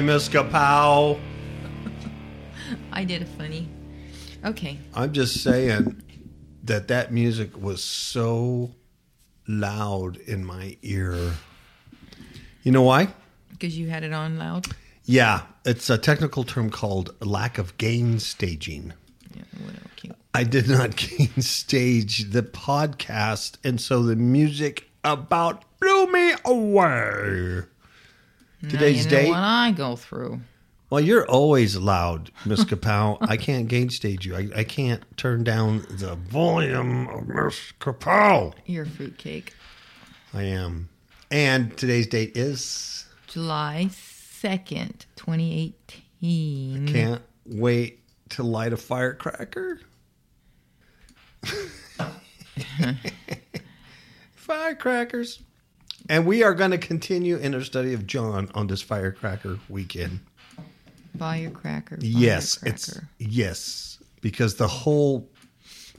Miss 0.00 0.28
Kapow. 0.28 1.20
I 2.92 3.04
did 3.04 3.22
a 3.22 3.26
funny. 3.26 3.68
Okay. 4.44 4.78
I'm 4.94 5.12
just 5.12 5.42
saying 5.42 6.02
that 6.64 6.88
that 6.88 7.12
music 7.12 7.60
was 7.60 7.82
so 7.82 8.70
loud 9.46 10.16
in 10.18 10.44
my 10.44 10.76
ear. 10.82 11.32
You 12.62 12.72
know 12.72 12.82
why? 12.82 13.08
Because 13.50 13.78
you 13.78 13.88
had 13.88 14.02
it 14.02 14.12
on 14.12 14.38
loud. 14.38 14.66
Yeah, 15.04 15.42
it's 15.64 15.90
a 15.90 15.98
technical 15.98 16.44
term 16.44 16.70
called 16.70 17.14
lack 17.20 17.58
of 17.58 17.76
gain 17.78 18.18
staging. 18.18 18.92
Yeah, 19.34 19.42
whatever. 19.64 19.80
I 20.32 20.44
did 20.44 20.68
not 20.68 20.96
gain 20.96 21.40
stage 21.40 22.30
the 22.30 22.42
podcast, 22.42 23.56
and 23.64 23.80
so 23.80 24.02
the 24.02 24.16
music 24.16 24.88
about 25.02 25.64
blew 25.80 26.06
me 26.12 26.34
away. 26.44 27.62
Today's 28.68 29.06
now 29.06 29.10
you 29.10 29.16
know 29.16 29.22
date. 29.22 29.28
What 29.30 29.38
I 29.38 29.70
go 29.72 29.96
through. 29.96 30.40
Well, 30.90 31.00
you're 31.00 31.26
always 31.26 31.76
loud, 31.76 32.32
Miss 32.44 32.64
Kapow. 32.64 33.16
I 33.20 33.36
can't 33.36 33.68
gain 33.68 33.90
stage 33.90 34.26
you. 34.26 34.34
I, 34.34 34.48
I 34.56 34.64
can't 34.64 35.04
turn 35.16 35.44
down 35.44 35.86
the 35.88 36.16
volume 36.16 37.08
of 37.08 37.28
Miss 37.28 37.72
Kapow. 37.78 38.54
Your 38.66 38.86
fruitcake. 38.86 39.54
I 40.34 40.42
am. 40.42 40.88
And 41.30 41.76
today's 41.76 42.08
date 42.08 42.36
is. 42.36 43.06
July 43.28 43.86
2nd, 43.88 45.06
2018. 45.14 46.88
I 46.88 46.92
Can't 46.92 47.22
wait 47.46 48.00
to 48.30 48.42
light 48.42 48.72
a 48.72 48.76
firecracker. 48.76 49.78
Firecrackers. 54.34 55.40
And 56.10 56.26
we 56.26 56.42
are 56.42 56.54
going 56.54 56.72
to 56.72 56.78
continue 56.78 57.36
in 57.36 57.54
our 57.54 57.62
study 57.62 57.94
of 57.94 58.04
John 58.04 58.50
on 58.52 58.66
this 58.66 58.82
firecracker 58.82 59.60
weekend. 59.68 60.18
Firecracker. 61.16 61.98
Yes, 62.00 62.56
firecracker. 62.56 62.74
it's 62.74 63.00
yes, 63.18 63.98
because 64.20 64.56
the 64.56 64.66
whole 64.66 65.30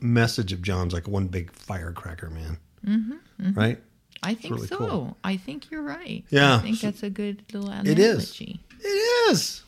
message 0.01 0.51
of 0.51 0.61
John's 0.61 0.93
like 0.93 1.07
one 1.07 1.27
big 1.27 1.49
firecracker, 1.53 2.29
man. 2.29 2.57
Mm-hmm, 2.85 3.53
Right? 3.53 3.79
I 4.21 4.33
think 4.33 4.55
really 4.55 4.67
so. 4.67 4.77
cool. 4.77 5.17
I 5.23 5.37
think 5.37 5.71
you're 5.71 5.81
right. 5.81 6.25
Yeah. 6.29 6.57
I 6.57 6.59
think 6.59 6.81
that's 6.81 7.03
a 7.03 7.09
good 7.09 7.41
little 7.53 7.69
analogy. 7.69 7.91
It 7.91 7.99
is. 7.99 8.39
It 8.81 9.31
is. 9.31 9.63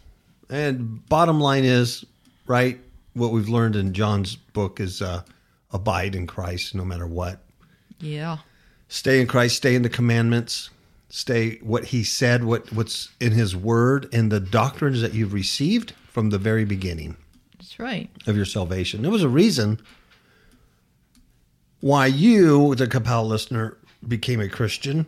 And 0.49 1.07
bottom 1.07 1.39
line 1.39 1.63
is, 1.63 2.03
right? 2.47 2.79
What 3.13 3.31
we've 3.31 3.47
learned 3.47 3.77
in 3.77 3.93
John's 3.93 4.35
book 4.35 4.81
is 4.81 5.01
uh, 5.01 5.23
abide 5.71 6.15
in 6.15 6.27
Christ 6.27 6.75
no 6.75 6.83
matter 6.83 7.07
what. 7.07 7.41
Yeah. 7.99 8.39
Stay 8.93 9.19
in 9.19 9.25
Christ. 9.25 9.55
Stay 9.55 9.73
in 9.73 9.81
the 9.81 9.89
commandments. 9.89 10.69
Stay 11.09 11.57
what 11.63 11.85
He 11.85 12.03
said. 12.03 12.43
What 12.43 12.71
what's 12.71 13.09
in 13.19 13.31
His 13.31 13.55
Word 13.55 14.07
and 14.13 14.31
the 14.31 14.39
doctrines 14.39 15.01
that 15.01 15.15
you've 15.15 15.33
received 15.33 15.93
from 16.07 16.29
the 16.29 16.37
very 16.37 16.63
beginning. 16.63 17.17
That's 17.57 17.79
right. 17.79 18.07
of 18.27 18.35
your 18.35 18.45
salvation. 18.45 19.01
There 19.01 19.09
was 19.09 19.23
a 19.23 19.29
reason 19.29 19.81
why 21.79 22.05
you, 22.05 22.75
the 22.75 22.85
Kapow 22.85 23.27
listener, 23.27 23.77
became 24.07 24.39
a 24.39 24.47
Christian 24.47 25.07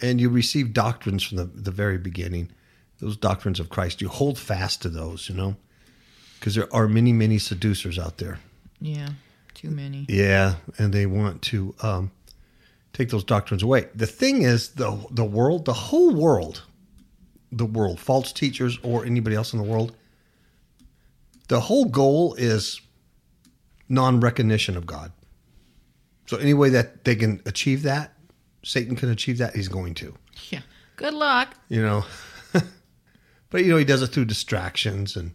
and 0.00 0.18
you 0.18 0.30
received 0.30 0.72
doctrines 0.72 1.22
from 1.22 1.36
the, 1.36 1.44
the 1.44 1.70
very 1.70 1.98
beginning. 1.98 2.48
Those 3.00 3.18
doctrines 3.18 3.60
of 3.60 3.68
Christ. 3.68 4.00
You 4.00 4.08
hold 4.08 4.38
fast 4.38 4.80
to 4.80 4.88
those, 4.88 5.28
you 5.28 5.34
know, 5.34 5.56
because 6.38 6.54
there 6.54 6.74
are 6.74 6.88
many, 6.88 7.12
many 7.12 7.38
seducers 7.38 7.98
out 7.98 8.16
there. 8.16 8.38
Yeah. 8.80 9.10
Too 9.52 9.70
many. 9.70 10.06
Yeah, 10.08 10.54
and 10.78 10.90
they 10.94 11.04
want 11.04 11.42
to 11.42 11.74
um, 11.82 12.12
take 12.92 13.10
those 13.10 13.24
doctrines 13.24 13.62
away. 13.62 13.88
The 13.94 14.06
thing 14.06 14.42
is, 14.42 14.70
the 14.70 14.98
the 15.10 15.24
world, 15.24 15.64
the 15.64 15.72
whole 15.72 16.14
world, 16.14 16.62
the 17.52 17.66
world, 17.66 17.98
false 18.00 18.32
teachers 18.32 18.78
or 18.82 19.04
anybody 19.04 19.36
else 19.36 19.52
in 19.52 19.58
the 19.58 19.64
world, 19.64 19.94
the 21.48 21.60
whole 21.60 21.86
goal 21.86 22.34
is 22.34 22.80
non-recognition 23.88 24.76
of 24.76 24.86
God. 24.86 25.12
So 26.26 26.36
any 26.36 26.54
way 26.54 26.68
that 26.70 27.04
they 27.04 27.16
can 27.16 27.42
achieve 27.44 27.82
that, 27.82 28.12
Satan 28.62 28.94
can 28.94 29.10
achieve 29.10 29.38
that. 29.38 29.56
He's 29.56 29.66
going 29.68 29.94
to, 29.94 30.14
Yeah. 30.50 30.60
Good 30.96 31.14
luck. 31.14 31.56
you 31.68 31.82
know. 31.82 32.04
but 33.50 33.64
you 33.64 33.70
know, 33.70 33.78
he 33.78 33.84
does 33.84 34.02
it 34.02 34.08
through 34.08 34.26
distractions 34.26 35.16
and 35.16 35.32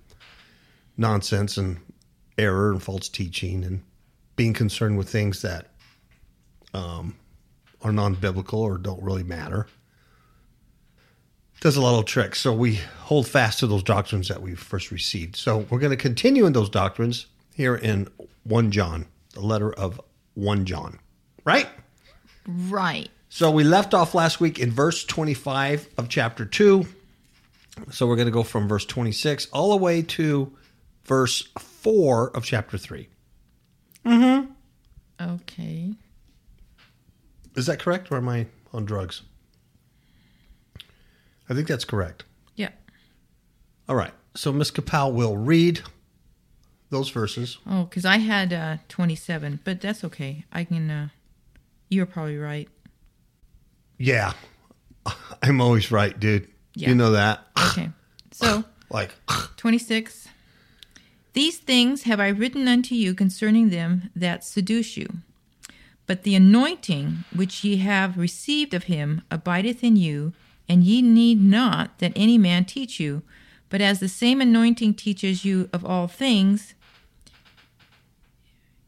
nonsense 0.96 1.58
and 1.58 1.80
error 2.38 2.72
and 2.72 2.82
false 2.82 3.10
teaching 3.10 3.64
and 3.66 3.82
being 4.36 4.54
concerned 4.54 4.98
with 4.98 5.10
things 5.10 5.42
that 5.42 5.72
um, 6.74 7.16
are 7.86 7.92
non-biblical 7.92 8.60
or 8.60 8.80
don't 8.80 9.02
really 9.04 9.24
matter. 9.24 9.68
Does 11.62 11.78
a 11.78 11.82
lot 11.82 12.00
of 12.00 12.06
tricks. 12.06 12.42
So 12.42 12.52
we 12.52 12.80
hold 13.02 13.28
fast 13.28 13.60
to 13.60 13.68
those 13.68 13.84
doctrines 13.84 14.28
that 14.28 14.42
we 14.42 14.56
first 14.56 14.90
received. 14.92 15.36
So 15.36 15.60
we're 15.70 15.80
going 15.80 15.92
to 15.92 15.98
continue 15.98 16.48
in 16.48 16.54
those 16.54 16.70
doctrines 16.70 17.28
here 17.54 17.76
in 17.76 18.10
1 18.44 18.72
John, 18.72 19.06
the 19.34 19.42
letter 19.42 19.72
of 19.72 20.02
1 20.34 20.66
John. 20.66 21.00
Right? 21.46 21.70
Right. 22.48 23.10
So 23.30 23.52
we 23.52 23.64
left 23.64 23.94
off 23.94 24.16
last 24.16 24.40
week 24.40 24.58
in 24.60 24.72
verse 24.72 25.06
25 25.06 25.88
of 26.00 26.10
chapter 26.10 26.44
2. 26.44 26.88
So 27.92 28.08
we're 28.08 28.16
going 28.16 28.28
to 28.28 28.32
go 28.32 28.44
from 28.44 28.68
verse 28.68 28.86
26 28.86 29.48
all 29.54 29.70
the 29.70 29.78
way 29.78 30.02
to 30.02 30.52
verse 31.04 31.48
4 31.60 32.36
of 32.36 32.44
chapter 32.44 32.80
3. 32.80 33.08
Mhm. 34.06 34.48
Okay. 35.22 35.94
Is 37.56 37.66
that 37.68 37.80
correct 37.80 38.12
or 38.12 38.18
am 38.18 38.28
I 38.30 38.48
on 38.74 38.86
drugs? 38.86 39.22
I 41.50 41.54
think 41.54 41.68
that's 41.68 41.86
correct. 41.86 42.24
Yeah. 42.56 42.70
All 43.88 43.96
right. 43.96 44.14
So 44.36 44.52
Miss 44.52 44.72
Kapow 44.72 45.14
will 45.14 45.38
read 45.38 45.82
those 46.90 47.10
verses. 47.10 47.58
Oh, 47.70 47.84
because 47.86 48.06
I 48.06 48.18
had 48.18 48.52
uh, 48.52 48.78
27, 48.90 49.60
but 49.64 49.80
that's 49.82 50.04
okay. 50.04 50.46
I 50.52 50.64
can. 50.64 50.90
Uh, 50.90 51.08
you're 51.90 52.06
probably 52.06 52.38
right. 52.38 52.68
Yeah. 53.98 54.34
I'm 55.44 55.62
always 55.62 55.92
right, 55.92 56.20
dude. 56.20 56.48
Yeah. 56.74 56.90
You 56.90 56.96
know 56.96 57.12
that. 57.12 57.42
Okay. 57.72 57.90
So, 58.32 58.64
Like, 58.90 59.12
26. 59.58 60.28
These 61.34 61.58
things 61.58 62.04
have 62.04 62.20
I 62.20 62.28
written 62.30 62.68
unto 62.68 62.96
you 62.96 63.14
concerning 63.14 63.70
them 63.70 64.10
that 64.16 64.44
seduce 64.44 64.96
you. 64.96 65.08
But 66.08 66.24
the 66.24 66.36
anointing 66.36 67.24
which 67.34 67.64
ye 67.64 67.78
have 67.78 68.18
received 68.18 68.74
of 68.74 68.84
him 68.84 69.22
abideth 69.32 69.84
in 69.84 69.96
you, 69.96 70.34
and 70.70 70.84
ye 70.84 71.02
need 71.02 71.42
not 71.42 71.98
that 72.00 72.14
any 72.16 72.38
man 72.38 72.66
teach 72.66 73.00
you. 73.00 73.24
But 73.70 73.82
as 73.82 74.00
the 74.00 74.10
same 74.10 74.42
anointing 74.42 74.94
teaches 74.94 75.44
you 75.44 75.70
of 75.74 75.84
all 75.84 76.08
things, 76.08 76.76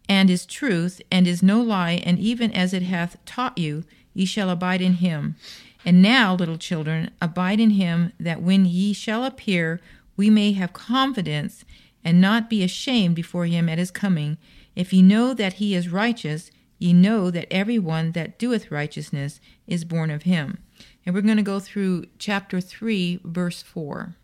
and 0.10 0.30
is 0.30 0.46
truth, 0.46 1.02
and 1.12 1.28
is 1.28 1.44
no 1.44 1.62
lie, 1.62 2.02
and 2.06 2.18
even 2.20 2.52
as 2.54 2.74
it 2.74 2.84
hath 2.84 3.18
taught 3.26 3.58
you, 3.58 3.84
ye 4.14 4.26
shall 4.26 4.50
abide 4.50 4.82
in 4.82 4.94
him. 4.94 5.36
And 5.84 6.02
now, 6.02 6.34
little 6.34 6.58
children, 6.58 7.12
abide 7.22 7.60
in 7.60 7.72
him, 7.72 8.14
that 8.20 8.42
when 8.42 8.66
ye 8.66 8.94
shall 8.94 9.26
appear, 9.26 9.82
we 10.16 10.30
may 10.30 10.54
have 10.54 10.72
confidence, 10.74 11.66
and 12.04 12.22
not 12.22 12.50
be 12.50 12.64
ashamed 12.64 13.16
before 13.16 13.46
him 13.48 13.68
at 13.68 13.80
his 13.80 13.92
coming. 13.92 14.38
If 14.76 14.94
ye 14.94 15.02
know 15.02 15.34
that 15.34 15.54
he 15.54 15.76
is 15.76 15.90
righteous, 15.90 16.52
ye 16.80 16.94
know 16.94 17.32
that 17.32 17.52
every 17.52 17.80
one 17.80 18.12
that 18.12 18.38
doeth 18.38 18.72
righteousness 18.72 19.40
is 19.66 19.84
born 19.84 20.12
of 20.12 20.24
him. 20.24 20.60
And 21.06 21.16
we're 21.16 21.22
going 21.22 21.38
to 21.38 21.44
go 21.44 21.60
through 21.60 22.06
chapter 22.20 22.60
3, 22.62 23.22
verse 23.24 23.62
4. 23.62 24.16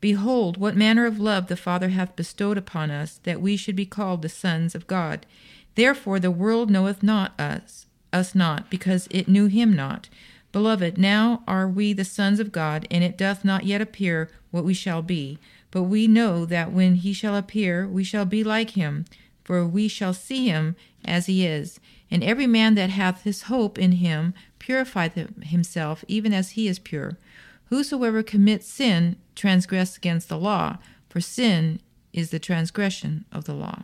Behold, 0.00 0.56
what 0.56 0.76
manner 0.76 1.04
of 1.04 1.20
love 1.20 1.48
the 1.48 1.56
Father 1.56 1.90
hath 1.90 2.16
bestowed 2.16 2.56
upon 2.56 2.90
us, 2.90 3.20
that 3.24 3.40
we 3.40 3.56
should 3.56 3.76
be 3.76 3.86
called 3.86 4.22
the 4.22 4.28
sons 4.28 4.74
of 4.74 4.86
God. 4.86 5.26
Therefore 5.74 6.18
the 6.18 6.30
world 6.30 6.70
knoweth 6.70 7.02
not 7.02 7.38
us, 7.38 7.86
us 8.12 8.34
not, 8.34 8.70
because 8.70 9.08
it 9.10 9.28
knew 9.28 9.46
him 9.46 9.74
not. 9.74 10.08
Beloved, 10.52 10.98
now 10.98 11.42
are 11.46 11.68
we 11.68 11.92
the 11.92 12.04
sons 12.04 12.40
of 12.40 12.50
God, 12.50 12.86
and 12.90 13.04
it 13.04 13.16
doth 13.16 13.44
not 13.44 13.64
yet 13.64 13.80
appear 13.80 14.30
what 14.50 14.64
we 14.64 14.74
shall 14.74 15.02
be. 15.02 15.38
But 15.70 15.84
we 15.84 16.08
know 16.08 16.44
that 16.46 16.72
when 16.72 16.96
he 16.96 17.12
shall 17.12 17.36
appear, 17.36 17.86
we 17.86 18.02
shall 18.02 18.24
be 18.24 18.42
like 18.42 18.70
him, 18.70 19.04
for 19.50 19.66
we 19.66 19.88
shall 19.88 20.14
see 20.14 20.46
him 20.46 20.76
as 21.04 21.26
he 21.26 21.44
is. 21.44 21.80
And 22.08 22.22
every 22.22 22.46
man 22.46 22.76
that 22.76 22.90
hath 22.90 23.24
his 23.24 23.42
hope 23.42 23.80
in 23.80 23.90
him 23.90 24.32
purifieth 24.60 25.14
himself, 25.42 26.04
even 26.06 26.32
as 26.32 26.50
he 26.50 26.68
is 26.68 26.78
pure. 26.78 27.18
Whosoever 27.64 28.22
commits 28.22 28.68
sin 28.68 29.16
transgress 29.34 29.96
against 29.96 30.28
the 30.28 30.38
law, 30.38 30.78
for 31.08 31.20
sin 31.20 31.80
is 32.12 32.30
the 32.30 32.38
transgression 32.38 33.24
of 33.32 33.46
the 33.46 33.54
law. 33.54 33.82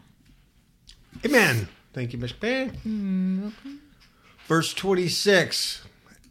amen. 1.25 1.67
Thank 1.93 2.13
you, 2.13 2.21
Miss 2.21 2.31
Pan. 2.31 3.53
Verse 4.47 4.73
26 4.73 5.83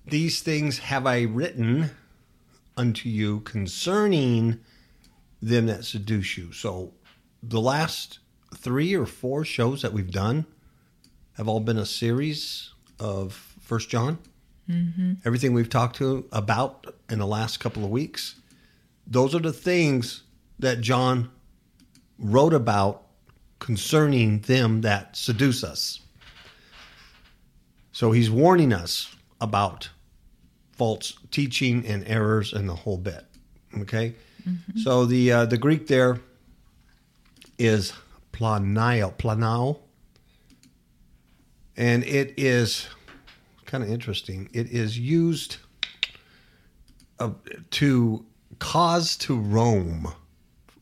These 0.07 0.41
things 0.43 0.77
have 0.79 1.05
I 1.05 1.23
written 1.23 1.89
unto 2.77 3.09
you 3.09 3.41
concerning 3.41 4.61
them 5.41 5.65
that 5.65 5.83
seduce 5.83 6.37
you. 6.37 6.53
So 6.53 6.93
the 7.43 7.59
last 7.59 8.19
three 8.55 8.95
or 8.95 9.05
four 9.05 9.45
shows 9.45 9.81
that 9.81 9.93
we've 9.93 10.11
done 10.11 10.45
have 11.37 11.47
all 11.47 11.59
been 11.59 11.77
a 11.77 11.85
series 11.85 12.71
of 12.99 13.33
First 13.61 13.89
John. 13.89 14.17
Mm-hmm. 14.69 15.13
Everything 15.25 15.53
we've 15.53 15.69
talked 15.69 15.97
to 15.97 16.25
about 16.31 16.95
in 17.09 17.19
the 17.19 17.27
last 17.27 17.59
couple 17.59 17.83
of 17.83 17.91
weeks 17.91 18.35
Those 19.07 19.35
are 19.35 19.39
the 19.39 19.53
things 19.53 20.23
that 20.59 20.81
John 20.81 21.29
wrote 22.17 22.53
about 22.53 23.03
concerning 23.59 24.39
them 24.41 24.81
that 24.81 25.15
seduce 25.15 25.63
us. 25.63 26.01
So 27.91 28.11
he's 28.11 28.29
warning 28.31 28.73
us 28.73 29.15
about 29.39 29.89
false 30.71 31.13
teaching 31.31 31.85
and 31.85 32.03
errors 32.07 32.53
and 32.53 32.67
the 32.67 32.75
whole 32.75 32.97
bit. 32.97 33.25
Okay, 33.79 34.15
so 34.83 35.05
the 35.05 35.31
uh, 35.31 35.45
the 35.45 35.57
Greek 35.57 35.87
there 35.87 36.19
is 37.57 37.93
planao, 38.35 39.13
planao, 39.15 39.79
and 41.77 42.03
it 42.03 42.33
is 42.37 42.87
kind 43.65 43.83
of 43.83 43.89
interesting. 43.89 44.49
It 44.53 44.67
is 44.71 44.99
used 44.99 45.57
uh, 47.19 47.31
to 47.71 48.25
cause 48.59 49.15
to 49.17 49.39
roam 49.39 50.13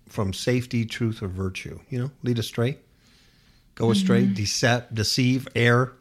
from 0.10 0.34
safety, 0.34 0.86
truth, 0.86 1.22
or 1.22 1.28
virtue. 1.28 1.80
You 1.90 2.00
know, 2.00 2.12
lead 2.24 2.40
astray, 2.40 2.78
go 3.76 3.92
astray, 3.92 4.26
decept, 4.26 4.94
deceive, 4.94 5.48
err. 5.56 5.94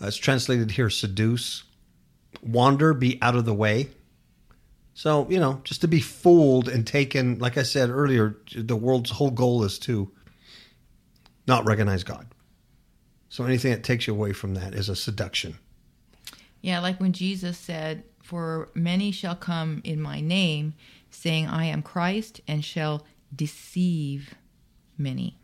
Uh, 0.00 0.08
it's 0.08 0.16
translated 0.16 0.72
here 0.72 0.90
seduce, 0.90 1.62
wander, 2.42 2.92
be 2.92 3.18
out 3.22 3.36
of 3.36 3.44
the 3.44 3.54
way. 3.54 3.88
So, 4.94 5.26
you 5.30 5.40
know, 5.40 5.60
just 5.64 5.80
to 5.80 5.88
be 5.88 6.00
fooled 6.00 6.68
and 6.68 6.86
taken, 6.86 7.38
like 7.38 7.56
I 7.56 7.62
said 7.62 7.90
earlier, 7.90 8.36
the 8.54 8.76
world's 8.76 9.10
whole 9.10 9.30
goal 9.30 9.64
is 9.64 9.78
to 9.80 10.10
not 11.46 11.66
recognize 11.66 12.04
God. 12.04 12.26
So 13.28 13.44
anything 13.44 13.72
that 13.72 13.82
takes 13.82 14.06
you 14.06 14.12
away 14.12 14.32
from 14.32 14.54
that 14.54 14.74
is 14.74 14.88
a 14.88 14.96
seduction. 14.96 15.58
Yeah, 16.60 16.80
like 16.80 17.00
when 17.00 17.12
Jesus 17.12 17.56
said, 17.56 18.04
For 18.22 18.68
many 18.74 19.10
shall 19.10 19.34
come 19.34 19.80
in 19.84 20.00
my 20.00 20.20
name, 20.20 20.74
saying, 21.10 21.48
I 21.48 21.64
am 21.64 21.82
Christ, 21.82 22.40
and 22.46 22.64
shall 22.64 23.06
deceive 23.34 24.34
many. 24.98 25.38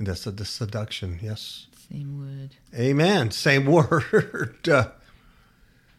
And 0.00 0.06
that's 0.06 0.24
the, 0.24 0.30
the 0.30 0.46
seduction, 0.46 1.18
yes. 1.22 1.66
Same 1.90 2.18
word. 2.18 2.56
Amen. 2.74 3.30
Same 3.30 3.66
word. 3.70 4.66
Uh, 4.66 4.88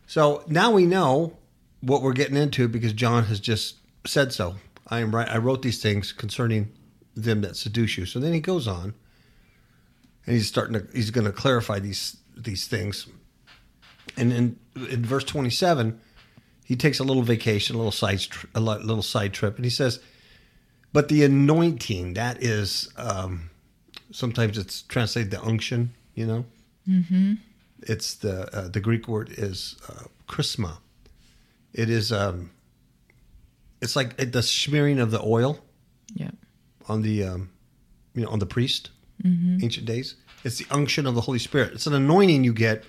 so 0.07 0.43
now 0.47 0.71
we 0.71 0.87
know 0.87 1.37
what 1.81 2.01
we're 2.01 2.13
getting 2.13 2.37
into 2.37 2.67
because 2.67 2.93
John 2.93 3.25
has 3.25 3.39
just 3.39 3.77
said 4.05 4.31
so. 4.31 4.55
I 4.87 4.99
am 4.99 5.15
right. 5.15 5.27
I 5.27 5.37
wrote 5.37 5.61
these 5.61 5.81
things 5.81 6.11
concerning 6.11 6.71
them 7.15 7.41
that 7.41 7.55
seduce 7.55 7.97
you. 7.97 8.05
So 8.05 8.19
then 8.19 8.33
he 8.33 8.39
goes 8.39 8.67
on, 8.67 8.93
and 10.25 10.35
he's 10.35 10.47
starting 10.47 10.73
to. 10.73 10.87
He's 10.93 11.11
going 11.11 11.25
to 11.25 11.31
clarify 11.31 11.79
these 11.79 12.17
these 12.35 12.67
things. 12.67 13.07
And 14.17 14.31
in 14.33 14.59
in 14.75 15.05
verse 15.05 15.23
twenty 15.23 15.49
seven, 15.49 15.99
he 16.65 16.75
takes 16.75 16.99
a 16.99 17.03
little 17.03 17.23
vacation, 17.23 17.75
a 17.75 17.77
little 17.77 17.91
side 17.91 18.21
a 18.55 18.59
little 18.59 19.03
side 19.03 19.33
trip, 19.33 19.55
and 19.55 19.65
he 19.65 19.71
says, 19.71 19.99
"But 20.93 21.09
the 21.09 21.23
anointing 21.23 22.13
that 22.13 22.41
is." 22.41 22.89
Um, 22.97 23.49
sometimes 24.11 24.57
it's 24.57 24.81
translated 24.83 25.31
the 25.31 25.41
unction. 25.41 25.93
You 26.15 26.25
know, 26.25 26.45
mm-hmm. 26.87 27.33
it's 27.81 28.15
the 28.15 28.53
uh, 28.55 28.67
the 28.67 28.79
Greek 28.79 29.07
word 29.07 29.33
is 29.37 29.77
uh, 29.89 30.03
chrisma. 30.27 30.79
It 31.73 31.89
is 31.89 32.11
um, 32.11 32.51
it's 33.81 33.95
like 33.95 34.17
the 34.31 34.43
smearing 34.43 34.99
of 34.99 35.11
the 35.11 35.21
oil 35.21 35.59
Yeah. 36.13 36.31
on 36.89 37.01
the 37.01 37.23
um, 37.23 37.49
you 38.13 38.23
know 38.23 38.29
on 38.29 38.39
the 38.39 38.45
priest 38.45 38.89
ancient 39.23 39.85
days. 39.85 40.15
It's 40.43 40.57
the 40.57 40.65
unction 40.71 41.05
of 41.05 41.13
the 41.13 41.21
Holy 41.21 41.37
Spirit. 41.39 41.73
It's 41.73 41.85
an 41.87 41.93
anointing 41.93 42.43
you 42.43 42.53
get 42.53 42.83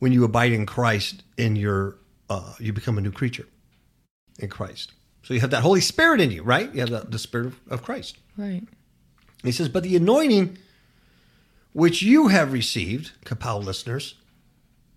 when 0.00 0.12
you 0.12 0.24
abide 0.24 0.52
in 0.52 0.66
Christ 0.66 1.22
and 1.38 1.56
you're 1.56 1.96
uh, 2.28 2.54
you 2.58 2.72
become 2.72 2.98
a 2.98 3.00
new 3.00 3.12
creature 3.12 3.46
in 4.38 4.48
Christ. 4.48 4.92
So 5.22 5.34
you 5.34 5.40
have 5.40 5.50
that 5.50 5.62
Holy 5.62 5.80
Spirit 5.80 6.20
in 6.20 6.30
you, 6.30 6.42
right? 6.42 6.72
You 6.74 6.80
have 6.80 6.90
the, 6.90 7.00
the 7.00 7.18
Spirit 7.18 7.46
of, 7.48 7.60
of 7.70 7.82
Christ. 7.82 8.16
Right. 8.36 8.62
He 9.42 9.52
says, 9.52 9.68
But 9.68 9.82
the 9.82 9.96
anointing 9.96 10.56
which 11.72 12.02
you 12.02 12.28
have 12.28 12.52
received, 12.52 13.12
Kapow 13.24 13.62
listeners, 13.62 14.14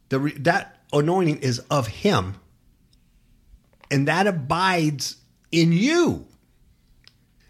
the 0.09 0.19
re- 0.19 0.37
that 0.39 0.79
anointing 0.93 1.39
is 1.39 1.59
of 1.69 1.87
Him, 1.87 2.35
and 3.91 4.07
that 4.07 4.27
abides 4.27 5.17
in 5.51 5.71
you. 5.71 6.27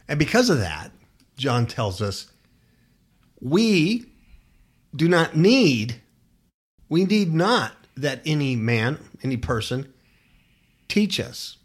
And 0.08 0.20
because 0.20 0.50
of 0.50 0.60
that, 0.60 0.92
John 1.38 1.66
tells 1.66 2.02
us, 2.02 2.32
we 3.40 4.06
do 4.96 5.08
not 5.08 5.36
need, 5.36 6.02
we 6.90 7.06
need 7.06 7.34
not 7.34 7.74
that 7.96 8.22
any 8.26 8.56
man, 8.56 9.00
any 9.24 9.38
person, 9.38 9.94
teach 10.88 11.20
us. 11.20 11.58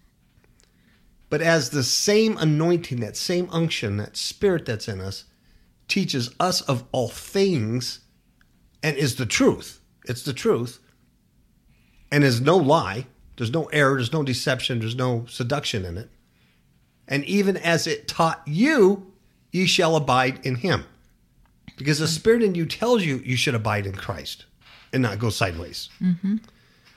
But 1.31 1.43
as 1.43 1.71
the 1.71 1.83
same 1.83 2.39
anointing, 2.39 3.01
that 3.01 3.17
same 3.17 3.49
unction, 3.51 3.99
that 3.99 4.17
spirit 4.17 4.65
that's 4.65 4.89
in 4.89 5.01
us, 5.01 5.25
teaches 5.87 6.31
us 6.41 6.61
of 6.63 6.85
all 6.93 7.09
things 7.09 8.01
and 8.83 8.97
is 8.97 9.17
the 9.17 9.27
truth. 9.27 9.81
It's 10.07 10.23
the 10.23 10.33
truth. 10.33 10.81
And 12.11 12.25
is 12.25 12.41
no 12.41 12.57
lie. 12.57 13.07
There's 13.37 13.53
no 13.53 13.65
error. 13.67 13.97
There's 13.97 14.13
no 14.13 14.23
deception. 14.23 14.81
There's 14.81 14.97
no 14.97 15.27
seduction 15.29 15.85
in 15.85 15.97
it. 15.97 16.11
And 17.07 17.25
even 17.25 17.57
as 17.57 17.87
it 17.87 18.09
taught 18.09 18.43
you, 18.47 19.13
ye 19.53 19.67
shall 19.67 19.97
abide 19.97 20.41
in 20.45 20.57
him. 20.57 20.85
Because 21.77 21.99
the 21.99 22.09
spirit 22.09 22.43
in 22.43 22.55
you 22.55 22.67
tells 22.67 23.05
you 23.05 23.19
you 23.25 23.37
should 23.37 23.55
abide 23.55 23.87
in 23.87 23.95
Christ 23.95 24.47
and 24.93 25.03
not 25.03 25.19
go 25.19 25.31
sideways. 25.31 25.89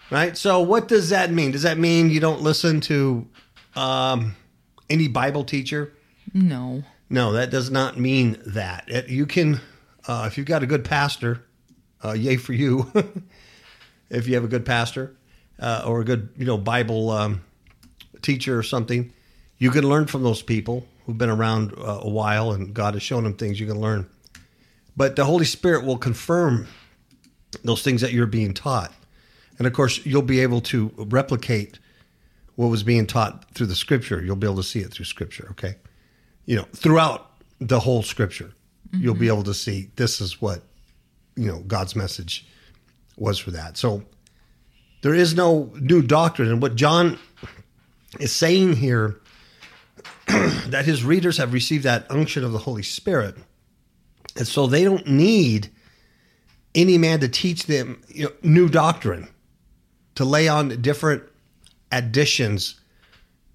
Right? 0.10 0.36
So, 0.36 0.60
what 0.62 0.88
does 0.88 1.10
that 1.10 1.32
mean? 1.32 1.52
Does 1.52 1.62
that 1.62 1.78
mean 1.78 2.10
you 2.10 2.20
don't 2.20 2.42
listen 2.42 2.82
to 2.82 3.28
um, 3.76 4.36
any 4.90 5.08
Bible 5.08 5.44
teacher? 5.44 5.94
No. 6.34 6.84
No, 7.10 7.34
that 7.34 7.50
does 7.52 7.70
not 7.70 8.00
mean 8.00 8.42
that. 8.48 8.86
It, 8.88 9.10
you 9.10 9.26
can, 9.26 9.62
uh, 10.08 10.26
if 10.28 10.38
you've 10.38 10.48
got 10.48 10.64
a 10.64 10.66
good 10.66 10.84
pastor, 10.84 11.46
uh, 12.04 12.14
yay 12.14 12.38
for 12.38 12.54
you. 12.54 12.92
if 14.12 14.28
you 14.28 14.36
have 14.36 14.44
a 14.44 14.48
good 14.48 14.66
pastor 14.66 15.16
uh, 15.60 15.84
or 15.86 16.02
a 16.02 16.06
good, 16.06 16.30
you 16.38 16.46
know, 16.46 16.58
Bible 16.58 17.10
um, 17.10 17.42
teacher 18.22 18.58
or 18.58 18.64
something, 18.64 19.12
you 19.58 19.72
can 19.72 19.88
learn 19.88 20.08
from 20.08 20.24
those 20.24 20.42
people 20.42 20.86
who've 21.06 21.18
been 21.18 21.30
around 21.30 21.74
uh, 21.78 22.00
a 22.02 22.10
while 22.10 22.52
and 22.52 22.74
God 22.74 22.94
has 22.94 23.04
shown 23.04 23.24
them 23.24 23.34
things 23.34 23.60
you 23.60 23.68
can 23.68 23.80
learn. 23.80 24.08
But 24.96 25.16
the 25.16 25.26
Holy 25.26 25.46
Spirit 25.46 25.86
will 25.86 25.98
confirm 25.98 26.68
those 27.64 27.82
things 27.82 28.02
that 28.02 28.12
you're 28.12 28.28
being 28.28 28.54
taught. 28.54 28.94
And 29.58 29.68
of 29.68 29.74
course, 29.74 30.06
you'll 30.06 30.22
be 30.22 30.42
able 30.42 30.62
to 30.62 30.92
replicate 30.98 31.80
what 32.56 32.68
was 32.68 32.84
being 32.84 33.08
taught 33.08 33.46
through 33.54 33.68
the 33.68 33.76
scripture. 33.76 34.24
You'll 34.24 34.36
be 34.36 34.48
able 34.48 34.58
to 34.58 34.64
see 34.64 34.80
it 34.80 34.92
through 34.92 35.06
scripture, 35.06 35.48
okay? 35.52 35.76
You 36.46 36.58
know, 36.58 36.66
throughout 36.76 37.32
the 37.60 37.80
whole 37.80 38.04
scripture, 38.04 38.52
you'll 38.92 39.16
be 39.16 39.28
able 39.28 39.44
to 39.44 39.54
see 39.54 39.90
this 39.96 40.20
is 40.20 40.42
what, 40.42 40.64
you 41.36 41.48
know, 41.48 41.60
God's 41.60 41.96
message 41.96 42.46
was 43.22 43.38
for 43.38 43.52
that. 43.52 43.78
So 43.78 44.04
there 45.04 45.14
is 45.14 45.36
no 45.36 45.72
new 45.80 46.02
doctrine. 46.02 46.50
And 46.50 46.62
what 46.62 46.76
John 46.76 47.20
is 48.20 48.32
saying 48.34 48.78
here 48.78 49.22
that 50.28 50.84
his 50.86 51.04
readers 51.04 51.38
have 51.38 51.54
received 51.54 51.84
that 51.84 52.10
unction 52.10 52.44
of 52.44 52.52
the 52.52 52.58
Holy 52.58 52.84
Spirit. 52.84 53.36
And 54.36 54.48
so 54.48 54.66
they 54.66 54.84
don't 54.84 55.08
need 55.08 55.70
any 56.74 56.98
man 56.98 57.20
to 57.20 57.28
teach 57.28 57.68
them 57.68 58.02
you 58.08 58.26
know, 58.26 58.32
new 58.42 58.68
doctrine, 58.68 59.28
to 60.16 60.26
lay 60.26 60.48
on 60.48 60.82
different 60.82 61.24
additions 61.92 62.80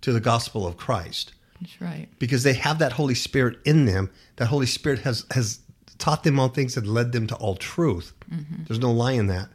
to 0.03 0.13
the 0.13 0.21
gospel 0.21 0.67
of 0.67 0.77
Christ 0.77 1.33
That's 1.61 1.81
right. 1.81 2.09
because 2.19 2.43
they 2.43 2.53
have 2.53 2.79
that 2.79 2.93
Holy 2.93 3.15
Spirit 3.15 3.59
in 3.65 3.87
them. 3.87 4.11
That 4.37 4.47
Holy 4.47 4.67
Spirit 4.67 5.01
has 5.01 5.25
has 5.33 5.61
taught 5.99 6.25
them 6.25 6.39
all 6.39 6.49
things 6.49 6.77
and 6.77 6.87
led 6.87 7.13
them 7.13 7.27
to 7.27 7.35
all 7.37 7.57
truth. 7.57 8.13
Mm-hmm. 8.31 8.65
There's 8.65 8.81
no 8.81 8.93
lie 8.93 9.13
in 9.13 9.29
that, 9.29 9.49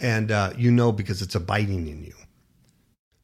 and 0.00 0.30
uh, 0.30 0.52
you 0.56 0.70
know 0.70 0.92
because 0.92 1.22
it's 1.22 1.34
abiding 1.34 1.86
in 1.88 2.02
you. 2.02 2.14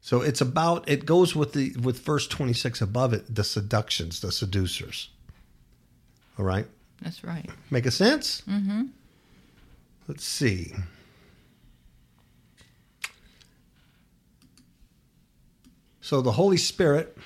So 0.01 0.21
it's 0.21 0.39
about 0.41 0.87
it 0.89 1.05
goes 1.05 1.35
with 1.35 1.53
the 1.53 1.73
with 1.81 1.99
verse 1.99 2.27
26 2.27 2.81
above 2.81 3.13
it, 3.13 3.33
the 3.33 3.43
seductions, 3.43 4.21
the 4.21 4.31
seducers. 4.31 5.09
All 6.39 6.45
right, 6.45 6.67
That's 7.01 7.23
right. 7.23 7.49
make 7.71 7.85
a 7.85 7.91
sense? 7.91 8.41
Mm-hmm. 8.47 8.83
Let's 10.07 10.23
see. 10.23 10.73
So 16.01 16.21
the 16.21 16.31
Holy 16.31 16.57
Spirit. 16.57 17.17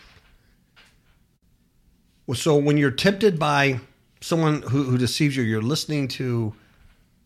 Well, 2.26 2.36
so 2.36 2.56
when 2.56 2.78
you're 2.78 2.92
tempted 2.92 3.38
by 3.38 3.80
someone 4.22 4.62
who, 4.62 4.84
who 4.84 4.98
deceives 4.98 5.36
you, 5.36 5.44
you're 5.44 5.62
listening 5.62 6.08
to 6.08 6.54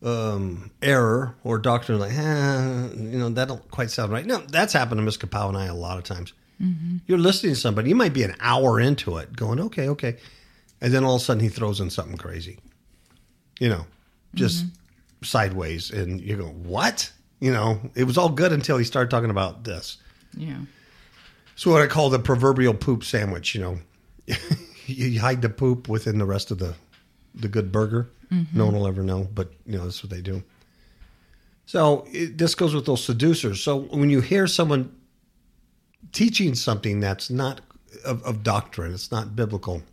um, 0.06 0.72
error 0.82 1.36
or 1.44 1.58
doctrine 1.58 2.00
like, 2.00 2.14
eh, 2.14 2.88
you 2.96 3.18
know, 3.18 3.30
that 3.30 3.48
don't 3.48 3.70
quite 3.72 3.90
sound 3.90 4.12
right. 4.12 4.26
No, 4.26 4.38
that's 4.38 4.72
happened 4.72 5.00
to 5.00 5.04
Miss 5.04 5.18
Kapow 5.18 5.50
and 5.50 5.58
I 5.58 5.66
a 5.66 5.74
lot 5.74 5.98
of 5.98 6.04
times. 6.04 6.34
You're 7.06 7.18
listening 7.18 7.54
to 7.54 7.60
somebody, 7.60 7.90
you 7.90 7.96
might 7.96 8.14
be 8.14 8.24
an 8.24 8.36
hour 8.40 8.80
into 8.80 9.18
it, 9.18 9.36
going, 9.36 9.60
okay, 9.60 9.90
okay, 9.90 10.16
and 10.80 10.94
then 10.94 11.04
all 11.04 11.16
of 11.16 11.22
a 11.22 11.26
sudden 11.26 11.44
he 11.44 11.50
throws 11.50 11.82
in 11.82 11.90
something 11.90 12.16
crazy, 12.16 12.60
you 13.60 13.68
know, 13.68 13.86
just 14.36 14.64
sideways, 15.22 15.92
and 15.92 16.22
you 16.22 16.38
go, 16.38 16.46
what? 16.46 17.12
You 17.42 17.52
know, 17.52 17.82
it 17.94 18.06
was 18.06 18.18
all 18.18 18.30
good 18.30 18.54
until 18.54 18.78
he 18.78 18.86
started 18.86 19.10
talking 19.10 19.30
about 19.30 19.66
this. 19.66 19.98
Yeah. 20.38 20.60
So 21.56 21.72
what 21.72 21.82
I 21.82 21.88
call 21.88 22.10
the 22.10 22.20
proverbial 22.20 22.74
poop 22.74 23.04
sandwich. 23.04 23.54
You 23.56 23.62
know, 23.62 23.80
you 24.86 25.20
hide 25.20 25.42
the 25.42 25.50
poop 25.50 25.88
within 25.90 26.18
the 26.18 26.26
rest 26.26 26.52
of 26.52 26.60
the 26.60 26.76
the 27.36 27.48
good 27.48 27.72
burger. 27.72 28.10
No 28.54 28.66
one 28.66 28.76
will 28.76 28.88
ever 28.88 29.04
know, 29.04 29.28
but 29.34 29.52
you 29.66 29.78
know 29.78 29.84
that's 29.84 30.04
what 30.04 30.10
they 30.10 30.22
do. 30.22 30.44
So 31.66 32.06
it, 32.12 32.38
this 32.38 32.56
goes 32.56 32.76
with 32.76 32.86
those 32.86 33.04
seducers. 33.04 33.64
So 33.64 33.78
when 33.78 34.10
you 34.10 34.22
hear 34.22 34.48
someone 34.48 34.94
teaching 36.12 36.56
something 36.56 37.00
that's 37.00 37.30
not 37.30 37.62
of, 38.04 38.24
of 38.24 38.44
doctrine, 38.44 38.94
it's 38.94 39.12
not 39.12 39.36
biblical, 39.36 39.84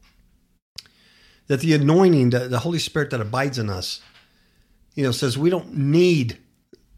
that 1.47 1.61
the 1.61 1.75
anointing, 1.75 2.31
the, 2.31 2.49
the 2.49 2.61
Holy 2.61 2.79
Spirit 2.79 3.11
that 3.11 3.21
abides 3.21 3.59
in 3.59 3.71
us, 3.71 4.01
you 4.95 5.05
know, 5.05 5.13
says 5.13 5.39
we 5.39 5.51
don't 5.51 5.77
need 5.77 6.39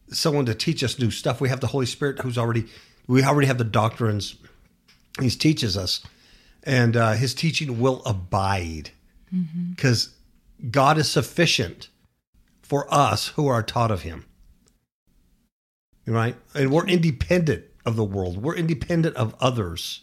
someone 0.08 0.46
to 0.46 0.54
teach 0.54 0.82
us 0.82 0.98
new 0.98 1.10
stuff. 1.10 1.40
We 1.40 1.48
have 1.48 1.60
the 1.60 1.66
Holy 1.68 1.86
Spirit 1.86 2.20
who's 2.20 2.38
already, 2.38 2.64
we 3.06 3.22
already 3.22 3.46
have 3.46 3.58
the 3.58 3.64
doctrines. 3.64 4.36
He 5.20 5.30
teaches 5.30 5.76
us, 5.76 6.00
and 6.64 6.96
uh, 6.96 7.12
His 7.12 7.34
teaching 7.34 7.80
will 7.80 8.02
abide 8.04 8.90
because 9.70 10.10
God 10.71 10.99
is 10.99 11.11
sufficient 11.11 11.88
for 12.62 12.92
us 12.92 13.28
who 13.28 13.47
are 13.47 13.62
taught 13.62 13.90
of 13.90 14.02
Him. 14.02 14.25
Right? 16.06 16.37
And 16.54 16.71
we're 16.71 16.87
independent 16.87 17.64
of 17.87 17.97
the 17.97 18.04
world, 18.04 18.42
we're 18.42 18.56
independent 18.56 19.16
of 19.16 19.35
others. 19.40 20.02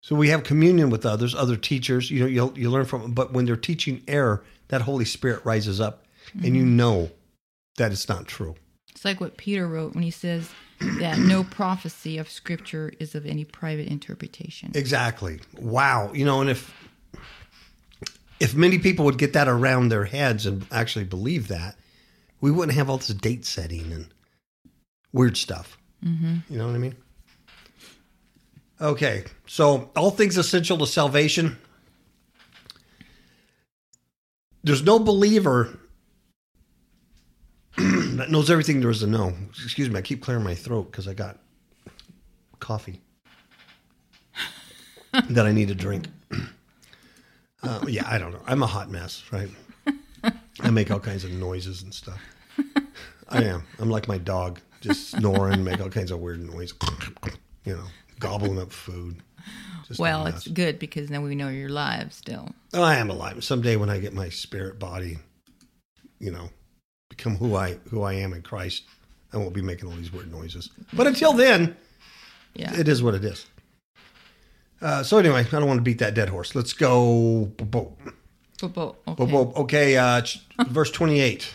So 0.00 0.16
we 0.16 0.30
have 0.30 0.42
communion 0.42 0.88
with 0.88 1.04
others, 1.04 1.34
other 1.34 1.56
teachers. 1.56 2.10
You 2.10 2.20
know, 2.20 2.26
you'll 2.26 2.58
you 2.58 2.70
learn 2.70 2.86
from 2.86 3.02
them. 3.02 3.12
But 3.12 3.34
when 3.34 3.44
they're 3.44 3.56
teaching 3.56 4.02
error, 4.08 4.42
that 4.68 4.80
Holy 4.80 5.04
Spirit 5.04 5.44
rises 5.44 5.82
up, 5.82 6.06
and 6.32 6.56
you 6.56 6.62
mm-hmm. 6.62 6.76
know 6.76 7.10
that 7.76 7.92
it's 7.92 8.08
not 8.08 8.26
true. 8.26 8.54
It's 8.90 9.04
like 9.04 9.20
what 9.20 9.36
Peter 9.36 9.68
wrote 9.68 9.94
when 9.94 10.02
he 10.02 10.10
says 10.10 10.50
that 10.98 11.18
no 11.18 11.44
prophecy 11.50 12.16
of 12.16 12.30
Scripture 12.30 12.92
is 12.98 13.14
of 13.14 13.26
any 13.26 13.44
private 13.44 13.88
interpretation. 13.88 14.72
Exactly. 14.74 15.40
Wow. 15.58 16.10
You 16.14 16.24
know, 16.24 16.40
and 16.40 16.48
if 16.48 16.87
if 18.40 18.54
many 18.54 18.78
people 18.78 19.04
would 19.04 19.18
get 19.18 19.32
that 19.32 19.48
around 19.48 19.88
their 19.88 20.04
heads 20.04 20.46
and 20.46 20.66
actually 20.70 21.04
believe 21.04 21.48
that, 21.48 21.76
we 22.40 22.50
wouldn't 22.50 22.76
have 22.76 22.88
all 22.88 22.98
this 22.98 23.08
date 23.08 23.44
setting 23.44 23.92
and 23.92 24.08
weird 25.12 25.36
stuff. 25.36 25.76
Mm-hmm. 26.04 26.36
You 26.48 26.58
know 26.58 26.66
what 26.66 26.74
I 26.74 26.78
mean? 26.78 26.96
Okay. 28.80 29.24
So, 29.46 29.90
all 29.96 30.10
things 30.10 30.36
essential 30.36 30.78
to 30.78 30.86
salvation. 30.86 31.58
There's 34.62 34.82
no 34.82 34.98
believer 34.98 35.76
that 37.76 38.30
knows 38.30 38.50
everything 38.50 38.80
there 38.80 38.90
is 38.90 39.00
to 39.00 39.06
know. 39.06 39.32
Excuse 39.50 39.88
me, 39.90 39.98
I 39.98 40.02
keep 40.02 40.22
clearing 40.22 40.44
my 40.44 40.54
throat 40.54 40.90
because 40.90 41.08
I 41.08 41.14
got 41.14 41.38
coffee 42.60 43.00
that 45.30 45.46
I 45.46 45.52
need 45.52 45.68
to 45.68 45.74
drink. 45.74 46.06
Uh, 47.62 47.80
yeah, 47.88 48.04
I 48.06 48.18
don't 48.18 48.32
know. 48.32 48.42
I'm 48.46 48.62
a 48.62 48.66
hot 48.66 48.90
mess, 48.90 49.22
right? 49.32 49.48
I 50.60 50.70
make 50.70 50.90
all 50.90 51.00
kinds 51.00 51.24
of 51.24 51.32
noises 51.32 51.82
and 51.82 51.92
stuff. 51.92 52.20
I 53.28 53.42
am. 53.44 53.64
I'm 53.78 53.90
like 53.90 54.08
my 54.08 54.18
dog, 54.18 54.60
just 54.80 55.10
snoring, 55.10 55.64
make 55.64 55.80
all 55.80 55.90
kinds 55.90 56.10
of 56.10 56.20
weird 56.20 56.40
noise. 56.40 56.72
You 57.64 57.74
know, 57.76 57.84
gobbling 58.20 58.58
up 58.58 58.72
food. 58.72 59.16
Just 59.86 60.00
well, 60.00 60.26
it's 60.26 60.46
good 60.46 60.78
because 60.78 61.08
then 61.08 61.22
we 61.22 61.34
know 61.34 61.48
you're 61.48 61.68
alive 61.68 62.12
still. 62.12 62.50
Oh, 62.74 62.82
I 62.82 62.96
am 62.96 63.10
alive. 63.10 63.42
Someday 63.44 63.76
when 63.76 63.90
I 63.90 63.98
get 63.98 64.12
my 64.12 64.28
spirit 64.28 64.78
body, 64.78 65.18
you 66.18 66.30
know, 66.30 66.50
become 67.08 67.36
who 67.36 67.54
I 67.56 67.74
who 67.90 68.02
I 68.02 68.14
am 68.14 68.32
in 68.32 68.42
Christ, 68.42 68.84
I 69.32 69.36
won't 69.36 69.54
be 69.54 69.62
making 69.62 69.88
all 69.88 69.96
these 69.96 70.12
weird 70.12 70.30
noises. 70.30 70.70
But 70.92 71.06
until 71.06 71.32
then, 71.32 71.76
Yeah. 72.54 72.74
it 72.74 72.88
is 72.88 73.02
what 73.02 73.14
it 73.14 73.24
is. 73.24 73.46
Uh, 74.80 75.02
so 75.02 75.18
anyway, 75.18 75.40
I 75.40 75.50
don't 75.50 75.66
want 75.66 75.78
to 75.78 75.82
beat 75.82 75.98
that 75.98 76.14
dead 76.14 76.28
horse. 76.28 76.54
Let's 76.54 76.72
go. 76.72 77.52
bo- 77.56 77.64
bo- 77.64 77.96
Bo- 78.60 78.68
bo- 78.68 78.96
bo- 79.06 79.12
okay. 79.12 79.32
bo- 79.32 79.52
Okay, 79.56 79.96
uh, 79.96 80.20
ch- 80.22 80.46
verse 80.68 80.90
twenty-eight. 80.90 81.52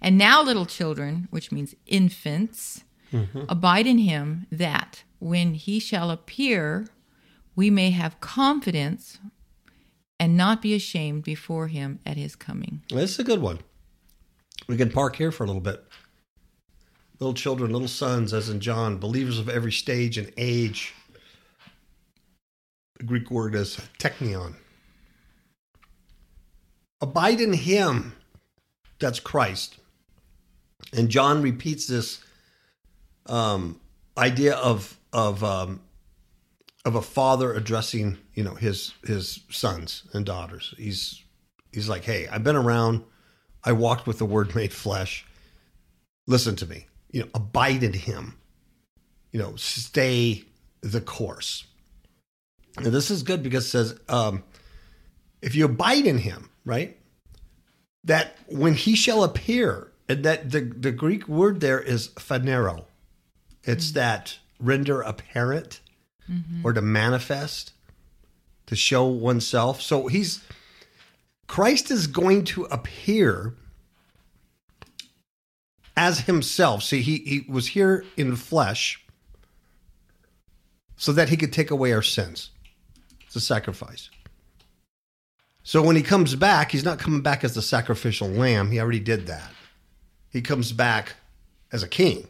And 0.00 0.16
now, 0.18 0.42
little 0.42 0.66
children, 0.66 1.26
which 1.30 1.50
means 1.50 1.74
infants, 1.86 2.84
abide 3.48 3.86
in 3.86 3.98
him, 3.98 4.46
that 4.52 5.02
when 5.20 5.54
he 5.54 5.78
shall 5.80 6.10
appear, 6.10 6.86
we 7.56 7.70
may 7.70 7.90
have 7.90 8.20
confidence 8.20 9.18
and 10.20 10.36
not 10.36 10.60
be 10.62 10.74
ashamed 10.74 11.24
before 11.24 11.68
him 11.68 11.98
at 12.04 12.16
his 12.16 12.36
coming. 12.36 12.82
This 12.90 13.12
is 13.12 13.18
a 13.20 13.24
good 13.24 13.40
one. 13.40 13.60
We 14.68 14.76
can 14.76 14.90
park 14.90 15.16
here 15.16 15.32
for 15.32 15.44
a 15.44 15.46
little 15.46 15.62
bit. 15.62 15.82
Little 17.18 17.34
children, 17.34 17.72
little 17.72 17.88
sons, 17.88 18.34
as 18.34 18.48
in 18.50 18.60
John, 18.60 18.98
believers 18.98 19.38
of 19.38 19.48
every 19.48 19.72
stage 19.72 20.18
and 20.18 20.30
age. 20.36 20.94
Greek 23.04 23.30
word 23.30 23.54
is 23.54 23.78
technion. 23.98 24.54
Abide 27.00 27.40
in 27.40 27.52
him. 27.52 28.14
That's 28.98 29.20
Christ. 29.20 29.76
And 30.92 31.08
John 31.08 31.42
repeats 31.42 31.86
this 31.86 32.20
um, 33.26 33.80
idea 34.16 34.54
of 34.56 34.98
of 35.12 35.42
um, 35.44 35.80
of 36.84 36.94
a 36.94 37.02
father 37.02 37.52
addressing 37.52 38.18
you 38.34 38.44
know 38.44 38.54
his 38.54 38.94
his 39.04 39.40
sons 39.50 40.04
and 40.12 40.24
daughters. 40.24 40.74
He's 40.78 41.22
he's 41.72 41.88
like, 41.88 42.04
hey, 42.04 42.26
I've 42.28 42.44
been 42.44 42.56
around. 42.56 43.04
I 43.64 43.72
walked 43.72 44.06
with 44.06 44.18
the 44.18 44.24
Word 44.24 44.54
made 44.54 44.72
flesh. 44.72 45.26
Listen 46.26 46.56
to 46.56 46.66
me. 46.66 46.86
You 47.10 47.22
know, 47.22 47.28
abide 47.34 47.82
in 47.82 47.92
Him. 47.92 48.38
You 49.32 49.40
know, 49.40 49.56
stay 49.56 50.44
the 50.80 51.00
course. 51.00 51.64
And 52.76 52.86
this 52.86 53.10
is 53.10 53.22
good 53.22 53.42
because 53.42 53.66
it 53.66 53.70
says, 53.70 54.00
um, 54.08 54.42
if 55.40 55.54
you 55.54 55.64
abide 55.64 56.06
in 56.06 56.18
Him, 56.18 56.50
right, 56.64 56.96
that 58.04 58.36
when 58.46 58.74
He 58.74 58.94
shall 58.94 59.24
appear, 59.24 59.92
and 60.08 60.24
that 60.24 60.50
the 60.50 60.60
the 60.60 60.92
Greek 60.92 61.26
word 61.26 61.60
there 61.60 61.80
is 61.80 62.08
phanero. 62.10 62.84
It's 63.64 63.90
that 63.92 64.38
render 64.60 65.00
apparent 65.00 65.80
or 66.64 66.72
to 66.72 66.80
manifest, 66.80 67.72
to 68.66 68.76
show 68.76 69.06
oneself. 69.06 69.82
So 69.82 70.06
He's 70.06 70.44
Christ 71.46 71.90
is 71.90 72.06
going 72.06 72.44
to 72.44 72.64
appear 72.64 73.54
as 75.96 76.20
himself. 76.20 76.82
See, 76.82 77.00
he, 77.00 77.18
he 77.18 77.46
was 77.48 77.68
here 77.68 78.04
in 78.16 78.36
flesh 78.36 79.02
so 80.96 81.12
that 81.12 81.30
he 81.30 81.36
could 81.36 81.52
take 81.52 81.70
away 81.70 81.92
our 81.92 82.02
sins. 82.02 82.50
It's 83.36 83.44
a 83.44 83.46
sacrifice. 83.46 84.08
So 85.62 85.82
when 85.82 85.94
he 85.94 86.02
comes 86.02 86.34
back, 86.36 86.72
he's 86.72 86.86
not 86.86 86.98
coming 86.98 87.20
back 87.20 87.44
as 87.44 87.54
the 87.54 87.60
sacrificial 87.60 88.28
lamb. 88.28 88.70
He 88.70 88.80
already 88.80 89.00
did 89.00 89.26
that. 89.26 89.50
He 90.30 90.40
comes 90.40 90.72
back 90.72 91.16
as 91.70 91.82
a 91.82 91.88
king. 91.88 92.28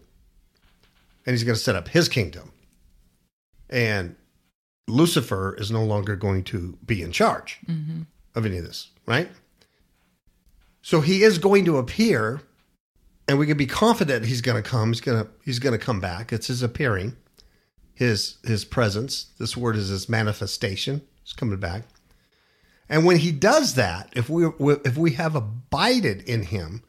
And 1.25 1.33
he's 1.33 1.45
going 1.45 1.55
to 1.55 1.63
set 1.63 1.77
up 1.77 1.87
his 1.87 2.09
kingdom. 2.09 2.51
And 3.71 4.17
Lucifer 4.89 5.55
is 5.55 5.71
no 5.71 5.85
longer 5.85 6.17
going 6.17 6.43
to 6.45 6.77
be 6.85 7.03
in 7.03 7.13
charge 7.13 7.61
mm-hmm. 7.69 8.03
of 8.35 8.45
any 8.45 8.59
of 8.59 8.65
this, 8.65 8.89
right? 9.07 9.29
So 10.83 11.03
he 11.03 11.23
is 11.23 11.39
going 11.39 11.67
to 11.67 11.79
appear, 11.79 12.41
and 13.29 13.39
we 13.39 13.47
can 13.47 13.57
be 13.57 13.67
confident 13.67 14.25
he's 14.25 14.41
going 14.41 14.61
to 14.61 14.69
come. 14.69 14.89
He's 14.89 15.01
going 15.01 15.25
to 15.25 15.31
he's 15.45 15.61
going 15.61 15.79
to 15.79 15.85
come 15.85 16.01
back. 16.01 16.33
It's 16.33 16.49
his 16.49 16.65
appearing, 16.65 17.17
his 17.97 18.37
his 18.45 18.65
presence. 18.65 19.31
This 19.39 19.57
word 19.57 19.75
is 19.75 19.89
his 19.89 20.09
manifestation. 20.09 21.01
He's 21.25 21.33
coming 21.33 21.59
back, 21.59 21.83
and 22.89 23.05
when 23.05 23.17
he 23.17 23.33
does 23.33 23.75
that, 23.75 24.13
if 24.15 24.29
we 24.29 24.47
if 24.61 24.97
we 24.97 25.13
have 25.13 25.35
abided 25.35 26.23
in 26.29 26.45
him, 26.45 26.83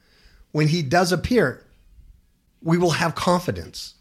when 0.51 0.67
he 0.67 0.83
does 0.83 1.11
appear, 1.11 1.65
we 2.61 2.77
will 2.77 2.91
have 2.91 3.15
confidence. 3.15 3.95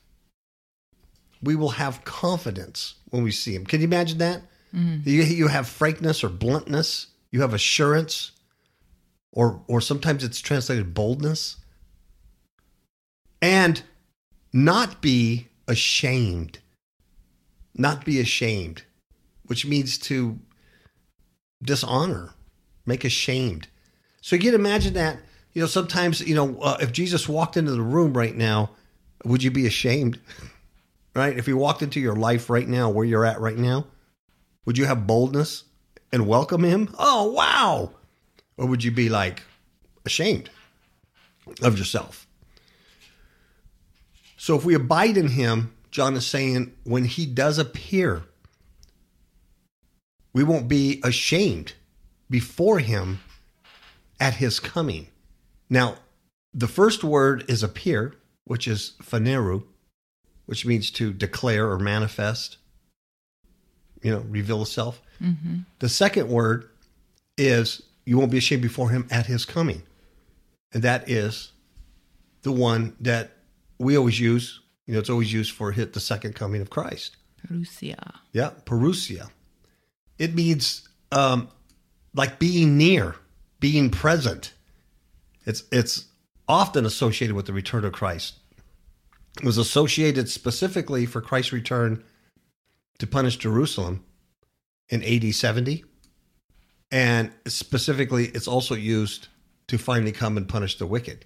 We 1.42 1.54
will 1.54 1.70
have 1.70 2.04
confidence 2.04 2.96
when 3.10 3.22
we 3.22 3.30
see 3.30 3.54
him. 3.54 3.64
Can 3.64 3.80
you 3.80 3.86
imagine 3.86 4.18
that? 4.18 4.42
Mm-hmm. 4.74 5.08
You, 5.08 5.22
you 5.22 5.48
have 5.48 5.68
frankness 5.68 6.24
or 6.24 6.28
bluntness. 6.28 7.06
You 7.30 7.42
have 7.42 7.54
assurance, 7.54 8.32
or 9.32 9.62
or 9.68 9.80
sometimes 9.80 10.24
it's 10.24 10.40
translated 10.40 10.92
boldness, 10.92 11.58
and 13.40 13.82
not 14.52 15.00
be 15.00 15.48
ashamed. 15.68 16.58
Not 17.76 18.04
be 18.04 18.20
ashamed, 18.20 18.82
which 19.44 19.66
means 19.66 19.98
to 19.98 20.38
dishonor, 21.62 22.34
make 22.84 23.04
ashamed. 23.04 23.68
So 24.20 24.36
you 24.36 24.42
can 24.42 24.54
imagine 24.54 24.94
that. 24.94 25.18
You 25.52 25.62
know, 25.62 25.66
sometimes 25.66 26.20
you 26.20 26.34
know 26.34 26.58
uh, 26.60 26.78
if 26.80 26.92
Jesus 26.92 27.28
walked 27.28 27.56
into 27.56 27.72
the 27.72 27.82
room 27.82 28.12
right 28.14 28.34
now, 28.34 28.70
would 29.24 29.42
you 29.42 29.50
be 29.50 29.66
ashamed? 29.66 30.18
Right? 31.14 31.38
If 31.38 31.46
he 31.46 31.54
walked 31.54 31.80
into 31.80 31.98
your 31.98 32.14
life 32.14 32.50
right 32.50 32.68
now, 32.68 32.90
where 32.90 33.06
you're 33.06 33.24
at 33.24 33.40
right 33.40 33.56
now, 33.56 33.86
would 34.66 34.76
you 34.76 34.84
have 34.84 35.06
boldness 35.06 35.64
and 36.12 36.26
welcome 36.26 36.62
him? 36.62 36.94
Oh, 36.98 37.32
wow. 37.32 37.92
Or 38.58 38.66
would 38.66 38.84
you 38.84 38.90
be 38.90 39.08
like 39.08 39.42
ashamed? 40.04 40.50
of 41.62 41.78
yourself. 41.78 42.26
So 44.36 44.56
if 44.56 44.64
we 44.64 44.74
abide 44.74 45.16
in 45.16 45.28
him, 45.28 45.74
John 45.96 46.14
is 46.14 46.26
saying 46.26 46.74
when 46.84 47.06
he 47.06 47.24
does 47.24 47.58
appear, 47.58 48.24
we 50.34 50.44
won't 50.44 50.68
be 50.68 51.00
ashamed 51.02 51.72
before 52.28 52.80
him 52.80 53.20
at 54.20 54.34
his 54.34 54.60
coming. 54.60 55.06
Now, 55.70 55.96
the 56.52 56.68
first 56.68 57.02
word 57.02 57.46
is 57.48 57.62
appear, 57.62 58.14
which 58.44 58.68
is 58.68 58.92
phaneru, 59.02 59.64
which 60.44 60.66
means 60.66 60.90
to 60.90 61.14
declare 61.14 61.70
or 61.70 61.78
manifest, 61.78 62.58
you 64.02 64.10
know, 64.10 64.22
reveal 64.28 64.60
itself. 64.60 65.00
Mm-hmm. 65.18 65.60
The 65.78 65.88
second 65.88 66.28
word 66.28 66.68
is 67.38 67.82
you 68.04 68.18
won't 68.18 68.30
be 68.30 68.36
ashamed 68.36 68.60
before 68.60 68.90
him 68.90 69.08
at 69.10 69.24
his 69.24 69.46
coming. 69.46 69.82
And 70.74 70.82
that 70.82 71.08
is 71.08 71.52
the 72.42 72.52
one 72.52 72.94
that 73.00 73.30
we 73.78 73.96
always 73.96 74.20
use. 74.20 74.60
You 74.86 74.94
know, 74.94 75.00
it's 75.00 75.10
always 75.10 75.32
used 75.32 75.52
for 75.52 75.72
hit 75.72 75.92
the 75.92 76.00
second 76.00 76.34
coming 76.34 76.60
of 76.60 76.70
Christ. 76.70 77.16
Parousia. 77.46 78.14
Yeah, 78.32 78.50
parousia. 78.64 79.30
It 80.18 80.34
means 80.34 80.88
um, 81.12 81.48
like 82.14 82.38
being 82.38 82.78
near, 82.78 83.16
being 83.60 83.90
present. 83.90 84.52
It's 85.44 85.64
it's 85.70 86.06
often 86.48 86.86
associated 86.86 87.34
with 87.34 87.46
the 87.46 87.52
return 87.52 87.84
of 87.84 87.92
Christ. 87.92 88.34
It 89.38 89.44
was 89.44 89.58
associated 89.58 90.28
specifically 90.28 91.04
for 91.04 91.20
Christ's 91.20 91.52
return 91.52 92.02
to 92.98 93.06
punish 93.06 93.36
Jerusalem 93.36 94.04
in 94.88 95.02
AD 95.02 95.34
70. 95.34 95.84
And 96.90 97.32
specifically, 97.46 98.26
it's 98.26 98.48
also 98.48 98.74
used 98.74 99.28
to 99.66 99.76
finally 99.76 100.12
come 100.12 100.36
and 100.36 100.48
punish 100.48 100.78
the 100.78 100.86
wicked. 100.86 101.24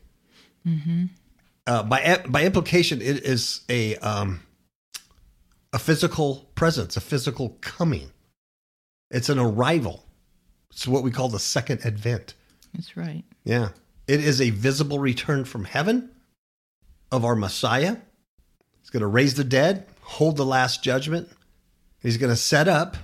Mm-hmm. 0.67 1.05
Uh, 1.67 1.83
by 1.83 2.23
by 2.29 2.45
implication, 2.45 3.00
it 3.00 3.25
is 3.25 3.61
a 3.69 3.97
um, 3.97 4.40
a 5.73 5.79
physical 5.79 6.50
presence, 6.55 6.97
a 6.97 7.00
physical 7.00 7.57
coming. 7.61 8.11
It's 9.11 9.29
an 9.29 9.38
arrival. 9.38 10.05
It's 10.71 10.87
what 10.87 11.02
we 11.02 11.11
call 11.11 11.29
the 11.29 11.38
second 11.38 11.81
advent. 11.85 12.35
That's 12.75 12.97
right. 12.97 13.25
Yeah, 13.45 13.71
it 14.07 14.25
is 14.25 14.40
a 14.40 14.50
visible 14.50 14.99
return 14.99 15.45
from 15.45 15.64
heaven 15.64 16.11
of 17.12 17.25
our 17.25 17.37
Messiah. 17.37 17.97
He's 18.81 18.90
going 18.90 19.02
to 19.02 19.07
raise 19.07 19.35
the 19.35 19.45
dead, 19.45 19.87
hold 20.02 20.37
the 20.37 20.47
last 20.47 20.83
judgment. 20.83 21.29
He's 22.00 22.17
going 22.17 22.31
to 22.31 22.37
set 22.37 22.69
up 22.69 22.97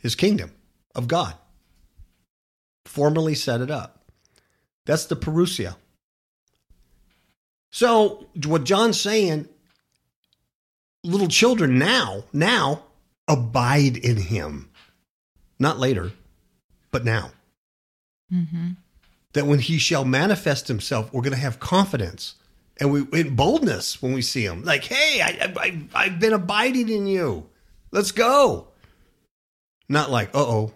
his 0.00 0.14
kingdom 0.14 0.52
of 0.94 1.08
God. 1.08 1.34
Formally 2.84 3.34
set 3.34 3.60
it 3.60 3.70
up. 3.70 4.10
That's 4.84 5.06
the 5.06 5.16
parousia. 5.16 5.76
So, 7.74 8.28
what 8.46 8.62
John's 8.62 9.00
saying, 9.00 9.48
little 11.02 11.26
children 11.26 11.76
now, 11.76 12.22
now 12.32 12.84
abide 13.26 13.96
in 13.96 14.16
him. 14.16 14.70
Not 15.58 15.80
later, 15.80 16.12
but 16.92 17.04
now. 17.04 17.32
Mm-hmm. 18.32 18.74
That 19.32 19.46
when 19.46 19.58
he 19.58 19.78
shall 19.78 20.04
manifest 20.04 20.68
himself, 20.68 21.12
we're 21.12 21.22
going 21.22 21.32
to 21.32 21.38
have 21.40 21.58
confidence 21.58 22.36
and 22.78 22.92
we 22.92 23.06
in 23.12 23.34
boldness 23.34 24.00
when 24.00 24.12
we 24.12 24.22
see 24.22 24.44
him. 24.44 24.62
Like, 24.62 24.84
hey, 24.84 25.20
I, 25.20 25.52
I, 25.56 25.82
I've 25.96 26.20
been 26.20 26.32
abiding 26.32 26.88
in 26.88 27.08
you. 27.08 27.48
Let's 27.90 28.12
go. 28.12 28.68
Not 29.88 30.12
like, 30.12 30.28
uh 30.28 30.46
oh, 30.46 30.74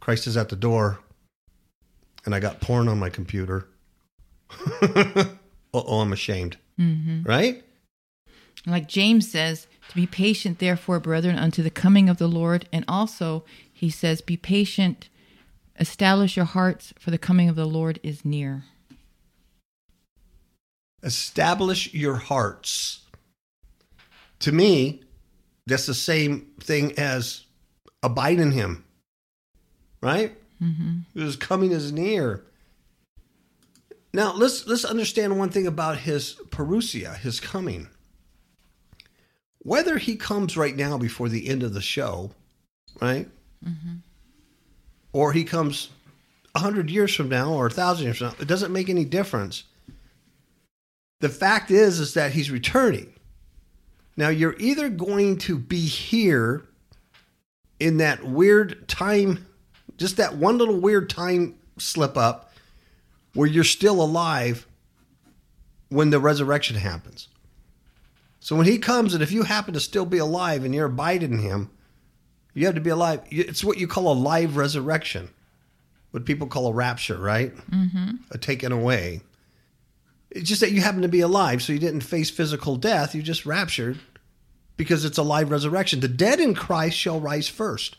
Christ 0.00 0.26
is 0.26 0.38
at 0.38 0.48
the 0.48 0.56
door 0.56 1.00
and 2.24 2.34
I 2.34 2.40
got 2.40 2.62
porn 2.62 2.88
on 2.88 2.98
my 2.98 3.10
computer. 3.10 3.68
oh, 5.72 6.00
I'm 6.00 6.12
ashamed. 6.12 6.56
Mm-hmm. 6.78 7.22
Right? 7.22 7.64
Like 8.66 8.88
James 8.88 9.30
says, 9.30 9.66
to 9.88 9.94
be 9.94 10.06
patient, 10.06 10.58
therefore, 10.58 11.00
brethren, 11.00 11.36
unto 11.36 11.62
the 11.62 11.70
coming 11.70 12.08
of 12.08 12.18
the 12.18 12.28
Lord. 12.28 12.68
And 12.72 12.84
also, 12.86 13.44
he 13.72 13.90
says, 13.90 14.20
be 14.20 14.36
patient, 14.36 15.08
establish 15.78 16.36
your 16.36 16.46
hearts, 16.46 16.92
for 16.98 17.10
the 17.10 17.18
coming 17.18 17.48
of 17.48 17.56
the 17.56 17.66
Lord 17.66 17.98
is 18.02 18.24
near. 18.24 18.64
Establish 21.02 21.94
your 21.94 22.16
hearts. 22.16 23.00
To 24.40 24.52
me, 24.52 25.02
that's 25.66 25.86
the 25.86 25.94
same 25.94 26.50
thing 26.60 26.98
as 26.98 27.44
abide 28.02 28.38
in 28.38 28.52
him. 28.52 28.84
Right? 30.02 30.36
Mm-hmm. 30.62 31.18
His 31.18 31.36
coming 31.36 31.72
is 31.72 31.92
near. 31.92 32.44
Now 34.12 34.32
let's 34.34 34.66
let's 34.66 34.84
understand 34.84 35.38
one 35.38 35.50
thing 35.50 35.66
about 35.66 35.98
his 35.98 36.34
parousia, 36.50 37.16
his 37.16 37.38
coming. 37.38 37.88
Whether 39.60 39.98
he 39.98 40.16
comes 40.16 40.56
right 40.56 40.74
now 40.74 40.98
before 40.98 41.28
the 41.28 41.48
end 41.48 41.62
of 41.62 41.74
the 41.74 41.82
show, 41.82 42.32
right, 43.00 43.28
mm-hmm. 43.64 43.96
or 45.12 45.32
he 45.32 45.44
comes 45.44 45.90
a 46.54 46.60
hundred 46.60 46.90
years 46.90 47.14
from 47.14 47.28
now 47.28 47.52
or 47.52 47.66
a 47.66 47.70
thousand 47.70 48.04
years 48.04 48.18
from 48.18 48.28
now, 48.28 48.34
it 48.40 48.48
doesn't 48.48 48.72
make 48.72 48.88
any 48.88 49.04
difference. 49.04 49.64
The 51.20 51.28
fact 51.28 51.70
is, 51.70 52.00
is 52.00 52.14
that 52.14 52.32
he's 52.32 52.50
returning. 52.50 53.12
Now 54.16 54.30
you're 54.30 54.56
either 54.58 54.88
going 54.88 55.38
to 55.38 55.58
be 55.58 55.86
here 55.86 56.66
in 57.78 57.98
that 57.98 58.24
weird 58.24 58.88
time, 58.88 59.46
just 59.98 60.16
that 60.16 60.36
one 60.36 60.58
little 60.58 60.80
weird 60.80 61.10
time 61.10 61.56
slip 61.78 62.16
up 62.16 62.49
where 63.34 63.48
you're 63.48 63.64
still 63.64 64.02
alive 64.02 64.66
when 65.88 66.10
the 66.10 66.20
resurrection 66.20 66.76
happens. 66.76 67.28
So 68.40 68.56
when 68.56 68.66
he 68.66 68.78
comes, 68.78 69.12
and 69.12 69.22
if 69.22 69.32
you 69.32 69.42
happen 69.42 69.74
to 69.74 69.80
still 69.80 70.06
be 70.06 70.18
alive 70.18 70.64
and 70.64 70.74
you're 70.74 70.86
abiding 70.86 71.32
in 71.34 71.38
him, 71.40 71.70
you 72.54 72.66
have 72.66 72.74
to 72.74 72.80
be 72.80 72.90
alive. 72.90 73.20
It's 73.30 73.62
what 73.62 73.78
you 73.78 73.86
call 73.86 74.10
a 74.10 74.14
live 74.14 74.56
resurrection, 74.56 75.28
what 76.10 76.24
people 76.24 76.46
call 76.46 76.66
a 76.66 76.72
rapture, 76.72 77.18
right? 77.18 77.54
Mm-hmm. 77.70 78.16
A 78.30 78.38
taken 78.38 78.72
away. 78.72 79.20
It's 80.30 80.48
just 80.48 80.60
that 80.60 80.72
you 80.72 80.80
happen 80.80 81.02
to 81.02 81.08
be 81.08 81.20
alive, 81.20 81.62
so 81.62 81.72
you 81.72 81.78
didn't 81.78 82.00
face 82.02 82.30
physical 82.30 82.76
death. 82.76 83.14
You 83.14 83.22
just 83.22 83.46
raptured 83.46 83.98
because 84.76 85.04
it's 85.04 85.18
a 85.18 85.22
live 85.22 85.50
resurrection. 85.50 86.00
The 86.00 86.08
dead 86.08 86.40
in 86.40 86.54
Christ 86.54 86.96
shall 86.96 87.20
rise 87.20 87.48
first. 87.48 87.96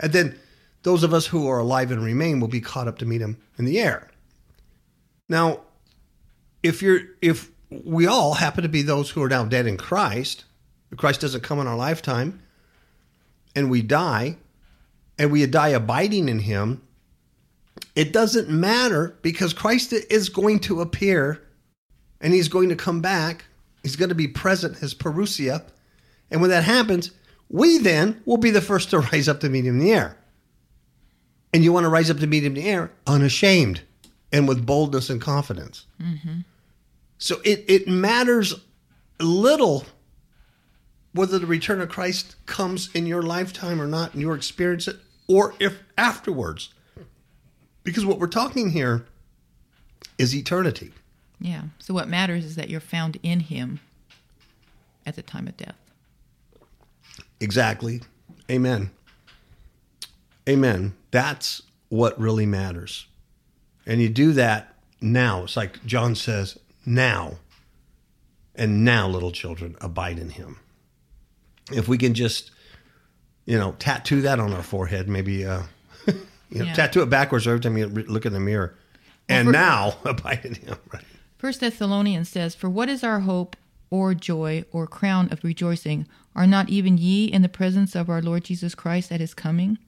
And 0.00 0.12
then 0.12 0.38
those 0.82 1.02
of 1.02 1.12
us 1.12 1.26
who 1.26 1.48
are 1.48 1.58
alive 1.58 1.90
and 1.90 2.02
remain 2.02 2.40
will 2.40 2.48
be 2.48 2.60
caught 2.60 2.88
up 2.88 2.98
to 2.98 3.06
meet 3.06 3.20
him 3.20 3.36
in 3.58 3.64
the 3.64 3.80
air. 3.80 4.07
Now, 5.28 5.60
if 6.62 6.82
you're 6.82 7.00
if 7.20 7.50
we 7.70 8.06
all 8.06 8.34
happen 8.34 8.62
to 8.62 8.68
be 8.68 8.82
those 8.82 9.10
who 9.10 9.22
are 9.22 9.28
now 9.28 9.44
dead 9.44 9.66
in 9.66 9.76
Christ, 9.76 10.44
Christ 10.96 11.20
doesn't 11.20 11.42
come 11.42 11.60
in 11.60 11.66
our 11.66 11.76
lifetime, 11.76 12.42
and 13.54 13.70
we 13.70 13.82
die, 13.82 14.36
and 15.18 15.30
we 15.30 15.44
die 15.46 15.68
abiding 15.68 16.28
in 16.28 16.40
him, 16.40 16.82
it 17.94 18.12
doesn't 18.12 18.48
matter 18.48 19.16
because 19.22 19.52
Christ 19.52 19.92
is 19.92 20.28
going 20.28 20.60
to 20.60 20.80
appear 20.80 21.42
and 22.20 22.32
he's 22.32 22.48
going 22.48 22.68
to 22.70 22.76
come 22.76 23.00
back. 23.00 23.44
He's 23.82 23.96
going 23.96 24.08
to 24.08 24.14
be 24.14 24.28
present, 24.28 24.78
his 24.78 24.94
parousia, 24.94 25.62
and 26.30 26.40
when 26.40 26.50
that 26.50 26.64
happens, 26.64 27.12
we 27.48 27.78
then 27.78 28.20
will 28.24 28.36
be 28.36 28.50
the 28.50 28.60
first 28.60 28.90
to 28.90 28.98
rise 29.12 29.28
up 29.28 29.40
to 29.40 29.48
meet 29.48 29.64
him 29.64 29.78
in 29.80 29.84
the 29.84 29.92
air. 29.92 30.16
And 31.52 31.64
you 31.64 31.72
want 31.72 31.84
to 31.84 31.90
rise 31.90 32.10
up 32.10 32.18
to 32.18 32.26
meet 32.26 32.44
him 32.44 32.56
in 32.56 32.62
the 32.62 32.68
air 32.68 32.92
unashamed 33.06 33.82
and 34.32 34.46
with 34.46 34.66
boldness 34.66 35.10
and 35.10 35.20
confidence. 35.20 35.86
Mm-hmm. 36.00 36.40
So 37.18 37.40
it, 37.44 37.64
it 37.68 37.88
matters 37.88 38.54
little 39.20 39.84
whether 41.12 41.38
the 41.38 41.46
return 41.46 41.80
of 41.80 41.88
Christ 41.88 42.36
comes 42.46 42.94
in 42.94 43.06
your 43.06 43.22
lifetime 43.22 43.80
or 43.80 43.86
not, 43.86 44.12
and 44.12 44.20
you 44.20 44.32
experience 44.32 44.86
it, 44.86 44.96
or 45.26 45.54
if 45.58 45.82
afterwards. 45.96 46.72
Because 47.82 48.04
what 48.04 48.18
we're 48.18 48.26
talking 48.26 48.70
here 48.70 49.06
is 50.18 50.34
eternity. 50.34 50.92
Yeah. 51.40 51.62
So 51.78 51.94
what 51.94 52.08
matters 52.08 52.44
is 52.44 52.56
that 52.56 52.68
you're 52.68 52.80
found 52.80 53.18
in 53.22 53.40
him 53.40 53.80
at 55.06 55.16
the 55.16 55.22
time 55.22 55.48
of 55.48 55.56
death. 55.56 55.76
Exactly. 57.40 58.02
Amen. 58.50 58.90
Amen. 60.48 60.94
That's 61.10 61.62
what 61.88 62.18
really 62.20 62.46
matters. 62.46 63.06
And 63.88 64.02
you 64.02 64.10
do 64.10 64.34
that 64.34 64.74
now. 65.00 65.44
It's 65.44 65.56
like 65.56 65.84
John 65.84 66.14
says, 66.14 66.58
now. 66.86 67.38
And 68.54 68.84
now, 68.84 69.08
little 69.08 69.32
children, 69.32 69.76
abide 69.80 70.18
in 70.18 70.30
him. 70.30 70.58
If 71.72 71.88
we 71.88 71.96
can 71.96 72.12
just, 72.12 72.50
you 73.46 73.56
know, 73.56 73.74
tattoo 73.78 74.20
that 74.22 74.38
on 74.38 74.52
our 74.52 74.62
forehead, 74.62 75.08
maybe, 75.08 75.46
uh, 75.46 75.62
you 76.06 76.14
know, 76.50 76.64
yeah. 76.66 76.74
tattoo 76.74 77.02
it 77.02 77.10
backwards 77.10 77.46
every 77.46 77.60
time 77.60 77.78
you 77.78 77.86
look 77.86 78.26
in 78.26 78.32
the 78.32 78.40
mirror. 78.40 78.76
And 79.28 79.48
for, 79.48 79.52
now, 79.52 79.94
abide 80.04 80.44
in 80.44 80.54
him, 80.54 80.76
right? 80.92 81.04
First 81.38 81.60
Thessalonians 81.60 82.28
says, 82.28 82.54
For 82.54 82.68
what 82.68 82.88
is 82.88 83.02
our 83.02 83.20
hope 83.20 83.56
or 83.90 84.12
joy 84.12 84.64
or 84.70 84.86
crown 84.86 85.28
of 85.32 85.44
rejoicing? 85.44 86.06
Are 86.34 86.46
not 86.46 86.68
even 86.68 86.98
ye 86.98 87.24
in 87.26 87.42
the 87.42 87.48
presence 87.48 87.94
of 87.94 88.10
our 88.10 88.20
Lord 88.20 88.44
Jesus 88.44 88.74
Christ 88.74 89.10
at 89.12 89.20
his 89.20 89.34
coming? 89.34 89.78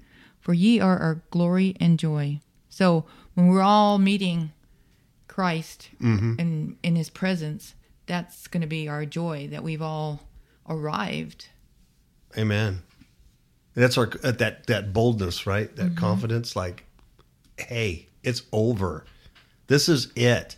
For 0.41 0.55
ye 0.55 0.81
are 0.81 0.99
our 0.99 1.23
glory 1.31 1.77
and 1.81 1.99
joy. 1.99 2.41
So 2.69 3.05
when 3.41 3.49
we're 3.49 3.63
all 3.63 3.99
meeting 3.99 4.53
Christ 5.27 5.89
and 6.39 6.77
in 6.83 6.97
His 6.97 7.09
presence, 7.09 7.75
that's 8.07 8.47
going 8.49 8.61
to 8.61 8.67
be 8.67 8.89
our 8.89 9.07
joy 9.07 9.49
that 9.51 9.63
we've 9.63 9.81
all 9.81 10.29
arrived. 10.69 11.49
Amen. 12.37 12.83
That's 13.75 13.97
our 13.97 14.11
uh, 14.23 14.33
that 14.33 14.67
that 14.67 14.93
boldness, 14.93 15.47
right? 15.47 15.75
That 15.77 15.97
confidence. 15.97 16.55
Like, 16.55 16.85
hey, 17.57 18.09
it's 18.23 18.43
over. 18.53 19.05
This 19.69 19.89
is 19.89 20.13
it. 20.17 20.57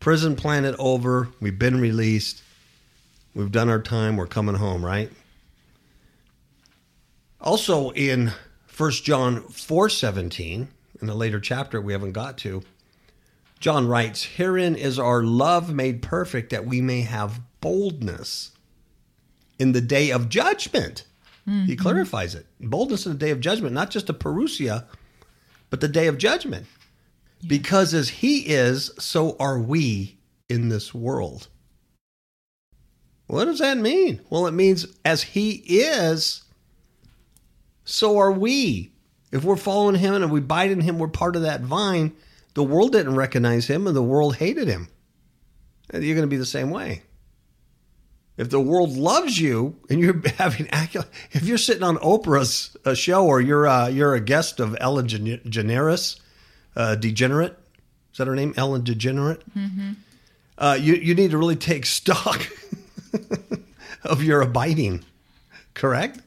Prison 0.00 0.34
planet 0.34 0.74
over. 0.78 1.28
We've 1.40 1.58
been 1.58 1.80
released. 1.80 2.42
We've 3.34 3.52
done 3.52 3.68
our 3.68 3.80
time. 3.80 4.16
We're 4.16 4.26
coming 4.26 4.56
home, 4.56 4.84
right? 4.84 5.10
Also 7.40 7.90
in 7.90 8.32
First 8.66 9.04
John 9.04 9.42
4:17, 9.42 10.68
in 11.02 11.08
a 11.08 11.14
later 11.14 11.40
chapter 11.40 11.80
we 11.80 11.92
haven't 11.92 12.12
got 12.12 12.38
to, 12.38 12.62
John 13.60 13.86
writes, 13.86 14.24
"Herein 14.24 14.74
is 14.74 14.98
our 14.98 15.22
love 15.22 15.72
made 15.72 16.02
perfect 16.02 16.50
that 16.50 16.66
we 16.66 16.80
may 16.80 17.02
have 17.02 17.40
boldness 17.60 18.52
in 19.58 19.72
the 19.72 19.80
day 19.80 20.10
of 20.10 20.28
judgment." 20.28 21.04
He 21.44 21.50
mm-hmm. 21.50 21.74
clarifies 21.74 22.36
it. 22.36 22.46
Boldness 22.60 23.04
in 23.04 23.12
the 23.12 23.18
day 23.18 23.30
of 23.30 23.40
judgment, 23.40 23.74
not 23.74 23.90
just 23.90 24.08
a 24.08 24.14
parousia, 24.14 24.86
but 25.70 25.80
the 25.80 25.88
day 25.88 26.06
of 26.06 26.16
judgment. 26.16 26.66
Because 27.44 27.92
as 27.94 28.08
he 28.08 28.46
is, 28.46 28.92
so 28.98 29.36
are 29.40 29.58
we 29.58 30.18
in 30.48 30.68
this 30.68 30.94
world. 30.94 31.48
What 33.26 33.46
does 33.46 33.58
that 33.58 33.78
mean? 33.78 34.20
Well, 34.30 34.46
it 34.46 34.52
means 34.52 34.86
as 35.04 35.22
he 35.22 35.62
is, 35.66 36.44
so 37.84 38.18
are 38.18 38.30
we. 38.30 38.92
If 39.32 39.44
we're 39.44 39.56
following 39.56 39.96
him 39.96 40.14
and 40.14 40.30
we 40.30 40.40
bite 40.40 40.70
in 40.70 40.82
him, 40.82 40.98
we're 40.98 41.08
part 41.08 41.34
of 41.36 41.42
that 41.42 41.62
vine. 41.62 42.12
The 42.54 42.62
world 42.62 42.92
didn't 42.92 43.16
recognize 43.16 43.66
him 43.66 43.86
and 43.86 43.96
the 43.96 44.02
world 44.02 44.36
hated 44.36 44.68
him. 44.68 44.88
And 45.90 46.04
you're 46.04 46.14
going 46.14 46.28
to 46.28 46.30
be 46.30 46.36
the 46.36 46.44
same 46.46 46.70
way. 46.70 47.02
If 48.36 48.50
the 48.50 48.60
world 48.60 48.90
loves 48.96 49.38
you 49.40 49.76
and 49.90 50.00
you're 50.00 50.20
having 50.38 50.68
if 50.70 51.44
you're 51.44 51.58
sitting 51.58 51.82
on 51.82 51.96
Oprah's 51.98 52.76
uh, 52.84 52.94
show 52.94 53.26
or 53.26 53.40
you're 53.40 53.66
uh, 53.66 53.88
you're 53.88 54.14
a 54.14 54.20
guest 54.20 54.60
of 54.60 54.76
Ellen 54.80 55.08
Gen- 55.08 55.40
DeGeneres, 55.44 56.18
uh, 56.76 56.94
Degenerate, 56.96 57.58
is 58.12 58.18
that 58.18 58.26
her 58.26 58.34
name? 58.34 58.54
Ellen 58.56 58.84
Degenerate. 58.84 59.42
Uh, 60.58 60.78
you 60.80 60.94
you 60.94 61.14
need 61.14 61.30
to 61.30 61.38
really 61.38 61.56
take 61.56 61.84
stock 61.86 62.46
of 64.04 64.22
your 64.22 64.40
abiding, 64.40 65.04
correct? 65.74 66.20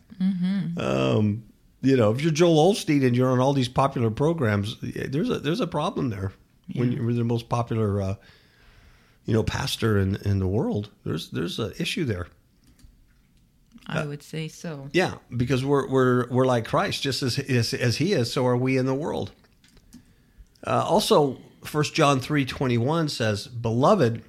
Um, 0.77 1.43
you 1.85 1.97
know, 1.97 2.11
if 2.11 2.21
you're 2.21 2.31
Joel 2.31 2.73
Osteen 2.73 3.05
and 3.05 3.15
you're 3.15 3.29
on 3.29 3.39
all 3.39 3.53
these 3.53 3.69
popular 3.69 4.09
programs, 4.09 4.77
there's 4.81 5.29
a 5.29 5.39
there's 5.39 5.59
a 5.59 5.67
problem 5.67 6.09
there. 6.09 6.31
When 6.73 6.91
you're 6.91 7.13
the 7.13 7.23
most 7.23 7.47
popular, 7.47 8.01
uh, 8.01 8.15
you 9.25 9.33
know, 9.33 9.43
pastor 9.43 9.99
in 9.99 10.15
in 10.17 10.39
the 10.39 10.47
world, 10.47 10.89
there's 11.05 11.29
there's 11.29 11.59
an 11.59 11.73
issue 11.79 12.05
there. 12.05 12.27
I 13.87 14.05
would 14.05 14.23
say 14.23 14.47
so. 14.47 14.89
Yeah, 14.93 15.15
because 15.35 15.63
we're 15.63 15.87
we're 15.87 16.27
we're 16.29 16.45
like 16.45 16.65
Christ, 16.65 17.03
just 17.03 17.21
as 17.21 17.37
as, 17.37 17.73
as 17.73 17.97
He 17.97 18.13
is, 18.13 18.33
so 18.33 18.45
are 18.47 18.57
we 18.57 18.77
in 18.77 18.85
the 18.85 18.95
world. 18.95 19.31
Uh, 20.65 20.83
also, 20.87 21.37
First 21.63 21.93
John 21.93 22.19
three 22.19 22.45
twenty 22.45 22.79
one 22.79 23.09
says, 23.09 23.47
"Beloved, 23.47 24.23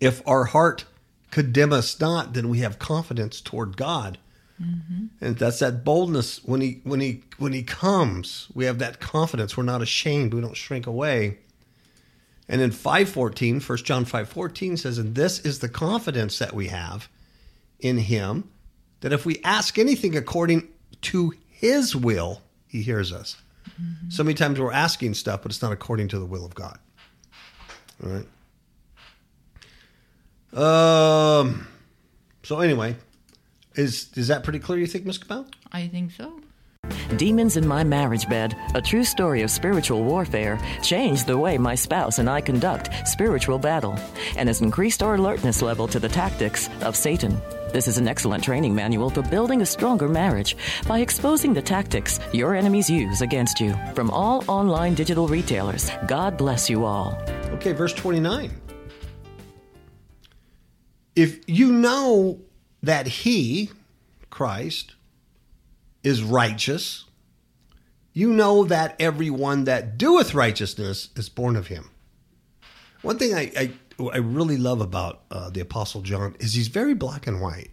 if 0.00 0.26
our 0.26 0.44
heart 0.44 0.84
condemn 1.30 1.72
us 1.72 2.00
not, 2.00 2.32
then 2.32 2.48
we 2.48 2.58
have 2.58 2.78
confidence 2.78 3.40
toward 3.40 3.76
God." 3.76 4.18
And 4.58 5.36
that's 5.36 5.58
that 5.58 5.84
boldness 5.84 6.42
when 6.44 6.60
he 6.60 6.80
when 6.84 7.00
he 7.00 7.24
when 7.38 7.52
he 7.52 7.62
comes, 7.62 8.48
we 8.54 8.64
have 8.64 8.78
that 8.78 9.00
confidence. 9.00 9.56
We're 9.56 9.64
not 9.64 9.82
ashamed. 9.82 10.32
We 10.32 10.40
don't 10.40 10.56
shrink 10.56 10.86
away. 10.86 11.38
And 12.48 12.60
in 12.60 12.70
514, 12.70 13.60
1 13.60 13.78
John 13.78 14.04
5:14 14.04 14.76
says, 14.78 14.98
"And 14.98 15.14
this 15.14 15.40
is 15.40 15.58
the 15.58 15.68
confidence 15.68 16.38
that 16.38 16.54
we 16.54 16.68
have 16.68 17.08
in 17.80 17.98
him, 17.98 18.48
that 19.00 19.12
if 19.12 19.26
we 19.26 19.40
ask 19.44 19.78
anything 19.78 20.16
according 20.16 20.68
to 21.02 21.34
his 21.48 21.94
will, 21.94 22.42
he 22.66 22.82
hears 22.82 23.12
us." 23.12 23.36
So 24.08 24.24
many 24.24 24.34
times 24.34 24.58
we're 24.58 24.72
asking 24.72 25.14
stuff, 25.14 25.42
but 25.42 25.50
it's 25.50 25.60
not 25.60 25.72
according 25.72 26.08
to 26.08 26.18
the 26.18 26.24
will 26.24 26.44
of 26.44 26.54
God. 26.54 26.78
All 28.02 28.10
right. 28.10 28.26
Um. 30.56 31.66
So 32.42 32.60
anyway, 32.60 32.96
is 33.76 34.10
is 34.14 34.28
that 34.28 34.42
pretty 34.44 34.58
clear? 34.58 34.78
You 34.78 34.86
think, 34.86 35.06
Miss 35.06 35.18
Kapow? 35.18 35.46
I 35.72 35.88
think 35.88 36.12
so. 36.12 36.40
Demons 37.16 37.56
in 37.56 37.66
My 37.66 37.84
Marriage 37.84 38.28
Bed, 38.28 38.56
a 38.74 38.82
true 38.82 39.04
story 39.04 39.42
of 39.42 39.50
spiritual 39.50 40.04
warfare, 40.04 40.58
changed 40.82 41.26
the 41.26 41.38
way 41.38 41.58
my 41.58 41.74
spouse 41.74 42.18
and 42.18 42.28
I 42.28 42.40
conduct 42.40 42.90
spiritual 43.08 43.58
battle 43.58 43.98
and 44.36 44.48
has 44.48 44.60
increased 44.60 45.02
our 45.02 45.14
alertness 45.14 45.62
level 45.62 45.88
to 45.88 45.98
the 45.98 46.08
tactics 46.08 46.68
of 46.82 46.96
Satan. 46.96 47.40
This 47.72 47.88
is 47.88 47.98
an 47.98 48.08
excellent 48.08 48.44
training 48.44 48.74
manual 48.74 49.10
for 49.10 49.22
building 49.22 49.62
a 49.62 49.66
stronger 49.66 50.08
marriage 50.08 50.56
by 50.86 51.00
exposing 51.00 51.52
the 51.52 51.62
tactics 51.62 52.20
your 52.32 52.54
enemies 52.54 52.88
use 52.88 53.20
against 53.20 53.60
you 53.60 53.74
from 53.94 54.10
all 54.10 54.44
online 54.48 54.94
digital 54.94 55.28
retailers. 55.28 55.90
God 56.06 56.36
bless 56.36 56.70
you 56.70 56.84
all. 56.84 57.20
Okay, 57.52 57.72
verse 57.72 57.92
29. 57.92 58.50
If 61.14 61.40
you 61.48 61.72
know 61.72 62.40
that 62.86 63.06
he, 63.06 63.70
Christ, 64.30 64.94
is 66.02 66.22
righteous, 66.22 67.04
you 68.12 68.32
know 68.32 68.64
that 68.64 68.96
everyone 68.98 69.64
that 69.64 69.98
doeth 69.98 70.34
righteousness 70.34 71.10
is 71.16 71.28
born 71.28 71.56
of 71.56 71.66
him. 71.66 71.90
One 73.02 73.18
thing 73.18 73.34
I, 73.34 73.52
I, 73.58 73.72
I 74.12 74.18
really 74.18 74.56
love 74.56 74.80
about 74.80 75.22
uh, 75.30 75.50
the 75.50 75.60
Apostle 75.60 76.00
John 76.00 76.34
is 76.40 76.54
he's 76.54 76.68
very 76.68 76.94
black 76.94 77.26
and 77.26 77.40
white. 77.40 77.70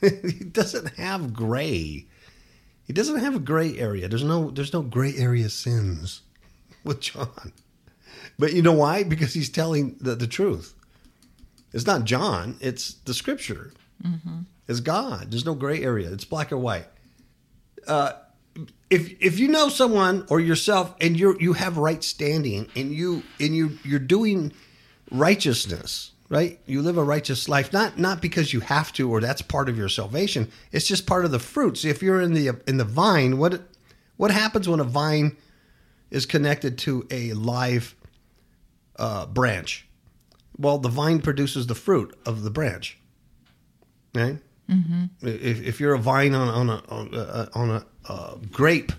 he 0.00 0.44
doesn't 0.44 0.94
have 0.96 1.34
gray. 1.34 2.06
He 2.84 2.92
doesn't 2.92 3.18
have 3.20 3.34
a 3.34 3.40
gray 3.40 3.78
area. 3.78 4.08
There's 4.08 4.24
no 4.24 4.50
there's 4.50 4.72
no 4.72 4.82
gray 4.82 5.14
area 5.16 5.48
sins 5.48 6.22
with 6.84 7.00
John. 7.00 7.52
But 8.38 8.52
you 8.52 8.62
know 8.62 8.72
why? 8.72 9.04
Because 9.04 9.34
he's 9.34 9.50
telling 9.50 9.96
the, 10.00 10.14
the 10.14 10.26
truth. 10.26 10.74
It's 11.72 11.86
not 11.86 12.04
John, 12.04 12.56
it's 12.60 12.94
the 12.94 13.14
scripture. 13.14 13.72
It's 14.66 14.80
God. 14.80 15.30
There's 15.30 15.44
no 15.44 15.54
gray 15.54 15.82
area. 15.82 16.10
It's 16.10 16.24
black 16.24 16.52
or 16.52 16.56
white. 16.56 16.86
Uh, 17.86 18.12
if 18.88 19.14
if 19.20 19.38
you 19.38 19.48
know 19.48 19.68
someone 19.68 20.26
or 20.30 20.40
yourself 20.40 20.94
and 21.00 21.18
you 21.18 21.36
you 21.38 21.52
have 21.54 21.76
right 21.76 22.02
standing 22.02 22.68
and 22.74 22.92
you 22.92 23.22
and 23.38 23.54
you 23.54 23.78
you're 23.84 23.98
doing 23.98 24.52
righteousness, 25.10 26.12
right? 26.28 26.58
You 26.66 26.82
live 26.82 26.98
a 26.98 27.04
righteous 27.04 27.48
life 27.48 27.72
not 27.72 27.98
not 27.98 28.20
because 28.22 28.52
you 28.52 28.60
have 28.60 28.92
to 28.94 29.10
or 29.10 29.20
that's 29.20 29.42
part 29.42 29.68
of 29.68 29.76
your 29.76 29.88
salvation. 29.88 30.50
It's 30.72 30.86
just 30.86 31.06
part 31.06 31.24
of 31.24 31.30
the 31.30 31.38
fruits. 31.38 31.84
If 31.84 32.02
you're 32.02 32.20
in 32.20 32.34
the 32.34 32.60
in 32.66 32.76
the 32.78 32.84
vine, 32.84 33.38
what 33.38 33.62
what 34.16 34.30
happens 34.30 34.68
when 34.68 34.80
a 34.80 34.84
vine 34.84 35.36
is 36.10 36.26
connected 36.26 36.78
to 36.78 37.06
a 37.10 37.32
live 37.32 37.94
uh, 38.96 39.26
branch? 39.26 39.86
Well, 40.60 40.76
the 40.78 40.90
vine 40.90 41.22
produces 41.22 41.66
the 41.66 41.74
fruit 41.74 42.14
of 42.26 42.42
the 42.42 42.50
branch, 42.50 42.98
right? 44.14 44.36
Mm-hmm. 44.68 45.26
If, 45.26 45.62
if 45.62 45.80
you're 45.80 45.94
a 45.94 45.98
vine 45.98 46.34
on, 46.34 46.48
on 46.48 46.68
a 46.68 46.82
on 46.88 47.14
a, 47.14 47.48
on 47.54 47.70
a 47.70 47.86
uh, 48.06 48.36
grape 48.52 48.92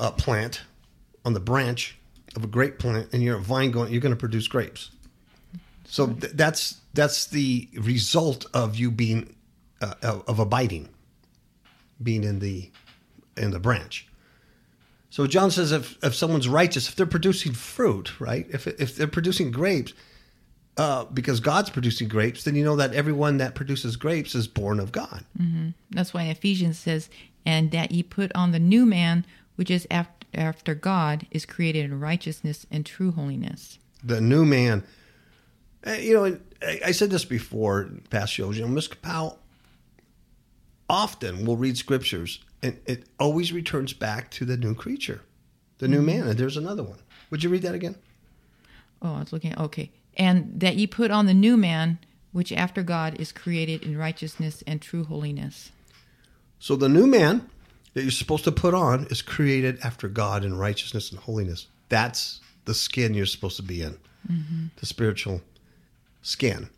uh, 0.00 0.10
plant 0.12 0.62
on 1.26 1.34
the 1.34 1.40
branch 1.40 1.98
of 2.34 2.42
a 2.42 2.46
grape 2.46 2.78
plant, 2.78 3.10
and 3.12 3.22
you're 3.22 3.36
a 3.36 3.40
vine 3.40 3.70
going, 3.70 3.92
you're 3.92 4.00
going 4.00 4.14
to 4.14 4.18
produce 4.18 4.48
grapes. 4.48 4.90
So 5.84 6.06
th- 6.06 6.32
that's 6.32 6.80
that's 6.94 7.26
the 7.26 7.68
result 7.74 8.46
of 8.54 8.76
you 8.76 8.90
being 8.90 9.36
uh, 9.82 9.94
of 10.02 10.24
of 10.26 10.38
abiding, 10.38 10.88
being 12.02 12.24
in 12.24 12.38
the 12.38 12.70
in 13.36 13.50
the 13.50 13.60
branch. 13.60 14.07
So 15.10 15.26
John 15.26 15.50
says 15.50 15.72
if, 15.72 15.96
if 16.02 16.14
someone's 16.14 16.48
righteous, 16.48 16.88
if 16.88 16.96
they're 16.96 17.06
producing 17.06 17.52
fruit, 17.54 18.20
right? 18.20 18.46
If, 18.50 18.66
if 18.66 18.96
they're 18.96 19.06
producing 19.06 19.50
grapes, 19.50 19.94
uh, 20.76 21.06
because 21.06 21.40
God's 21.40 21.70
producing 21.70 22.08
grapes, 22.08 22.44
then 22.44 22.54
you 22.54 22.64
know 22.64 22.76
that 22.76 22.94
everyone 22.94 23.38
that 23.38 23.54
produces 23.54 23.96
grapes 23.96 24.34
is 24.34 24.46
born 24.46 24.78
of 24.78 24.92
God. 24.92 25.24
That's 25.90 26.14
why 26.14 26.22
in 26.24 26.30
Ephesians 26.30 26.78
says, 26.78 27.10
"And 27.44 27.72
that 27.72 27.90
ye 27.90 28.02
put 28.02 28.30
on 28.34 28.52
the 28.52 28.60
new 28.60 28.86
man, 28.86 29.26
which 29.56 29.70
is 29.70 29.88
after, 29.90 30.26
after 30.34 30.74
God, 30.76 31.26
is 31.32 31.44
created 31.46 31.86
in 31.86 31.98
righteousness 31.98 32.64
and 32.70 32.86
true 32.86 33.10
holiness." 33.10 33.78
The 34.04 34.20
new 34.20 34.44
man. 34.44 34.84
Uh, 35.84 35.92
You 35.92 36.14
know, 36.14 36.38
I, 36.62 36.80
I 36.86 36.92
said 36.92 37.10
this 37.10 37.24
before 37.24 37.82
in 37.82 38.02
past 38.10 38.32
shows. 38.32 38.56
You 38.56 38.62
know, 38.62 38.68
Miss 38.68 38.86
Kapow 38.88 39.36
often 40.88 41.44
will 41.44 41.56
read 41.56 41.76
scriptures, 41.76 42.38
and 42.62 42.78
it 42.86 43.04
always 43.18 43.52
returns 43.52 43.92
back 43.92 44.30
to 44.32 44.44
the 44.44 44.56
new 44.56 44.74
creature, 44.74 45.22
the 45.78 45.88
new 45.88 45.98
mm-hmm. 45.98 46.06
man. 46.06 46.28
And 46.28 46.38
there's 46.38 46.56
another 46.56 46.82
one. 46.82 46.98
Would 47.30 47.42
you 47.42 47.50
read 47.50 47.62
that 47.62 47.74
again? 47.74 47.96
Oh, 49.02 49.14
I 49.14 49.20
was 49.20 49.32
looking. 49.32 49.56
Okay, 49.58 49.90
and 50.16 50.60
that 50.60 50.76
ye 50.76 50.86
put 50.86 51.10
on 51.10 51.26
the 51.26 51.34
new 51.34 51.56
man, 51.56 51.98
which 52.32 52.52
after 52.52 52.82
God 52.82 53.20
is 53.20 53.32
created 53.32 53.82
in 53.82 53.96
righteousness 53.96 54.62
and 54.66 54.82
true 54.82 55.04
holiness. 55.04 55.70
So 56.58 56.74
the 56.74 56.88
new 56.88 57.06
man 57.06 57.48
that 57.94 58.02
you're 58.02 58.10
supposed 58.10 58.44
to 58.44 58.52
put 58.52 58.74
on 58.74 59.06
is 59.06 59.22
created 59.22 59.78
after 59.82 60.08
God 60.08 60.44
in 60.44 60.56
righteousness 60.56 61.10
and 61.10 61.20
holiness. 61.20 61.68
That's 61.88 62.40
the 62.64 62.74
skin 62.74 63.14
you're 63.14 63.26
supposed 63.26 63.56
to 63.56 63.62
be 63.62 63.82
in, 63.82 63.96
mm-hmm. 64.30 64.66
the 64.76 64.86
spiritual 64.86 65.40
skin. 66.22 66.68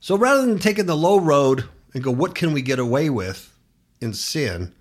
So 0.00 0.16
rather 0.16 0.46
than 0.46 0.58
taking 0.58 0.86
the 0.86 0.96
low 0.96 1.18
road 1.18 1.64
and 1.92 2.02
go, 2.02 2.10
what 2.10 2.34
can 2.34 2.52
we 2.52 2.62
get 2.62 2.78
away 2.78 3.10
with 3.10 3.52
in 4.00 4.12
sin? 4.12 4.74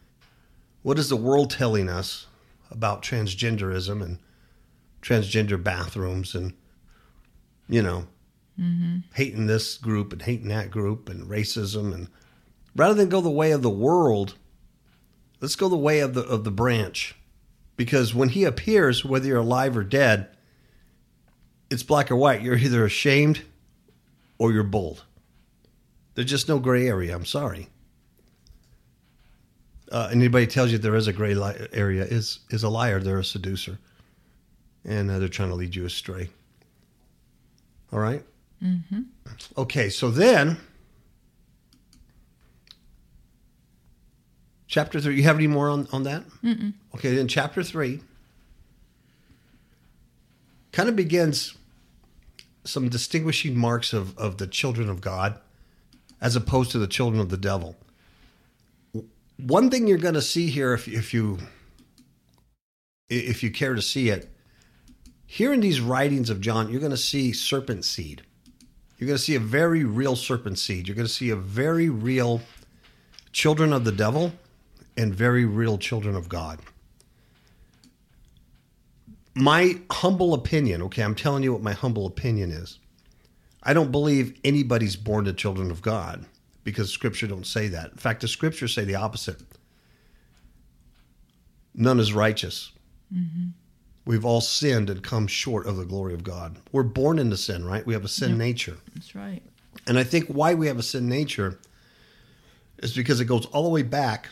What 0.84 1.00
is 1.00 1.10
the 1.10 1.16
world 1.16 1.52
telling 1.52 1.90
us 1.90 2.28
about 2.72 3.02
transgenderism 3.02 4.02
and 4.04 4.20
transgender 5.02 5.62
bathrooms 5.62 6.36
and, 6.36 6.54
you 7.68 7.82
know, 7.82 8.08
mm-hmm. 8.60 9.00
hating 9.14 9.48
this 9.48 9.78
group 9.78 10.14
and 10.14 10.22
hating 10.22 10.50
that 10.50 10.72
group 10.72 11.10
and 11.10 11.30
racism 11.30 11.94
and 11.94 12.08
rather 12.76 12.94
than 12.94 13.10
go 13.10 13.22
the 13.22 13.30
way 13.30 13.52
of 13.52 13.62
the 13.62 13.70
world, 13.70 14.36
let's 15.42 15.56
go 15.56 15.68
the 15.68 15.76
way 15.76 16.00
of 16.00 16.14
the 16.14 16.22
of 16.22 16.44
the 16.44 16.52
branch. 16.52 17.16
Because 17.76 18.14
when 18.16 18.30
he 18.30 18.44
appears, 18.44 19.06
whether 19.06 19.28
you're 19.28 19.38
alive 19.38 19.78
or 19.78 19.84
dead, 19.84 20.30
it's 21.70 21.84
black 21.84 22.10
or 22.10 22.16
white. 22.16 22.42
You're 22.42 22.58
either 22.58 22.86
ashamed 22.86 23.44
or 24.38 24.52
you're 24.52 24.64
bold. 24.64 25.04
There's 26.16 26.30
just 26.30 26.48
no 26.48 26.58
gray 26.60 26.88
area. 26.88 27.14
I'm 27.14 27.26
sorry. 27.26 27.70
Uh, 29.92 30.10
anybody 30.12 30.48
tells 30.48 30.72
you 30.72 30.78
there 30.78 30.96
is 30.96 31.08
a 31.08 31.14
gray 31.14 31.34
li- 31.34 31.68
area 31.72 32.04
is 32.04 32.40
is 32.50 32.64
a 32.64 32.70
liar. 32.70 33.00
They're 33.00 33.20
a 33.20 33.24
seducer, 33.24 33.78
and 34.84 35.10
uh, 35.10 35.20
they're 35.20 35.30
trying 35.30 35.50
to 35.50 35.56
lead 35.56 35.76
you 35.76 35.86
astray. 35.86 36.30
All 37.94 38.00
right? 38.00 38.24
mm-hmm. 38.62 39.02
Okay, 39.58 39.90
so 39.90 40.12
then, 40.12 40.58
chapter 44.68 45.00
three. 45.00 45.16
You 45.16 45.24
have 45.24 45.38
any 45.38 45.48
more 45.48 45.70
on 45.70 45.88
on 45.94 46.04
that? 46.04 46.24
Mm-mm. 46.44 46.74
Okay, 46.96 47.16
then 47.16 47.28
chapter 47.28 47.64
three 47.64 48.02
kind 50.78 50.90
of 50.90 50.96
begins 50.96 51.56
some 52.64 52.90
distinguishing 52.90 53.58
marks 53.58 53.94
of, 53.94 54.16
of 54.18 54.38
the 54.38 54.46
children 54.46 54.90
of 54.90 55.02
God 55.02 55.40
as 56.22 56.36
opposed 56.36 56.70
to 56.72 56.78
the 56.78 56.88
children 56.88 57.20
of 57.20 57.30
the 57.30 57.38
devil. 57.38 57.76
One 59.38 59.70
thing 59.70 59.88
you're 59.88 60.00
going 60.00 60.16
to 60.16 60.22
see 60.22 60.48
here, 60.48 60.74
if, 60.74 60.88
if 60.88 61.14
you 61.14 61.38
if 63.10 63.42
you 63.44 63.52
care 63.52 63.74
to 63.74 63.82
see 63.82 64.10
it, 64.10 64.30
here 65.26 65.54
in 65.54 65.62
these 65.62 65.80
writings 65.80 66.30
of 66.30 66.42
John, 66.42 66.70
you're 66.70 66.82
going 66.82 66.92
to 66.92 66.98
see 66.98 67.32
serpent 67.32 67.86
seed. 67.86 68.24
You're 68.98 69.08
going 69.08 69.18
to 69.18 69.24
see 69.24 69.36
a 69.36 69.40
very 69.40 69.84
real 69.84 70.16
serpent 70.16 70.58
seed. 70.58 70.88
You're 70.88 70.96
going 70.96 71.08
to 71.08 71.14
see 71.14 71.30
a 71.30 71.36
very 71.36 71.88
real 71.88 72.42
children 73.32 73.72
of 73.72 73.86
the 73.86 73.92
devil 73.92 74.34
and 74.98 75.14
very 75.14 75.46
real 75.46 75.78
children 75.78 76.16
of 76.16 76.28
God. 76.28 76.60
My 79.36 79.80
humble 79.92 80.34
opinion, 80.34 80.82
okay, 80.84 81.04
I'm 81.04 81.14
telling 81.14 81.44
you 81.44 81.54
what 81.54 81.62
my 81.62 81.74
humble 81.74 82.08
opinion 82.08 82.52
is. 82.52 82.80
I 83.62 83.74
don't 83.74 83.92
believe 83.92 84.40
anybody's 84.44 84.96
born 84.96 85.26
to 85.26 85.34
children 85.34 85.70
of 85.70 85.82
God 85.82 86.26
because 86.68 86.92
scripture 86.92 87.28
don't 87.28 87.48
say 87.48 87.70
that. 87.70 87.92
In 87.94 87.98
fact, 87.98 88.20
the 88.20 88.28
scriptures 88.28 88.74
say 88.74 88.84
the 88.84 88.96
opposite. 88.96 89.40
None 91.74 91.98
is 91.98 92.12
righteous. 92.12 92.74
We've 94.06 94.26
all 94.26 94.42
sinned 94.42 94.90
and 94.90 95.02
come 95.02 95.28
short 95.28 95.66
of 95.66 95.78
the 95.78 95.86
glory 95.86 96.14
of 96.14 96.26
God. 96.26 96.58
We're 96.74 96.84
born 96.84 97.20
into 97.20 97.38
sin, 97.38 97.64
right? 97.64 97.86
We 97.86 97.94
have 97.94 98.04
a 98.04 98.10
sin 98.10 98.38
nature. 98.38 98.76
That's 98.94 99.16
right. 99.16 99.42
And 99.88 99.98
I 99.98 100.04
think 100.04 100.28
why 100.28 100.56
we 100.56 100.68
have 100.68 100.78
a 100.78 100.84
sin 100.84 101.08
nature 101.08 101.58
is 102.80 102.94
because 102.94 103.22
it 103.22 103.26
goes 103.26 103.46
all 103.46 103.64
the 103.64 103.70
way 103.70 103.84
back 103.84 104.28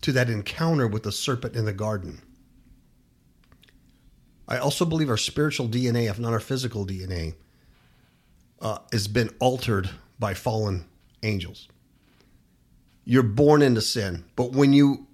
to 0.00 0.12
that 0.12 0.30
encounter 0.30 0.86
with 0.86 1.02
the 1.02 1.12
serpent 1.12 1.54
in 1.54 1.66
the 1.66 1.74
garden. 1.74 2.22
I 4.48 4.56
also 4.56 4.86
believe 4.86 5.10
our 5.10 5.18
spiritual 5.18 5.68
DNA, 5.68 6.08
if 6.08 6.18
not 6.18 6.32
our 6.32 6.40
physical 6.40 6.86
DNA, 6.86 7.34
uh, 8.62 8.78
has 8.90 9.06
been 9.06 9.28
altered 9.38 9.90
by 10.18 10.32
fallen 10.32 10.86
angels. 11.24 11.68
You're 13.04 13.22
born 13.22 13.62
into 13.62 13.80
sin, 13.80 14.24
but 14.36 14.52
when 14.52 14.72
you 14.72 15.06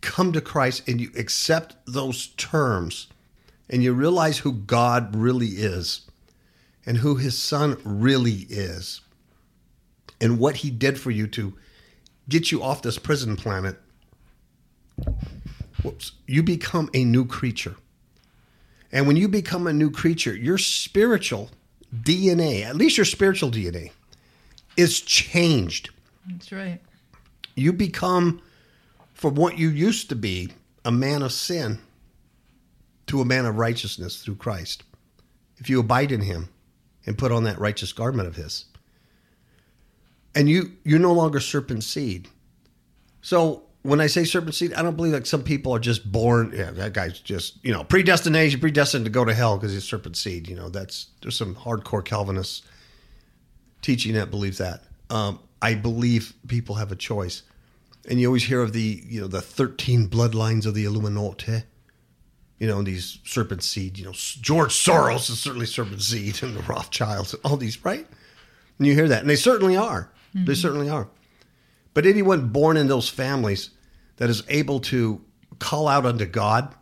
come 0.00 0.32
to 0.32 0.40
Christ 0.40 0.88
and 0.88 1.00
you 1.00 1.10
accept 1.16 1.76
those 1.86 2.28
terms 2.28 3.08
and 3.68 3.82
you 3.82 3.92
realize 3.92 4.38
who 4.38 4.52
God 4.52 5.14
really 5.14 5.48
is 5.48 6.02
and 6.84 6.98
who 6.98 7.16
his 7.16 7.36
son 7.36 7.76
really 7.84 8.46
is 8.48 9.00
and 10.20 10.38
what 10.38 10.56
he 10.56 10.70
did 10.70 10.98
for 10.98 11.10
you 11.10 11.26
to 11.28 11.56
get 12.28 12.50
you 12.50 12.62
off 12.62 12.82
this 12.82 12.98
prison 12.98 13.36
planet, 13.36 13.76
whoops, 15.82 16.12
you 16.26 16.42
become 16.42 16.88
a 16.94 17.04
new 17.04 17.24
creature. 17.24 17.76
And 18.92 19.06
when 19.06 19.16
you 19.16 19.28
become 19.28 19.66
a 19.66 19.72
new 19.72 19.90
creature, 19.90 20.34
your 20.34 20.58
spiritual 20.58 21.50
DNA, 21.94 22.64
at 22.64 22.76
least 22.76 22.96
your 22.96 23.04
spiritual 23.04 23.50
DNA, 23.50 23.90
is 24.76 25.00
changed. 25.00 25.90
That's 26.28 26.52
right. 26.52 26.80
You 27.54 27.72
become, 27.72 28.42
from 29.14 29.34
what 29.34 29.58
you 29.58 29.68
used 29.68 30.08
to 30.10 30.16
be, 30.16 30.50
a 30.84 30.92
man 30.92 31.22
of 31.22 31.32
sin 31.32 31.78
to 33.06 33.20
a 33.20 33.24
man 33.24 33.46
of 33.46 33.56
righteousness 33.56 34.22
through 34.22 34.36
Christ. 34.36 34.82
If 35.58 35.70
you 35.70 35.80
abide 35.80 36.12
in 36.12 36.20
him 36.20 36.48
and 37.06 37.16
put 37.16 37.32
on 37.32 37.44
that 37.44 37.58
righteous 37.58 37.92
garment 37.92 38.28
of 38.28 38.36
his. 38.36 38.66
And 40.34 40.48
you 40.48 40.72
you're 40.84 40.98
no 40.98 41.12
longer 41.12 41.40
serpent 41.40 41.82
seed. 41.84 42.28
So 43.22 43.62
when 43.82 44.00
I 44.00 44.08
say 44.08 44.24
serpent 44.24 44.54
seed, 44.54 44.74
I 44.74 44.82
don't 44.82 44.96
believe 44.96 45.12
like 45.12 45.24
some 45.24 45.42
people 45.42 45.72
are 45.74 45.78
just 45.78 46.10
born. 46.10 46.52
Yeah, 46.54 46.72
that 46.72 46.92
guy's 46.92 47.20
just 47.20 47.64
you 47.64 47.72
know 47.72 47.84
predestination, 47.84 48.60
predestined 48.60 49.06
to 49.06 49.10
go 49.10 49.24
to 49.24 49.32
hell 49.32 49.56
because 49.56 49.72
he's 49.72 49.84
serpent 49.84 50.16
seed. 50.16 50.48
You 50.48 50.56
know 50.56 50.68
that's 50.68 51.06
there's 51.22 51.36
some 51.36 51.54
hardcore 51.54 52.04
Calvinists 52.04 52.62
teaching 53.86 54.14
that 54.14 54.32
believes 54.32 54.58
that. 54.58 54.82
Um, 55.10 55.38
I 55.62 55.74
believe 55.74 56.34
people 56.48 56.74
have 56.74 56.90
a 56.90 56.96
choice, 56.96 57.44
and 58.08 58.20
you 58.20 58.26
always 58.26 58.42
hear 58.42 58.60
of 58.60 58.72
the 58.72 59.02
you 59.06 59.20
know 59.20 59.28
the 59.28 59.40
thirteen 59.40 60.08
bloodlines 60.08 60.66
of 60.66 60.74
the 60.74 60.84
Illuminati. 60.84 61.62
You 62.58 62.66
know 62.66 62.82
these 62.82 63.20
serpent 63.24 63.62
seed. 63.62 63.96
You 63.96 64.06
know 64.06 64.12
George 64.12 64.74
Soros 64.74 65.30
is 65.30 65.38
certainly 65.38 65.66
serpent 65.66 66.02
seed, 66.02 66.42
and 66.42 66.56
the 66.56 66.62
Rothschilds, 66.62 67.32
and 67.32 67.44
all 67.44 67.56
these 67.56 67.84
right. 67.84 68.06
And 68.78 68.86
you 68.86 68.94
hear 68.94 69.08
that, 69.08 69.20
and 69.20 69.30
they 69.30 69.36
certainly 69.36 69.76
are. 69.76 70.10
They 70.34 70.54
certainly 70.54 70.90
are. 70.90 71.08
But 71.94 72.04
anyone 72.04 72.48
born 72.48 72.76
in 72.76 72.88
those 72.88 73.08
families 73.08 73.70
that 74.16 74.28
is 74.28 74.42
able 74.50 74.80
to 74.80 75.24
call 75.58 75.88
out 75.88 76.04
unto 76.04 76.26
God 76.26 76.74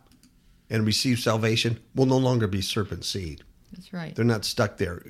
and 0.69 0.85
receive 0.85 1.19
salvation 1.19 1.79
will 1.95 2.05
no 2.05 2.17
longer 2.17 2.47
be 2.47 2.61
serpent 2.61 3.05
seed. 3.05 3.45
That's 3.71 3.93
right. 3.93 4.13
They're 4.13 4.25
not 4.25 4.43
stuck 4.43 4.75
there. 4.75 5.03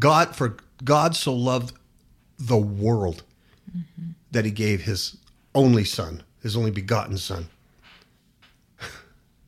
God 0.00 0.34
for 0.34 0.56
God 0.84 1.14
so 1.16 1.32
loved 1.34 1.74
the 2.38 2.56
world 2.56 3.22
that 4.30 4.44
he 4.44 4.50
gave 4.50 4.82
his 4.82 5.16
only 5.54 5.84
son, 5.84 6.22
his 6.42 6.56
only 6.56 6.70
begotten 6.70 7.16
son. 7.18 7.48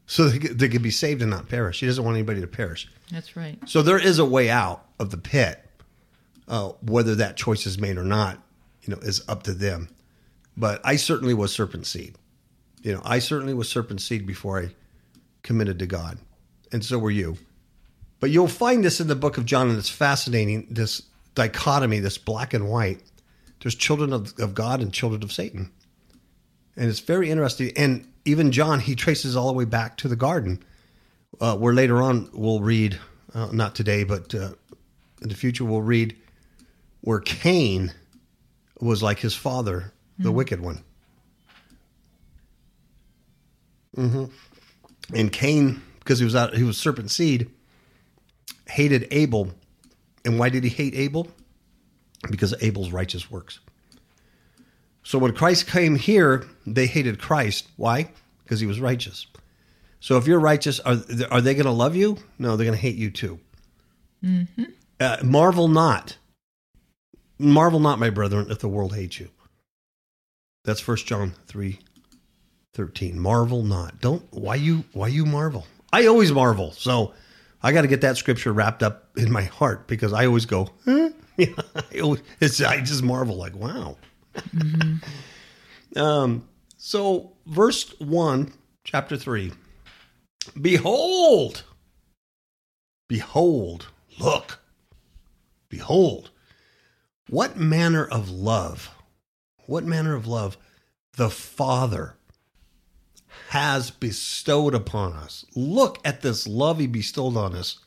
So 0.07 0.29
they, 0.29 0.39
could- 0.39 0.59
they 0.59 0.69
could 0.69 0.83
be 0.83 0.91
saved 0.91 1.23
and 1.23 1.31
not 1.31 1.49
perish. 1.49 1.81
He 1.81 1.87
doesn't 1.87 2.05
want 2.05 2.17
anybody 2.17 2.43
to 2.43 2.47
perish. 2.47 2.87
That's 3.11 3.35
right. 3.35 3.59
So 3.67 3.81
there 3.81 3.99
is 3.99 4.19
a 4.19 4.27
way 4.27 4.51
out 4.51 4.85
of 4.99 5.11
the 5.11 5.17
pit. 5.17 5.65
Uh, 6.47 6.73
whether 6.83 7.15
that 7.15 7.37
choice 7.39 7.67
is 7.67 7.79
made 7.79 7.97
or 7.97 8.05
not, 8.05 8.37
you 8.83 8.93
know, 8.93 9.01
is 9.01 9.23
up 9.27 9.45
to 9.45 9.55
them. 9.55 9.89
But 10.55 10.83
I 10.85 10.97
certainly 10.97 11.33
was 11.33 11.55
serpent 11.55 11.87
seed. 11.87 12.17
You 12.83 12.93
know, 12.95 13.01
I 13.07 13.21
certainly 13.21 13.55
was 13.55 13.71
serpent 13.71 14.03
seed 14.03 14.27
before 14.27 14.61
I 14.61 14.75
committed 15.43 15.79
to 15.79 15.87
God, 15.87 16.19
and 16.73 16.85
so 16.85 16.99
were 16.99 17.11
you. 17.13 17.39
But 18.21 18.31
you'll 18.31 18.49
find 18.49 18.85
this 18.85 19.01
in 19.01 19.07
the 19.07 19.15
book 19.15 19.39
of 19.39 19.47
John, 19.47 19.71
and 19.71 19.79
it's 19.79 19.89
fascinating. 19.89 20.67
This 20.69 21.03
dichotomy, 21.35 22.01
this 22.01 22.19
black 22.19 22.55
and 22.55 22.69
white. 22.69 23.03
There's 23.61 23.75
children 23.75 24.13
of, 24.13 24.33
of 24.39 24.55
God 24.55 24.81
and 24.81 24.93
children 24.93 25.23
of 25.23 25.33
Satan, 25.33 25.71
and 26.77 26.89
it's 26.89 27.01
very 27.01 27.31
interesting. 27.31 27.73
And 27.77 28.09
even 28.25 28.53
John, 28.53 28.81
he 28.81 28.95
traces 28.95 29.37
all 29.37 29.47
the 29.49 29.53
way 29.53 29.65
back 29.65 29.97
to 29.99 30.09
the 30.09 30.17
garden, 30.17 30.63
uh, 31.41 31.57
where 31.57 31.75
later 31.75 32.03
on 32.03 32.29
we'll 32.33 32.61
read, 32.61 32.99
uh, 33.35 33.49
not 33.53 33.75
today, 33.75 34.05
but 34.05 34.35
uh, 34.35 34.51
in 35.21 35.29
the 35.29 35.35
future 35.35 35.65
we'll 35.65 35.83
read 35.83 36.17
where 37.03 37.21
Cain 37.21 37.93
was 38.81 39.03
like 39.03 39.19
his 39.21 39.35
father, 39.35 39.93
the 40.19 40.33
wicked 40.33 40.61
one. 40.61 40.83
Mm-hmm. 43.97 44.25
And 45.15 45.33
Cain, 45.33 45.83
because 45.99 46.19
he 46.19 46.25
was 46.25 46.35
out, 46.35 46.55
he 46.55 46.63
was 46.63 46.79
serpent 46.79 47.11
seed, 47.11 47.51
hated 48.69 49.07
Abel. 49.11 49.53
And 50.25 50.39
why 50.39 50.49
did 50.49 50.65
he 50.65 50.71
hate 50.71 50.95
Abel? 50.95 51.29
Because 52.31 52.53
of 52.53 52.63
Abel's 52.63 52.93
righteous 52.93 53.31
works. 53.31 53.59
So 55.03 55.19
when 55.19 55.35
Christ 55.35 55.67
came 55.67 55.97
here, 55.97 56.47
they 56.67 56.87
hated 56.87 57.21
Christ. 57.21 57.69
Why? 57.77 58.11
Because 58.45 58.61
he 58.61 58.67
was 58.67 58.81
righteous. 58.81 59.27
So 60.01 60.17
if 60.17 60.27
you're 60.27 60.41
righteous, 60.41 60.81
are, 60.81 60.97
are 61.31 61.41
they 61.41 61.55
going 61.55 61.67
to 61.67 61.73
love 61.73 61.97
you? 61.97 62.19
No, 62.39 62.57
they're 62.57 62.67
going 62.67 62.77
to 62.77 62.81
hate 62.81 62.97
you 62.97 63.11
too. 63.11 63.41
Uh, 65.01 65.17
marvel 65.25 65.69
not. 65.69 66.17
Marvel 67.39 67.81
not, 67.81 67.99
my 67.99 68.11
brethren, 68.11 68.47
if 68.51 68.61
the 68.61 68.69
world 68.69 68.95
hates 68.95 69.19
you. 69.19 69.29
That's 70.65 70.81
First 70.81 71.07
John 71.07 71.35
3 71.47 71.79
13. 72.75 73.19
Marvel 73.19 73.63
not. 73.63 74.01
Don't 74.01 74.23
why 74.33 74.55
you 74.55 74.85
why 74.93 75.09
you 75.09 75.27
marvel? 75.27 75.67
I 75.93 76.07
always 76.07 76.33
marvel. 76.33 76.73
So 76.73 77.13
I 77.63 77.73
got 77.73 77.83
to 77.83 77.89
get 77.89 78.01
that 78.01 78.17
scripture 78.17 78.53
wrapped 78.53 78.83
up 78.83 79.17
in 79.17 79.31
my 79.31 79.45
heart 79.45 79.87
because 79.87 80.13
I 80.13 80.27
always 80.27 80.47
go, 80.47 80.69
huh? 80.85 81.11
Yeah, 81.39 81.55
I, 81.95 82.01
always, 82.01 82.21
I 82.61 82.83
just 82.83 83.03
marvel 83.03 83.37
like, 83.37 83.57
wow. 83.57 83.97
um, 85.97 86.47
so 86.77 87.33
verse 87.47 87.99
1, 88.01 88.53
chapter 88.85 89.17
3. 89.17 89.51
Behold, 90.61 91.65
behold, 93.09 93.87
look, 94.19 94.59
behold, 95.71 96.31
what 97.31 97.57
manner 97.57 98.05
of 98.05 98.29
love, 98.29 98.91
what 99.65 99.85
manner 99.85 100.15
of 100.15 100.27
love 100.27 100.59
the 101.17 101.31
Father 101.31 102.17
has 103.53 103.91
bestowed 103.91 104.75
upon 104.75 105.13
us. 105.13 105.45
Look 105.55 105.99
at 106.07 106.23
this 106.23 106.47
love 106.47 106.79
he 106.79 106.87
bestowed 106.87 107.37
on 107.37 107.55
us 107.55 107.79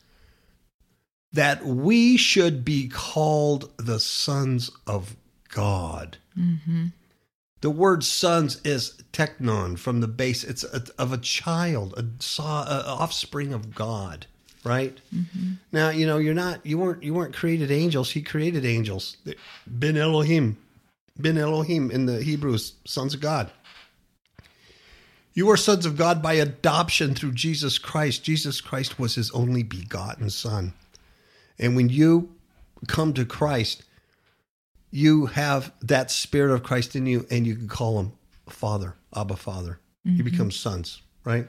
that 1.32 1.66
we 1.66 2.16
should 2.16 2.64
be 2.64 2.86
called 2.86 3.72
the 3.76 3.98
sons 3.98 4.70
of 4.86 5.16
God. 5.48 6.18
Mm-hmm. 6.38 6.86
The 7.62 7.70
word 7.70 8.04
sons 8.04 8.60
is 8.62 8.96
teknon 9.12 9.76
from 9.76 9.98
the 9.98 10.06
base. 10.06 10.44
It's 10.44 10.62
a, 10.62 10.84
of 11.00 11.12
a 11.12 11.18
child, 11.18 11.94
a, 11.96 12.42
a 12.42 12.84
offspring 12.86 13.52
of 13.52 13.74
God, 13.74 14.26
right? 14.62 14.96
Mm-hmm. 15.12 15.54
Now 15.72 15.88
you 15.88 16.06
know 16.06 16.18
you're 16.18 16.32
not 16.32 16.64
you 16.64 16.78
weren't 16.78 17.02
you 17.02 17.12
weren't 17.12 17.34
created 17.34 17.72
angels. 17.72 18.12
He 18.12 18.22
created 18.22 18.64
angels. 18.64 19.16
Ben 19.66 19.96
Elohim, 19.96 20.58
Ben 21.18 21.36
Elohim 21.36 21.90
in 21.90 22.06
the 22.06 22.22
Hebrews, 22.22 22.74
sons 22.84 23.14
of 23.14 23.20
God. 23.20 23.50
You 25.36 25.50
are 25.50 25.56
sons 25.58 25.84
of 25.84 25.98
God 25.98 26.22
by 26.22 26.32
adoption 26.32 27.14
through 27.14 27.32
Jesus 27.32 27.76
Christ. 27.76 28.24
Jesus 28.24 28.62
Christ 28.62 28.98
was 28.98 29.16
his 29.16 29.30
only 29.32 29.62
begotten 29.62 30.30
son. 30.30 30.72
And 31.58 31.76
when 31.76 31.90
you 31.90 32.34
come 32.88 33.12
to 33.12 33.26
Christ, 33.26 33.84
you 34.90 35.26
have 35.26 35.74
that 35.82 36.10
spirit 36.10 36.54
of 36.54 36.62
Christ 36.62 36.96
in 36.96 37.04
you 37.04 37.26
and 37.30 37.46
you 37.46 37.54
can 37.54 37.68
call 37.68 38.00
him 38.00 38.12
Father, 38.48 38.94
Abba 39.14 39.36
Father. 39.36 39.78
You 40.04 40.12
mm-hmm. 40.12 40.24
become 40.24 40.50
sons, 40.50 41.02
right? 41.22 41.46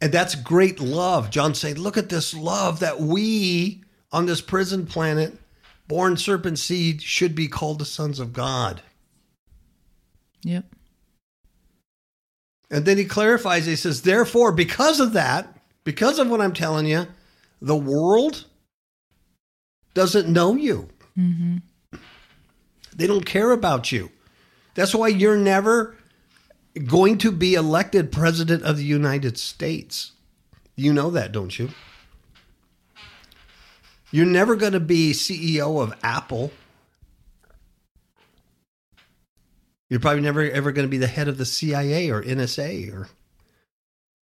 And 0.00 0.12
that's 0.12 0.36
great 0.36 0.78
love. 0.78 1.30
John 1.30 1.56
saying, 1.56 1.80
look 1.80 1.96
at 1.96 2.08
this 2.08 2.34
love 2.34 2.78
that 2.80 3.00
we 3.00 3.82
on 4.12 4.26
this 4.26 4.40
prison 4.40 4.86
planet, 4.86 5.36
born 5.88 6.16
serpent 6.16 6.60
seed, 6.60 7.02
should 7.02 7.34
be 7.34 7.48
called 7.48 7.80
the 7.80 7.84
sons 7.84 8.20
of 8.20 8.32
God. 8.32 8.80
Yep. 10.44 10.75
And 12.70 12.84
then 12.84 12.98
he 12.98 13.04
clarifies, 13.04 13.66
he 13.66 13.76
says, 13.76 14.02
therefore, 14.02 14.52
because 14.52 14.98
of 15.00 15.12
that, 15.12 15.60
because 15.84 16.18
of 16.18 16.28
what 16.28 16.40
I'm 16.40 16.52
telling 16.52 16.86
you, 16.86 17.06
the 17.62 17.76
world 17.76 18.44
doesn't 19.94 20.28
know 20.28 20.56
you. 20.56 20.88
Mm-hmm. 21.16 21.58
They 22.94 23.06
don't 23.06 23.24
care 23.24 23.52
about 23.52 23.92
you. 23.92 24.10
That's 24.74 24.94
why 24.94 25.08
you're 25.08 25.36
never 25.36 25.96
going 26.86 27.18
to 27.18 27.32
be 27.32 27.54
elected 27.54 28.12
president 28.12 28.62
of 28.64 28.76
the 28.76 28.84
United 28.84 29.38
States. 29.38 30.12
You 30.74 30.92
know 30.92 31.10
that, 31.10 31.32
don't 31.32 31.58
you? 31.58 31.70
You're 34.10 34.26
never 34.26 34.56
going 34.56 34.72
to 34.72 34.80
be 34.80 35.12
CEO 35.12 35.82
of 35.82 35.94
Apple. 36.02 36.52
You're 39.88 40.00
probably 40.00 40.22
never 40.22 40.42
ever 40.42 40.72
going 40.72 40.86
to 40.86 40.90
be 40.90 40.98
the 40.98 41.06
head 41.06 41.28
of 41.28 41.38
the 41.38 41.44
CIA 41.44 42.10
or 42.10 42.22
NSA 42.22 42.92
or 42.92 43.08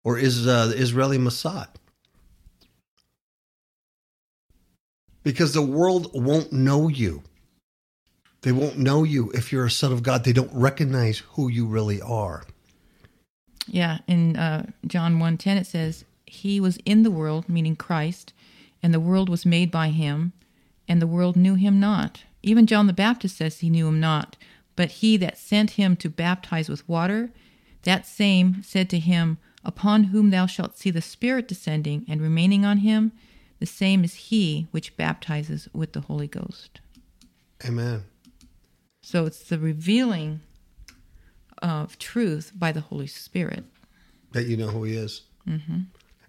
or 0.03 0.19
is 0.19 0.47
uh, 0.47 0.73
Israeli 0.75 1.19
Mossad. 1.19 1.69
Because 5.23 5.55
the 5.55 5.63
world 5.63 6.11
won't 6.13 6.53
know 6.53 6.89
you. 6.89 7.23
They 8.43 8.53
won't 8.53 8.77
know 8.77 9.05
you 9.05 9.31
if 9.31 9.51
you're 9.51 9.65
a 9.65 9.71
son 9.71 9.91
of 9.91 10.03
God. 10.03 10.23
They 10.23 10.35
don't 10.35 10.53
recognize 10.53 11.23
who 11.31 11.49
you 11.49 11.65
really 11.65 12.03
are. 12.03 12.45
Yeah, 13.67 13.99
in 14.07 14.37
uh, 14.37 14.67
John 14.87 15.19
1.10 15.19 15.57
it 15.57 15.67
says, 15.67 16.05
He 16.27 16.61
was 16.61 16.79
in 16.85 17.03
the 17.03 17.11
world, 17.11 17.49
meaning 17.49 17.75
Christ, 17.75 18.35
and 18.83 18.93
the 18.93 19.01
world 19.01 19.31
was 19.31 19.47
made 19.47 19.71
by 19.71 19.89
him, 19.89 20.35
and 20.87 21.01
the 21.01 21.07
world 21.07 21.37
knew 21.37 21.55
him 21.55 21.81
not. 21.81 22.25
Even 22.43 22.67
John 22.67 22.87
the 22.87 22.93
Baptist 22.93 23.39
says 23.39 23.61
he 23.61 23.71
knew 23.71 23.89
him 23.89 24.01
not. 24.01 24.37
But 24.77 24.91
he 24.91 25.17
that 25.19 25.39
sent 25.39 25.73
him 25.73 25.97
to 25.97 26.09
baptize 26.11 26.69
with 26.69 26.89
water, 26.89 27.31
that 27.83 28.07
same 28.07 28.63
said 28.63 28.91
to 28.91 28.99
him, 28.99 29.39
Upon 29.65 30.05
whom 30.05 30.31
thou 30.31 30.47
shalt 30.47 30.77
see 30.77 30.91
the 30.91 31.01
Spirit 31.01 31.49
descending 31.49 32.05
and 32.09 32.21
remaining 32.21 32.65
on 32.67 32.79
him, 32.79 33.13
the 33.61 33.67
same 33.67 34.05
is 34.05 34.15
he 34.15 34.67
which 34.73 34.97
baptizes 34.97 35.69
with 35.73 35.93
the 35.93 36.03
Holy 36.03 36.27
Ghost. 36.27 36.81
Amen. 37.65 38.05
So 39.01 39.25
it's 39.25 39.43
the 39.45 39.59
revealing 39.59 40.41
of 41.63 41.99
truth 41.99 42.53
by 42.55 42.73
the 42.73 42.81
Holy 42.81 43.07
Spirit. 43.07 43.65
that 44.33 44.47
you 44.47 44.57
know 44.57 44.67
who 44.69 44.83
he 44.85 44.95
is. 44.97 45.23
Mm-hmm. 45.49 45.81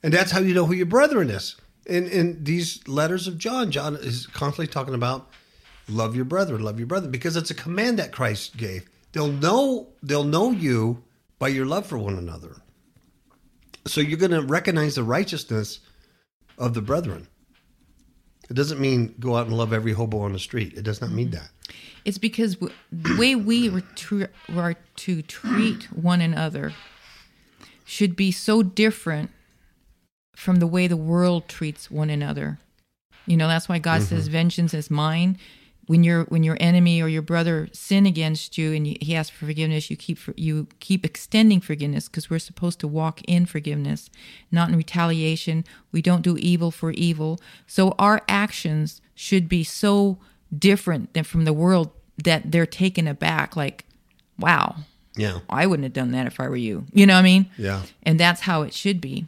And 0.04 0.14
that's 0.14 0.32
how 0.32 0.40
you 0.40 0.54
know 0.54 0.66
who 0.66 0.74
your 0.76 0.86
brethren 0.86 1.30
is. 1.30 1.56
In 1.88 2.08
in 2.08 2.44
these 2.44 2.88
letters 2.88 3.28
of 3.28 3.38
John, 3.38 3.72
John 3.72 3.96
is 3.96 4.28
constantly 4.28 4.68
talking 4.68 4.94
about 4.94 5.30
love 5.88 6.16
your 6.16 6.26
brethren, 6.26 6.64
love 6.64 6.80
your 6.80 6.88
brother, 6.88 7.08
because 7.08 7.36
it's 7.36 7.52
a 7.52 7.56
command 7.56 8.00
that 8.00 8.12
Christ 8.12 8.58
gave. 8.58 8.90
They'll 9.12 9.28
know 9.28 9.90
they'll 10.04 10.24
know 10.24 10.52
you 10.52 11.04
by 11.40 11.50
your 11.50 11.66
love 11.66 11.86
for 11.86 11.98
one 11.98 12.18
another. 12.18 12.58
So 13.88 14.02
you're 14.02 14.18
going 14.18 14.32
to 14.32 14.42
recognize 14.42 14.96
the 14.96 15.04
righteousness 15.04 15.80
of 16.58 16.74
the 16.74 16.82
brethren. 16.82 17.28
It 18.50 18.54
doesn't 18.56 18.80
mean 18.80 19.16
go 19.20 19.36
out 19.36 19.48
and 19.48 19.58
love 19.58 19.74
every 19.74 19.94
hobo 19.94 20.20
on 20.20 20.34
the 20.34 20.40
street. 20.40 20.74
It 20.76 20.84
does 20.84 21.02
not 21.02 21.12
mean 21.12 21.28
mm-hmm. 21.28 21.36
that. 21.36 21.50
It's 22.04 22.18
because 22.18 22.56
w- 22.56 22.74
the 22.92 23.18
way 23.18 23.36
we 23.36 23.70
are 23.70 23.82
to, 23.82 24.28
were 24.54 24.76
to 24.98 25.22
treat 25.24 25.92
one 25.92 26.22
another 26.22 26.74
should 27.84 28.16
be 28.16 28.32
so 28.32 28.62
different 28.62 29.32
from 30.36 30.58
the 30.58 30.68
way 30.68 30.88
the 30.88 30.98
world 30.98 31.48
treats 31.48 31.90
one 31.90 32.10
another. 32.10 32.60
You 33.26 33.38
know, 33.38 33.48
that's 33.48 33.68
why 33.68 33.80
God 33.80 34.04
says, 34.04 34.26
mm-hmm. 34.26 34.34
"Vengeance 34.34 34.74
is 34.74 34.92
mine." 34.92 35.40
When 35.88 36.04
your 36.04 36.24
when 36.26 36.44
your 36.44 36.58
enemy 36.60 37.02
or 37.02 37.08
your 37.08 37.22
brother 37.22 37.70
sin 37.72 38.06
against 38.06 38.58
you 38.58 38.74
and 38.74 38.88
you, 38.88 38.98
he 39.02 39.16
asks 39.16 39.36
for 39.36 39.46
forgiveness, 39.46 39.90
you 39.90 39.96
keep 39.96 40.18
you 40.36 40.68
keep 40.80 41.06
extending 41.06 41.62
forgiveness 41.62 42.08
because 42.08 42.30
we're 42.30 42.40
supposed 42.40 42.80
to 42.80 42.88
walk 42.88 43.22
in 43.28 43.46
forgiveness, 43.46 44.10
not 44.52 44.70
in 44.70 44.76
retaliation. 44.76 45.64
We 45.92 46.02
don't 46.02 46.22
do 46.24 46.38
evil 46.38 46.72
for 46.72 46.92
evil. 46.92 47.40
So 47.68 47.94
our 48.00 48.22
actions 48.28 49.02
should 49.14 49.48
be 49.48 49.64
so 49.64 50.18
different 50.58 51.14
than 51.14 51.24
from 51.24 51.46
the 51.46 51.54
world 51.54 51.92
that 52.24 52.52
they're 52.52 52.66
taken 52.66 53.08
aback. 53.08 53.56
Like, 53.56 53.86
wow, 54.40 54.78
Yeah. 55.16 55.40
I 55.50 55.68
wouldn't 55.68 55.84
have 55.84 55.94
done 55.94 56.12
that 56.12 56.28
if 56.28 56.40
I 56.40 56.48
were 56.48 56.56
you. 56.56 56.86
You 56.94 57.06
know 57.06 57.14
what 57.14 57.20
I 57.20 57.24
mean? 57.24 57.50
Yeah. 57.58 57.84
And 58.04 58.20
that's 58.20 58.42
how 58.42 58.64
it 58.64 58.74
should 58.74 59.02
be. 59.02 59.26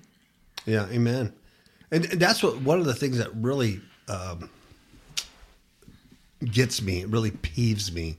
Yeah, 0.66 0.88
amen. 0.90 1.34
And 1.92 2.04
that's 2.06 2.42
what 2.44 2.62
one 2.62 2.80
of 2.80 2.86
the 2.86 2.94
things 2.94 3.18
that 3.18 3.34
really 3.36 3.80
um, 4.10 4.50
gets 6.44 6.82
me, 6.82 7.02
it 7.02 7.10
really 7.10 7.32
peeves 7.32 7.92
me, 7.92 8.18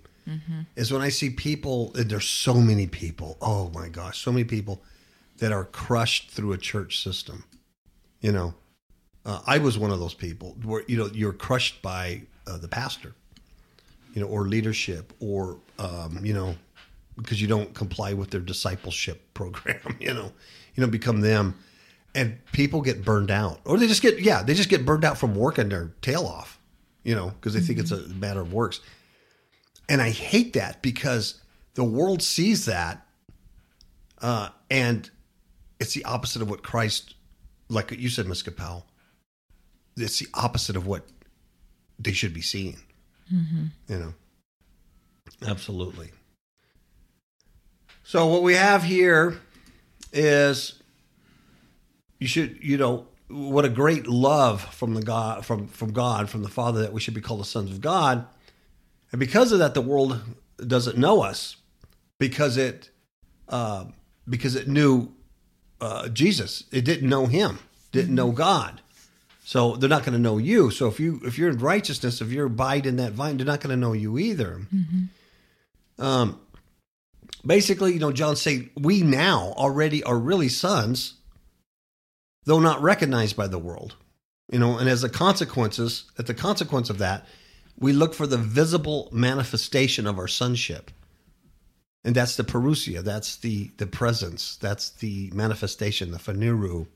is 0.76 0.92
when 0.92 1.02
I 1.02 1.08
see 1.08 1.30
people. 1.30 1.92
And 1.94 2.10
there's 2.10 2.28
so 2.28 2.54
many 2.54 2.86
people. 2.86 3.36
Oh 3.40 3.70
my 3.74 3.88
gosh, 3.88 4.22
so 4.22 4.32
many 4.32 4.44
people 4.44 4.82
that 5.38 5.52
are 5.52 5.64
crushed 5.64 6.30
through 6.30 6.52
a 6.52 6.58
church 6.58 7.02
system. 7.02 7.44
You 8.20 8.32
know, 8.32 8.54
uh, 9.24 9.40
I 9.46 9.58
was 9.58 9.78
one 9.78 9.90
of 9.90 10.00
those 10.00 10.14
people 10.14 10.56
where 10.64 10.82
you 10.88 10.96
know 10.96 11.08
you're 11.12 11.32
crushed 11.32 11.80
by 11.82 12.22
uh, 12.46 12.58
the 12.58 12.68
pastor, 12.68 13.14
you 14.14 14.20
know, 14.20 14.28
or 14.28 14.42
leadership, 14.42 15.12
or 15.20 15.58
um, 15.78 16.20
you 16.24 16.34
know, 16.34 16.56
because 17.16 17.40
you 17.40 17.46
don't 17.46 17.72
comply 17.74 18.12
with 18.12 18.30
their 18.30 18.40
discipleship 18.40 19.22
program. 19.34 19.96
You 20.00 20.14
know, 20.14 20.32
you 20.74 20.82
don't 20.82 20.90
become 20.90 21.20
them 21.20 21.54
and 22.14 22.38
people 22.52 22.80
get 22.80 23.04
burned 23.04 23.30
out 23.30 23.60
or 23.64 23.76
they 23.78 23.86
just 23.86 24.02
get 24.02 24.20
yeah 24.20 24.42
they 24.42 24.54
just 24.54 24.68
get 24.68 24.84
burned 24.84 25.04
out 25.04 25.18
from 25.18 25.34
working 25.34 25.68
their 25.68 25.92
tail 26.00 26.26
off 26.26 26.57
you 27.08 27.14
know 27.14 27.30
because 27.30 27.54
they 27.54 27.60
think 27.60 27.78
it's 27.78 27.90
a 27.90 28.06
matter 28.08 28.42
of 28.42 28.52
works. 28.52 28.80
And 29.88 30.02
i 30.02 30.10
hate 30.10 30.52
that 30.52 30.82
because 30.82 31.40
the 31.72 31.82
world 31.82 32.22
sees 32.22 32.66
that 32.66 33.06
uh, 34.20 34.50
and 34.70 35.10
it's 35.80 35.94
the 35.94 36.04
opposite 36.04 36.42
of 36.42 36.50
what 36.50 36.62
christ 36.62 37.14
like 37.70 37.90
you 37.92 38.10
said 38.10 38.26
miss 38.26 38.42
Capel, 38.42 38.86
it's 39.96 40.18
the 40.18 40.28
opposite 40.34 40.76
of 40.76 40.86
what 40.86 41.06
they 41.98 42.12
should 42.12 42.34
be 42.34 42.40
seeing. 42.42 42.78
You 43.88 43.98
know? 43.98 44.14
Absolutely. 45.46 46.10
So 48.02 48.26
what 48.26 48.42
we 48.42 48.54
have 48.54 48.82
here 48.82 49.38
is 50.12 50.82
you 52.18 52.26
should 52.26 52.58
you 52.62 52.78
know 52.78 53.06
what 53.28 53.64
a 53.64 53.68
great 53.68 54.06
love 54.06 54.62
from 54.74 54.94
the 54.94 55.02
god 55.02 55.44
from 55.44 55.68
from 55.68 55.92
god 55.92 56.30
from 56.30 56.42
the 56.42 56.48
father 56.48 56.80
that 56.80 56.92
we 56.92 57.00
should 57.00 57.14
be 57.14 57.20
called 57.20 57.40
the 57.40 57.44
sons 57.44 57.70
of 57.70 57.80
god 57.80 58.26
and 59.12 59.18
because 59.18 59.52
of 59.52 59.58
that 59.58 59.74
the 59.74 59.82
world 59.82 60.20
doesn't 60.66 60.96
know 60.96 61.22
us 61.22 61.56
because 62.18 62.56
it 62.56 62.90
uh, 63.48 63.84
because 64.28 64.54
it 64.54 64.68
knew 64.68 65.12
uh, 65.80 66.08
Jesus. 66.08 66.64
It 66.72 66.84
didn't 66.84 67.08
know 67.08 67.26
him, 67.26 67.58
didn't 67.92 68.14
know 68.14 68.32
God. 68.32 68.80
So 69.44 69.76
they're 69.76 69.88
not 69.88 70.02
going 70.04 70.12
to 70.12 70.18
know 70.18 70.36
you. 70.36 70.70
So 70.70 70.88
if 70.88 71.00
you 71.00 71.20
if 71.24 71.38
you're 71.38 71.48
in 71.48 71.58
righteousness, 71.58 72.20
if 72.20 72.30
you're 72.30 72.46
abide 72.46 72.84
in 72.84 72.96
that 72.96 73.12
vine, 73.12 73.38
they're 73.38 73.46
not 73.46 73.60
going 73.60 73.70
to 73.70 73.80
know 73.80 73.94
you 73.94 74.18
either. 74.18 74.60
Um, 75.98 76.38
basically, 77.46 77.94
you 77.94 77.98
know, 77.98 78.12
John 78.12 78.36
say 78.36 78.68
we 78.76 79.02
now 79.02 79.54
already 79.56 80.02
are 80.04 80.18
really 80.18 80.50
sons, 80.50 81.14
though 82.48 82.58
not 82.58 82.80
recognized 82.80 83.36
by 83.36 83.46
the 83.46 83.58
world. 83.58 83.94
You 84.50 84.58
know, 84.58 84.78
and 84.78 84.88
as 84.88 85.04
a 85.04 85.10
consequences, 85.10 86.04
at 86.18 86.26
the 86.26 86.32
consequence 86.32 86.88
of 86.88 86.96
that, 86.96 87.26
we 87.78 87.92
look 87.92 88.14
for 88.14 88.26
the 88.26 88.38
visible 88.38 89.10
manifestation 89.12 90.06
of 90.06 90.18
our 90.18 90.26
sonship. 90.26 90.90
And 92.04 92.14
that's 92.14 92.36
the 92.36 92.44
parousia, 92.44 93.04
that's 93.04 93.36
the 93.36 93.70
the 93.76 93.86
presence, 93.86 94.56
that's 94.56 94.88
the 94.88 95.30
manifestation, 95.34 96.10
the 96.10 96.16
phaneroo, 96.18 96.86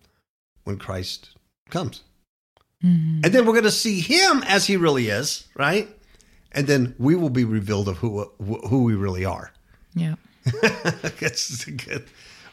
when 0.64 0.78
Christ 0.78 1.36
comes. 1.68 2.02
Mm-hmm. 2.82 3.20
And 3.22 3.34
then 3.34 3.44
we're 3.44 3.52
going 3.52 3.64
to 3.64 3.70
see 3.70 4.00
him 4.00 4.42
as 4.46 4.66
he 4.66 4.78
really 4.78 5.08
is, 5.08 5.46
right? 5.54 5.86
And 6.52 6.66
then 6.66 6.94
we 6.98 7.14
will 7.14 7.30
be 7.30 7.44
revealed 7.44 7.88
of 7.88 7.98
who 7.98 8.24
who 8.38 8.84
we 8.84 8.94
really 8.94 9.26
are. 9.26 9.52
Yeah. 9.94 10.14
it's 10.46 11.66
good, 11.66 12.06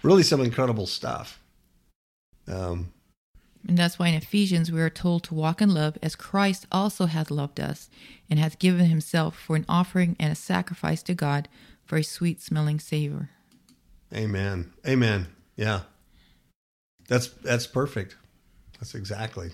really 0.03 0.23
some 0.23 0.41
incredible 0.41 0.85
stuff. 0.85 1.39
Um, 2.49 2.91
And 3.67 3.77
that's 3.77 3.99
why 3.99 4.07
in 4.07 4.15
Ephesians 4.15 4.71
we 4.71 4.81
are 4.81 4.89
told 4.89 5.23
to 5.25 5.33
walk 5.33 5.61
in 5.61 5.73
love 5.73 5.97
as 6.01 6.15
Christ 6.15 6.65
also 6.71 7.05
hath 7.05 7.29
loved 7.29 7.59
us 7.59 7.89
and 8.29 8.39
hath 8.39 8.59
given 8.59 8.85
himself 8.85 9.37
for 9.37 9.55
an 9.55 9.65
offering 9.67 10.15
and 10.19 10.31
a 10.31 10.35
sacrifice 10.35 11.03
to 11.03 11.13
God 11.13 11.47
for 11.85 11.97
a 11.97 12.03
sweet 12.03 12.41
smelling 12.41 12.79
savor. 12.79 13.29
Amen. 14.13 14.71
Amen. 14.87 15.27
Yeah. 15.55 15.81
That's 17.07 17.27
that's 17.27 17.67
perfect. 17.67 18.15
That's 18.79 18.95
exactly. 18.95 19.51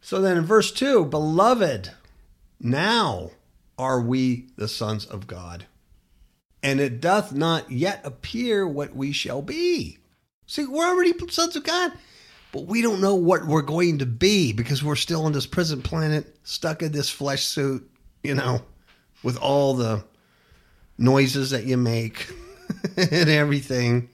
So 0.00 0.20
then 0.20 0.36
in 0.38 0.44
verse 0.44 0.72
2, 0.72 1.04
beloved, 1.06 1.90
now 2.60 3.30
are 3.78 4.00
we 4.00 4.48
the 4.56 4.68
sons 4.68 5.04
of 5.04 5.26
God. 5.26 5.66
And 6.62 6.80
it 6.80 7.00
doth 7.00 7.32
not 7.32 7.70
yet 7.70 8.00
appear 8.04 8.66
what 8.66 8.94
we 8.94 9.12
shall 9.12 9.42
be. 9.42 9.98
See, 10.46 10.66
we're 10.66 10.86
already 10.86 11.12
sons 11.28 11.56
of 11.56 11.64
God, 11.64 11.92
but 12.52 12.66
we 12.66 12.82
don't 12.82 13.00
know 13.00 13.14
what 13.14 13.46
we're 13.46 13.62
going 13.62 13.98
to 13.98 14.06
be 14.06 14.52
because 14.52 14.82
we're 14.82 14.96
still 14.96 15.26
on 15.26 15.32
this 15.32 15.46
present 15.46 15.84
planet, 15.84 16.36
stuck 16.42 16.82
in 16.82 16.90
this 16.90 17.10
flesh 17.10 17.44
suit, 17.44 17.88
you 18.22 18.34
know, 18.34 18.62
with 19.22 19.36
all 19.36 19.74
the 19.74 20.02
noises 20.96 21.50
that 21.50 21.64
you 21.64 21.76
make 21.76 22.32
and 22.96 23.28
everything. 23.28 24.08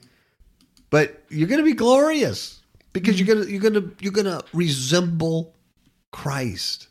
But 0.89 1.23
you're 1.29 1.47
going 1.47 1.61
to 1.61 1.65
be 1.65 1.73
glorious 1.73 2.59
because 2.93 3.19
you're 3.19 3.33
going 3.33 3.45
to 3.45 3.51
you're 3.51 3.61
going 3.61 3.73
to 3.73 3.91
you're 3.99 4.11
going 4.11 4.25
to 4.25 4.43
resemble 4.53 5.55
Christ. 6.11 6.89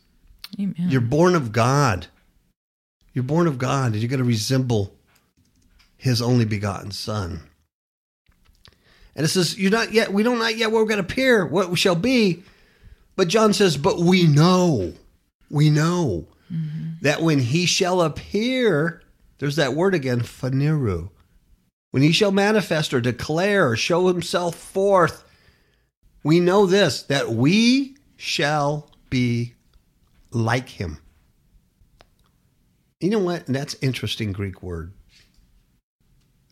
Amen. 0.59 0.75
You're 0.77 1.01
born 1.01 1.35
of 1.35 1.51
God. 1.51 2.07
You're 3.13 3.23
born 3.23 3.47
of 3.47 3.57
God 3.57 3.93
and 3.93 4.01
you're 4.01 4.09
going 4.09 4.19
to 4.19 4.25
resemble 4.25 4.94
his 5.97 6.21
only 6.21 6.45
begotten 6.45 6.91
son. 6.91 7.41
And 9.15 9.25
it 9.25 9.29
says, 9.29 9.57
You're 9.57 9.71
not 9.71 9.93
yet, 9.93 10.11
we 10.11 10.23
don't 10.23 10.39
not 10.39 10.57
yet 10.57 10.71
what 10.71 10.79
we're 10.79 10.89
going 10.89 11.03
to 11.03 11.11
appear, 11.11 11.45
what 11.45 11.69
we 11.69 11.77
shall 11.77 11.95
be. 11.95 12.43
But 13.15 13.27
John 13.29 13.53
says, 13.53 13.77
But 13.77 13.99
we 13.99 14.27
know, 14.27 14.93
we 15.49 15.69
know 15.69 16.27
mm-hmm. 16.51 16.93
that 17.01 17.21
when 17.21 17.39
he 17.39 17.65
shall 17.65 18.01
appear, 18.01 19.01
there's 19.39 19.55
that 19.55 19.73
word 19.73 19.93
again, 19.93 20.21
phaneroo. 20.21 21.09
When 21.91 22.03
he 22.03 22.11
shall 22.11 22.31
manifest 22.31 22.93
or 22.93 22.99
declare 22.99 23.69
or 23.69 23.77
show 23.77 24.07
himself 24.07 24.55
forth, 24.55 25.23
we 26.23 26.41
know 26.41 26.65
this, 26.65 27.03
that 27.03 27.29
we 27.29 27.95
shall 28.17 28.89
be 29.09 29.53
like 30.31 30.67
him. 30.67 30.97
You 32.99 33.11
know 33.11 33.19
what? 33.19 33.45
That's 33.45 33.75
interesting 33.81 34.33
Greek 34.33 34.61
word. 34.61 34.91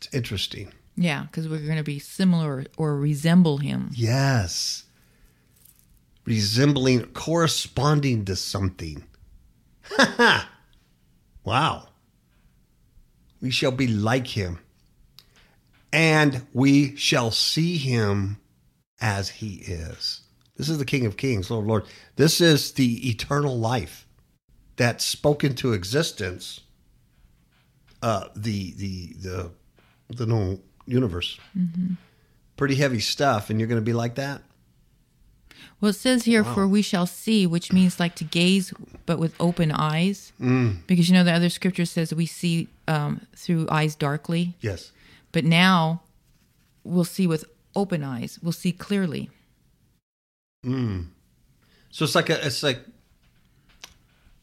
It's 0.04 0.14
interesting. 0.14 0.74
yeah, 0.98 1.24
because 1.24 1.48
we're 1.48 1.66
going 1.66 1.78
to 1.78 1.84
be 1.84 2.00
similar 2.00 2.66
or 2.78 2.98
resemble 2.98 3.60
him. 3.60 3.90
Yes. 3.94 4.84
Resembling, 6.26 7.06
corresponding 7.14 8.26
to 8.26 8.36
something. 8.36 9.06
wow. 11.46 11.88
We 13.42 13.50
shall 13.50 13.72
be 13.72 13.88
like 13.88 14.28
him. 14.28 14.60
And 15.94 16.48
we 16.52 16.98
shall 16.98 17.32
see 17.32 17.78
him 17.78 18.42
as 19.00 19.30
he 19.30 19.56
is. 19.66 20.22
This 20.58 20.68
is 20.68 20.80
the 20.80 20.86
King 20.86 21.06
of 21.06 21.16
Kings, 21.16 21.50
Lord, 21.50 21.66
Lord. 21.66 21.86
This 22.18 22.42
is 22.42 22.74
the 22.74 23.10
eternal 23.10 23.58
life 23.58 24.06
that 24.76 25.02
spoke 25.02 25.46
into 25.46 25.72
existence 25.72 26.60
uh, 28.02 28.28
the 28.36 28.74
the 28.74 29.14
the 29.22 29.52
the 30.18 30.26
known 30.26 30.62
universe. 30.86 31.40
Pretty 32.58 32.76
heavy 32.76 33.00
stuff, 33.00 33.50
and 33.50 33.60
you're 33.60 33.68
going 33.68 33.82
to 33.82 33.86
be 33.86 33.94
like 33.94 34.16
that. 34.16 34.42
Well, 35.80 35.90
it 35.90 35.94
says 35.96 36.24
here, 36.26 36.44
for 36.44 36.68
we 36.68 36.82
shall 36.82 37.06
see, 37.06 37.46
which 37.46 37.74
means 37.74 38.00
like 38.00 38.16
to 38.16 38.24
gaze, 38.24 38.74
but 39.06 39.20
with 39.20 39.36
open 39.40 39.72
eyes. 39.72 40.32
Mm. 40.40 40.86
Because 40.88 41.10
you 41.10 41.14
know, 41.14 41.24
the 41.24 41.32
other 41.34 41.50
scripture 41.50 41.86
says 41.86 42.14
we 42.14 42.26
see 42.26 42.68
um, 42.88 43.22
through 43.36 43.68
eyes 43.70 43.96
darkly, 43.96 44.56
Yes. 44.62 44.92
but 45.32 45.44
now 45.44 46.02
we'll 46.84 47.04
see 47.04 47.28
with 47.28 47.44
open 47.76 48.04
eyes. 48.04 48.40
We'll 48.42 48.52
see 48.54 48.72
clearly. 48.72 49.30
So 50.64 52.06
it's 52.06 52.16
like 52.16 52.30
a, 52.30 52.46
it's 52.46 52.64
like, 52.64 52.80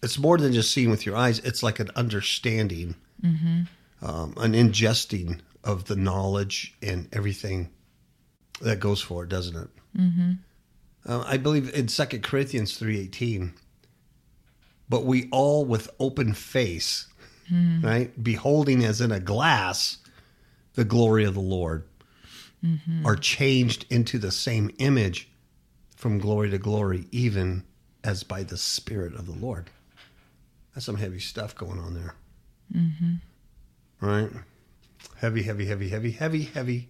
it's 0.02 0.18
more 0.18 0.36
than 0.38 0.52
just 0.52 0.72
seeing 0.72 0.90
with 0.90 1.06
your 1.06 1.16
eyes. 1.16 1.38
It's 1.40 1.62
like 1.62 1.80
an 1.80 1.90
understanding, 1.96 2.94
um, 3.24 4.34
an 4.36 4.52
ingesting 4.52 5.40
of 5.64 5.84
the 5.84 5.96
knowledge 5.96 6.74
and 6.82 7.08
everything 7.12 7.70
that 8.60 8.80
goes 8.80 9.00
for 9.00 9.24
it, 9.24 9.28
doesn't 9.28 9.56
it? 9.56 9.68
Mm-hmm. 9.96 10.32
Uh, 11.06 11.24
I 11.26 11.36
believe 11.36 11.74
in 11.74 11.88
Second 11.88 12.22
Corinthians 12.22 12.76
three 12.76 12.98
eighteen. 13.00 13.54
But 14.88 15.04
we 15.04 15.28
all 15.30 15.64
with 15.64 15.88
open 16.00 16.34
face, 16.34 17.06
right, 17.82 18.10
beholding 18.22 18.84
as 18.84 19.00
in 19.00 19.12
a 19.12 19.20
glass 19.20 19.98
the 20.74 20.84
glory 20.84 21.24
of 21.24 21.34
the 21.34 21.40
Lord, 21.40 21.84
are 23.04 23.16
changed 23.16 23.86
into 23.88 24.18
the 24.18 24.32
same 24.32 24.70
image 24.78 25.28
from 25.96 26.18
glory 26.18 26.50
to 26.50 26.58
glory, 26.58 27.06
even 27.12 27.64
as 28.02 28.24
by 28.24 28.42
the 28.42 28.56
Spirit 28.56 29.14
of 29.14 29.26
the 29.26 29.32
Lord. 29.32 29.70
That's 30.74 30.86
some 30.86 30.96
heavy 30.96 31.20
stuff 31.20 31.54
going 31.54 31.78
on 31.78 31.94
there. 31.94 32.14
Mm-hmm. 32.74 33.14
Right? 34.00 34.30
Heavy, 35.20 35.42
heavy, 35.42 35.66
heavy, 35.66 35.90
heavy, 35.90 36.12
heavy, 36.12 36.42
heavy, 36.44 36.88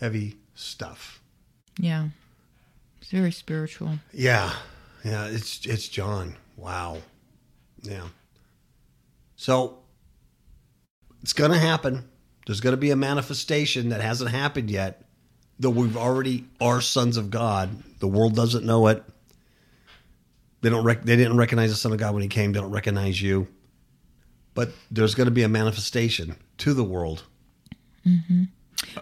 heavy 0.00 0.36
stuff. 0.54 1.20
Yeah. 1.78 2.08
It's 3.02 3.10
very 3.10 3.30
spiritual. 3.30 3.98
Yeah, 4.10 4.54
yeah. 5.04 5.26
It's 5.26 5.66
it's 5.66 5.86
John. 5.86 6.36
Wow. 6.56 6.98
Yeah. 7.82 8.04
So 9.36 9.80
it's 11.20 11.34
going 11.34 11.50
to 11.50 11.58
happen. 11.58 12.08
There's 12.46 12.62
going 12.62 12.72
to 12.72 12.78
be 12.78 12.90
a 12.90 12.96
manifestation 12.96 13.90
that 13.90 14.00
hasn't 14.00 14.30
happened 14.30 14.70
yet, 14.70 15.04
though 15.58 15.70
we've 15.70 15.96
already 15.96 16.46
are 16.58 16.80
sons 16.80 17.18
of 17.18 17.30
God. 17.30 17.68
The 17.98 18.08
world 18.08 18.34
doesn't 18.34 18.64
know 18.64 18.86
it. 18.86 19.04
They 20.62 20.70
don't. 20.70 20.84
Rec- 20.84 21.02
they 21.02 21.16
didn't 21.16 21.36
recognize 21.36 21.68
the 21.68 21.76
Son 21.76 21.92
of 21.92 21.98
God 21.98 22.14
when 22.14 22.22
He 22.22 22.28
came. 22.28 22.52
They 22.52 22.60
don't 22.60 22.70
recognize 22.70 23.20
you. 23.20 23.46
But 24.54 24.70
there's 24.90 25.14
going 25.14 25.26
to 25.26 25.32
be 25.32 25.42
a 25.42 25.48
manifestation 25.50 26.36
to 26.58 26.72
the 26.72 26.84
world. 26.84 27.24
Mm-hmm. 28.06 28.44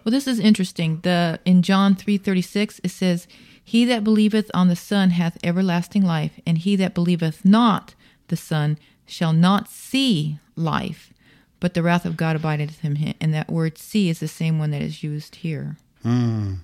Well, 0.04 0.12
this 0.12 0.26
is 0.26 0.38
interesting. 0.38 1.00
The 1.02 1.40
in 1.44 1.62
John 1.62 1.94
three 1.94 2.18
thirty 2.18 2.42
six 2.42 2.80
it 2.84 2.90
says, 2.90 3.26
"He 3.64 3.84
that 3.86 4.04
believeth 4.04 4.50
on 4.52 4.68
the 4.68 4.76
Son 4.76 5.10
hath 5.10 5.38
everlasting 5.42 6.02
life, 6.02 6.38
and 6.46 6.58
he 6.58 6.76
that 6.76 6.94
believeth 6.94 7.44
not 7.44 7.94
the 8.28 8.36
Son 8.36 8.78
shall 9.06 9.32
not 9.32 9.68
see 9.68 10.38
life, 10.54 11.12
but 11.60 11.74
the 11.74 11.82
wrath 11.82 12.04
of 12.04 12.16
God 12.16 12.36
abideth 12.36 12.84
in 12.84 12.96
him." 12.96 13.14
And 13.20 13.32
that 13.32 13.50
word 13.50 13.78
"see" 13.78 14.08
is 14.10 14.20
the 14.20 14.28
same 14.28 14.58
one 14.58 14.70
that 14.72 14.82
is 14.82 15.02
used 15.02 15.36
here. 15.36 15.76
Hmm. 16.02 16.54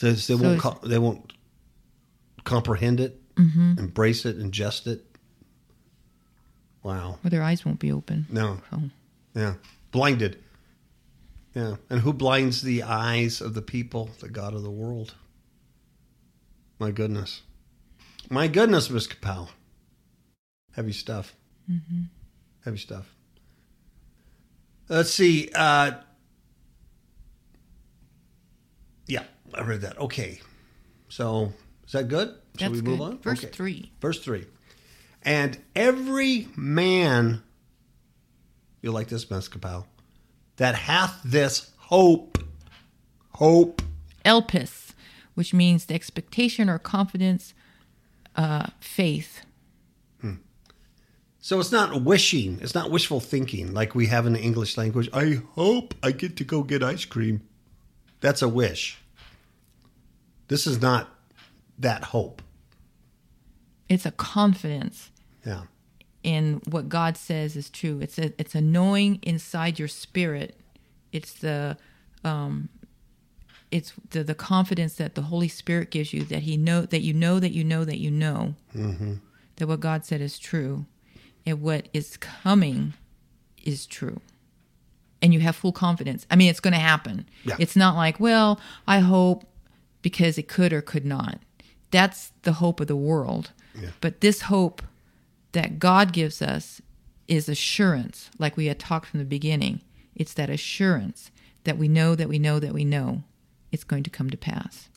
They, 0.00 0.10
they 0.10 0.16
So 0.16 0.36
won't. 0.36 0.82
they 0.82 0.98
won't 0.98 1.32
comprehend 2.44 3.00
it, 3.00 3.20
mm-hmm. 3.34 3.78
embrace 3.78 4.24
it, 4.24 4.38
ingest 4.38 4.86
it. 4.86 5.04
Wow. 6.82 7.18
Or 7.24 7.30
their 7.30 7.42
eyes 7.42 7.64
won't 7.64 7.80
be 7.80 7.92
open. 7.92 8.26
No. 8.30 8.60
Oh. 8.72 8.82
Yeah. 9.34 9.54
Blinded. 9.90 10.38
Yeah. 11.54 11.76
And 11.90 12.00
who 12.00 12.12
blinds 12.12 12.62
the 12.62 12.82
eyes 12.82 13.40
of 13.40 13.54
the 13.54 13.62
people? 13.62 14.10
The 14.20 14.28
God 14.28 14.54
of 14.54 14.62
the 14.62 14.70
world. 14.70 15.14
My 16.78 16.90
goodness. 16.90 17.42
My 18.30 18.46
goodness, 18.46 18.90
Miss 18.90 19.06
Capel. 19.06 19.50
Heavy 20.72 20.92
stuff. 20.92 21.34
Heavy 22.64 22.78
stuff. 22.78 23.12
Let's 24.88 25.10
see. 25.12 25.50
Uh, 25.54 25.92
yeah, 29.06 29.24
I 29.54 29.62
read 29.62 29.80
that. 29.82 29.98
Okay. 29.98 30.40
So 31.08 31.52
is 31.86 31.92
that 31.92 32.08
good? 32.08 32.28
Shall 32.58 32.70
That's 32.70 32.82
we 32.82 32.88
move 32.88 32.98
good. 32.98 33.04
on? 33.04 33.18
Verse 33.18 33.38
Okay. 33.44 33.52
3. 33.52 33.92
Verse 34.00 34.20
3. 34.22 34.44
And 35.22 35.58
every 35.74 36.48
man, 36.56 37.42
you'll 38.82 38.94
like 38.94 39.08
this, 39.08 39.28
Miss 39.30 39.48
Capel, 39.48 39.86
that 40.58 40.74
hath 40.74 41.20
this 41.24 41.72
hope, 41.78 42.38
hope, 43.32 43.82
Elpis, 44.24 44.92
which 45.34 45.54
means 45.54 45.86
the 45.86 45.94
expectation 45.94 46.68
or 46.68 46.78
confidence, 46.78 47.54
uh, 48.36 48.66
faith. 48.78 49.42
So 51.40 51.58
it's 51.60 51.72
not 51.72 52.02
wishing, 52.02 52.58
it's 52.60 52.74
not 52.74 52.90
wishful 52.90 53.20
thinking 53.20 53.72
like 53.72 53.94
we 53.94 54.08
have 54.08 54.26
in 54.26 54.34
the 54.34 54.40
English 54.40 54.76
language. 54.76 55.08
I 55.14 55.40
hope 55.54 55.94
I 56.02 56.10
get 56.10 56.36
to 56.36 56.44
go 56.44 56.62
get 56.62 56.82
ice 56.82 57.06
cream. 57.06 57.40
That's 58.20 58.42
a 58.42 58.48
wish. 58.48 58.98
This 60.48 60.66
is 60.66 60.82
not 60.82 61.08
that 61.78 62.04
hope. 62.04 62.42
It's 63.88 64.04
a 64.04 64.10
confidence 64.10 65.10
Yeah. 65.46 65.62
In 66.22 66.60
what 66.68 66.88
God 66.88 67.16
says 67.16 67.56
is 67.56 67.70
true. 67.70 68.00
It's 68.00 68.18
a 68.18 68.32
it's 68.38 68.54
a 68.54 68.60
knowing 68.60 69.18
inside 69.22 69.78
your 69.78 69.88
spirit. 69.88 70.56
It's 71.12 71.32
the 71.34 71.76
um, 72.24 72.68
it's 73.70 73.92
the 74.10 74.24
the 74.24 74.34
confidence 74.34 74.94
that 74.94 75.14
the 75.14 75.22
Holy 75.22 75.48
Spirit 75.48 75.90
gives 75.90 76.12
you 76.12 76.24
that 76.24 76.42
He 76.42 76.56
know 76.56 76.82
that 76.82 77.00
you 77.00 77.14
know 77.14 77.38
that 77.40 77.52
you 77.52 77.64
know 77.64 77.84
that 77.84 77.98
you 77.98 78.10
know 78.10 78.54
that 79.56 79.66
what 79.66 79.80
God 79.80 80.04
said 80.04 80.20
is 80.20 80.38
true, 80.38 80.86
and 81.46 81.60
what 81.60 81.88
is 81.92 82.16
coming 82.16 82.94
is 83.64 83.86
true, 83.86 84.20
and 85.22 85.32
you 85.32 85.40
have 85.40 85.56
full 85.56 85.72
confidence. 85.72 86.26
I 86.30 86.36
mean, 86.36 86.50
it's 86.50 86.60
going 86.60 86.74
to 86.74 86.80
happen. 86.80 87.28
Yeah. 87.44 87.56
It's 87.58 87.76
not 87.76 87.96
like, 87.96 88.18
well, 88.18 88.60
I 88.86 89.00
hope 89.00 89.44
because 90.02 90.38
it 90.38 90.48
could 90.48 90.72
or 90.72 90.80
could 90.80 91.04
not. 91.04 91.38
That's 91.90 92.32
the 92.42 92.54
hope 92.54 92.80
of 92.80 92.86
the 92.86 92.96
world. 92.96 93.50
Yeah. 93.74 93.90
But 94.00 94.20
this 94.20 94.42
hope 94.42 94.82
that 95.52 95.78
God 95.78 96.12
gives 96.12 96.42
us 96.42 96.80
is 97.26 97.48
assurance, 97.48 98.30
like 98.38 98.56
we 98.56 98.66
had 98.66 98.78
talked 98.78 99.06
from 99.06 99.18
the 99.18 99.26
beginning. 99.26 99.82
It's 100.14 100.34
that 100.34 100.50
assurance 100.50 101.30
that 101.64 101.78
we 101.78 101.88
know 101.88 102.14
that 102.14 102.28
we 102.28 102.38
know 102.38 102.58
that 102.58 102.72
we 102.72 102.84
know 102.84 103.22
it's 103.70 103.84
going 103.84 104.02
to 104.02 104.10
come 104.10 104.30
to 104.30 104.36
pass 104.36 104.88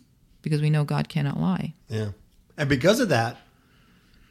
because 0.41 0.62
we 0.62 0.70
know 0.70 0.84
God 0.84 1.10
cannot 1.10 1.39
lie. 1.39 1.74
Yeah. 1.89 2.12
And 2.58 2.70
because 2.70 2.99
of 2.99 3.10
that, 3.10 3.38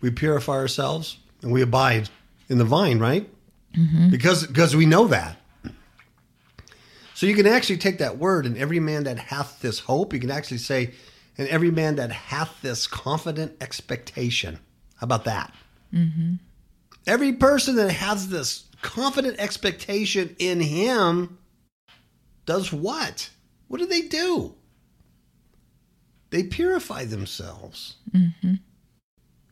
we 0.01 0.11
purify 0.11 0.55
ourselves 0.55 1.19
and 1.43 1.53
we 1.53 1.63
abide 1.63 2.09
in 2.49 2.59
the 2.59 2.65
vine, 2.65 2.99
right? 2.99 3.29
Mm-hmm. 3.77 4.11
Because 4.11 4.47
because 4.47 4.75
we 4.75 4.87
know 4.87 5.07
that. 5.09 5.37
So 7.15 7.27
you 7.27 7.35
can 7.35 7.47
actually 7.47 7.77
take 7.77 7.99
that 7.99 8.17
word 8.17 8.47
and 8.47 8.57
every 8.57 8.81
man 8.81 9.05
that 9.05 9.19
hath 9.19 9.61
this 9.61 9.81
hope, 9.81 10.15
you 10.15 10.21
can 10.21 10.31
actually 10.31 10.59
say, 10.59 10.95
and 11.37 11.47
every 11.49 11.71
man 11.71 11.97
that 11.97 12.11
hath 12.11 12.63
this 12.63 12.87
confident 12.87 13.57
expectation. 13.61 14.59
How 14.97 15.05
about 15.05 15.25
that? 15.25 15.53
Mm-hmm. 15.95 16.35
Every 17.07 17.33
person 17.33 17.77
that 17.77 17.91
has 17.91 18.29
this 18.29 18.65
confident 18.83 19.39
expectation 19.39 20.37
in 20.39 20.61
him 20.61 21.39
does 22.47 22.73
what? 22.73 23.31
What 23.69 23.79
do 23.79 23.87
they 23.87 24.03
do? 24.03 24.55
They 26.31 26.45
purify 26.45 27.05
themselves. 27.05 27.97
Mm-hmm. 28.13 28.55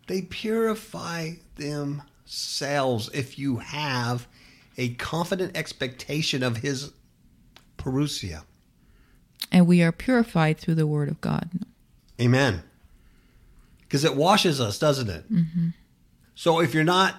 They 0.06 0.22
purify 0.22 1.32
themselves 1.56 3.10
if 3.12 3.38
you 3.38 3.58
have 3.58 4.26
a 4.76 4.90
confident 4.94 5.56
expectation 5.56 6.42
of 6.42 6.58
his 6.58 6.92
parousia. 7.76 8.42
And 9.50 9.66
we 9.66 9.82
are 9.82 9.92
purified 9.92 10.58
through 10.58 10.76
the 10.76 10.86
word 10.86 11.08
of 11.08 11.20
God. 11.20 11.50
Amen. 12.20 12.62
Because 13.80 14.04
it 14.04 14.14
washes 14.14 14.60
us, 14.60 14.78
doesn't 14.78 15.08
it? 15.08 15.32
Mm-hmm. 15.32 15.68
So 16.38 16.60
if 16.60 16.72
you're 16.72 16.84
not 16.84 17.16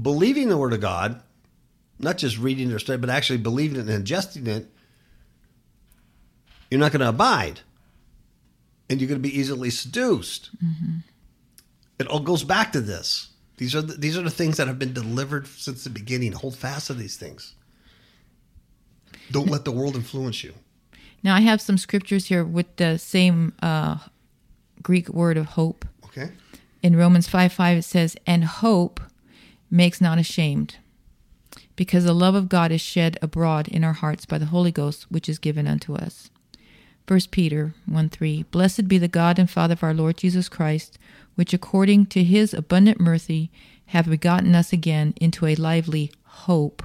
believing 0.00 0.48
the 0.48 0.56
Word 0.56 0.72
of 0.72 0.80
God, 0.80 1.20
not 1.98 2.16
just 2.16 2.38
reading 2.38 2.72
or 2.72 2.78
studying, 2.78 3.02
but 3.02 3.10
actually 3.10 3.36
believing 3.36 3.78
it 3.78 3.90
and 3.90 4.06
ingesting 4.06 4.48
it, 4.48 4.70
you're 6.70 6.80
not 6.80 6.92
going 6.92 7.02
to 7.02 7.10
abide. 7.10 7.60
And 8.88 8.98
you're 8.98 9.08
going 9.08 9.20
to 9.20 9.28
be 9.28 9.38
easily 9.38 9.68
seduced. 9.68 10.48
It 11.98 12.06
all 12.06 12.20
goes 12.20 12.42
back 12.42 12.72
to 12.72 12.80
this. 12.80 13.28
These 13.58 13.74
are 13.74 13.82
the, 13.82 13.92
these 13.92 14.16
are 14.16 14.22
the 14.22 14.30
things 14.30 14.56
that 14.56 14.66
have 14.66 14.78
been 14.78 14.94
delivered 14.94 15.46
since 15.46 15.84
the 15.84 15.90
beginning. 15.90 16.32
Hold 16.32 16.56
fast 16.56 16.86
to 16.86 16.94
these 16.94 17.18
things. 17.18 17.54
Don't 19.30 19.50
let 19.50 19.66
the 19.66 19.72
world 19.72 19.94
influence 19.94 20.42
you. 20.42 20.54
Now, 21.22 21.34
I 21.34 21.40
have 21.40 21.60
some 21.60 21.76
scriptures 21.76 22.28
here 22.28 22.44
with 22.44 22.76
the 22.76 22.96
same 22.96 23.52
uh, 23.60 23.98
Greek 24.82 25.10
word 25.10 25.36
of 25.36 25.44
hope. 25.44 25.84
Okay? 26.06 26.30
In 26.86 26.94
Romans 26.94 27.26
5 27.26 27.52
5, 27.52 27.78
it 27.78 27.82
says, 27.82 28.16
And 28.28 28.44
hope 28.44 29.00
makes 29.68 30.00
not 30.00 30.18
ashamed, 30.20 30.76
because 31.74 32.04
the 32.04 32.14
love 32.14 32.36
of 32.36 32.48
God 32.48 32.70
is 32.70 32.80
shed 32.80 33.18
abroad 33.20 33.66
in 33.66 33.82
our 33.82 33.94
hearts 33.94 34.24
by 34.24 34.38
the 34.38 34.46
Holy 34.54 34.70
Ghost, 34.70 35.10
which 35.10 35.28
is 35.28 35.40
given 35.40 35.66
unto 35.66 35.96
us. 35.96 36.30
1 37.08 37.22
Peter 37.32 37.74
1 37.86 38.08
3, 38.10 38.44
Blessed 38.52 38.86
be 38.86 38.98
the 38.98 39.08
God 39.08 39.36
and 39.36 39.50
Father 39.50 39.72
of 39.72 39.82
our 39.82 39.92
Lord 39.92 40.16
Jesus 40.16 40.48
Christ, 40.48 40.96
which 41.34 41.52
according 41.52 42.06
to 42.06 42.22
his 42.22 42.54
abundant 42.54 43.00
mercy 43.00 43.50
have 43.86 44.08
begotten 44.08 44.54
us 44.54 44.72
again 44.72 45.12
into 45.16 45.44
a 45.44 45.56
lively 45.56 46.12
hope 46.22 46.84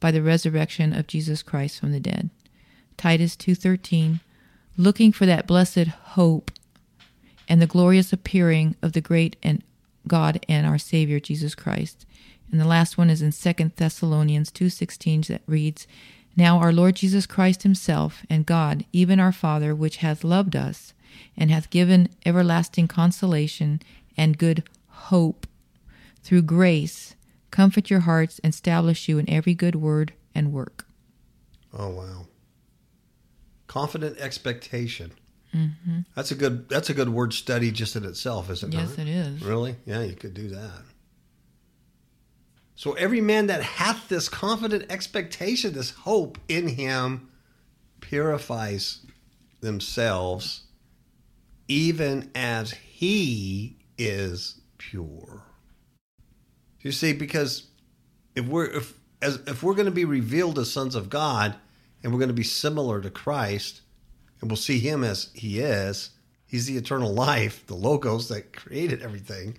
by 0.00 0.10
the 0.10 0.22
resurrection 0.22 0.94
of 0.94 1.06
Jesus 1.06 1.42
Christ 1.42 1.78
from 1.78 1.92
the 1.92 2.00
dead. 2.00 2.30
Titus 2.96 3.36
2:13 3.36 4.20
looking 4.78 5.12
for 5.12 5.26
that 5.26 5.46
blessed 5.46 5.88
hope 6.16 6.50
and 7.48 7.60
the 7.60 7.66
glorious 7.66 8.12
appearing 8.12 8.76
of 8.82 8.92
the 8.92 9.00
great 9.00 9.36
and 9.42 9.62
God 10.06 10.44
and 10.48 10.66
our 10.66 10.78
Savior 10.78 11.18
Jesus 11.18 11.54
Christ. 11.54 12.06
And 12.50 12.60
the 12.60 12.66
last 12.66 12.96
one 12.96 13.10
is 13.10 13.22
in 13.22 13.32
2 13.32 13.76
Thessalonians 13.76 14.50
2:16 14.50 15.28
that 15.28 15.42
reads, 15.46 15.86
Now 16.36 16.58
our 16.58 16.72
Lord 16.72 16.96
Jesus 16.96 17.26
Christ 17.26 17.62
himself 17.62 18.24
and 18.30 18.46
God, 18.46 18.84
even 18.92 19.20
our 19.20 19.32
Father, 19.32 19.74
which 19.74 19.98
hath 19.98 20.24
loved 20.24 20.54
us 20.54 20.94
and 21.36 21.50
hath 21.50 21.70
given 21.70 22.08
everlasting 22.24 22.88
consolation 22.88 23.80
and 24.16 24.38
good 24.38 24.62
hope 24.88 25.46
through 26.22 26.42
grace, 26.42 27.14
comfort 27.50 27.90
your 27.90 28.00
hearts 28.00 28.38
and 28.44 28.52
establish 28.52 29.08
you 29.08 29.18
in 29.18 29.28
every 29.30 29.54
good 29.54 29.74
word 29.74 30.12
and 30.34 30.52
work. 30.52 30.86
Oh 31.72 31.90
wow! 31.90 32.26
Confident 33.66 34.18
expectation. 34.18 35.12
Mm-hmm. 35.54 36.00
That's 36.14 36.30
a 36.30 36.34
good. 36.34 36.68
That's 36.68 36.90
a 36.90 36.94
good 36.94 37.08
word 37.08 37.32
study 37.32 37.70
just 37.70 37.96
in 37.96 38.04
itself, 38.04 38.50
isn't 38.50 38.72
it 38.72 38.76
Yes, 38.76 38.90
not? 38.98 39.06
it 39.06 39.08
is. 39.10 39.42
Really? 39.42 39.76
Yeah, 39.86 40.02
you 40.02 40.14
could 40.14 40.34
do 40.34 40.48
that. 40.48 40.82
So 42.74 42.92
every 42.92 43.20
man 43.20 43.48
that 43.48 43.62
hath 43.62 44.08
this 44.08 44.28
confident 44.28 44.86
expectation, 44.90 45.72
this 45.72 45.90
hope 45.90 46.38
in 46.48 46.68
him, 46.68 47.28
purifies 48.00 49.04
themselves, 49.60 50.62
even 51.66 52.30
as 52.34 52.70
he 52.72 53.78
is 53.96 54.60
pure. 54.78 55.42
You 56.80 56.92
see, 56.92 57.12
because 57.12 57.66
if 58.36 58.46
we're 58.46 58.66
if 58.66 58.98
as 59.20 59.40
if 59.46 59.62
we're 59.62 59.74
going 59.74 59.86
to 59.86 59.90
be 59.90 60.04
revealed 60.04 60.58
as 60.58 60.72
sons 60.72 60.94
of 60.94 61.10
God, 61.10 61.56
and 62.02 62.12
we're 62.12 62.20
going 62.20 62.28
to 62.28 62.34
be 62.34 62.44
similar 62.44 63.00
to 63.00 63.10
Christ, 63.10 63.80
and 64.40 64.50
we'll 64.50 64.56
see 64.56 64.78
Him 64.78 65.04
as 65.04 65.30
He 65.34 65.60
is. 65.60 66.10
He's 66.46 66.66
the 66.66 66.76
eternal 66.76 67.12
life, 67.12 67.66
the 67.66 67.74
logos 67.74 68.28
that 68.28 68.52
created 68.54 69.02
everything. 69.02 69.58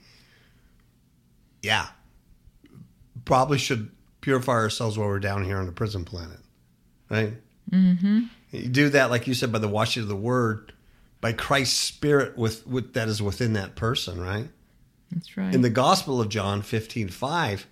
Yeah, 1.62 1.88
probably 3.26 3.58
should 3.58 3.92
purify 4.22 4.54
ourselves 4.54 4.98
while 4.98 5.08
we're 5.08 5.20
down 5.20 5.44
here 5.44 5.58
on 5.58 5.66
the 5.66 5.72
prison 5.72 6.04
planet, 6.04 6.40
right? 7.10 7.34
Mm-hmm. 7.70 8.24
You 8.52 8.68
do 8.70 8.90
that, 8.90 9.12
like 9.12 9.28
you 9.28 9.34
said, 9.34 9.52
by 9.52 9.60
the 9.60 9.68
washing 9.68 10.04
of 10.04 10.10
the 10.10 10.16
Word, 10.16 10.74
by 11.22 11.34
Christ's 11.34 11.78
Spirit 11.78 12.38
with, 12.38 12.66
with 12.66 12.94
that 12.94 13.08
is 13.08 13.22
within 13.22 13.54
that 13.54 13.76
person, 13.76 14.20
right? 14.20 14.48
That's 15.12 15.38
right. 15.38 15.54
in 15.54 15.62
the 15.62 15.70
Gospel 15.70 16.22
of 16.22 16.30
John 16.30 16.62
15 16.62 17.10
5, 17.10 17.68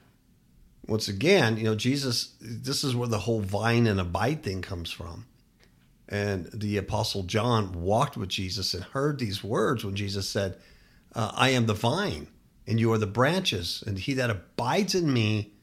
once 0.88 1.08
again, 1.08 1.58
you 1.58 1.66
know, 1.66 1.76
Jesus, 1.76 2.34
this 2.40 2.84
is 2.84 2.96
where 2.96 3.08
the 3.08 3.20
whole 3.20 3.42
vine 3.42 3.88
and 3.88 4.00
abide 4.00 4.44
thing 4.44 4.62
comes 4.62 4.92
from. 4.92 5.26
And 6.10 6.50
the 6.54 6.78
Apostle 6.78 7.24
John 7.24 7.74
walked 7.74 8.16
with 8.16 8.30
Jesus 8.30 8.74
and 8.74 8.84
heard 8.84 9.20
these 9.20 9.44
words 9.44 9.84
when 9.84 9.96
Jesus 9.96 10.30
said, 10.30 10.58
uh, 11.14 11.32
I 11.36 11.50
am 11.50 11.66
the 11.66 11.74
vine, 11.74 12.28
and 12.66 12.80
you 12.80 12.92
are 12.94 12.98
the 12.98 13.08
branches, 13.08 13.84
and 13.86 13.98
he 13.98 14.14
that 14.14 14.30
abides 14.30 14.96
in 14.96 15.12
me, 15.12 15.54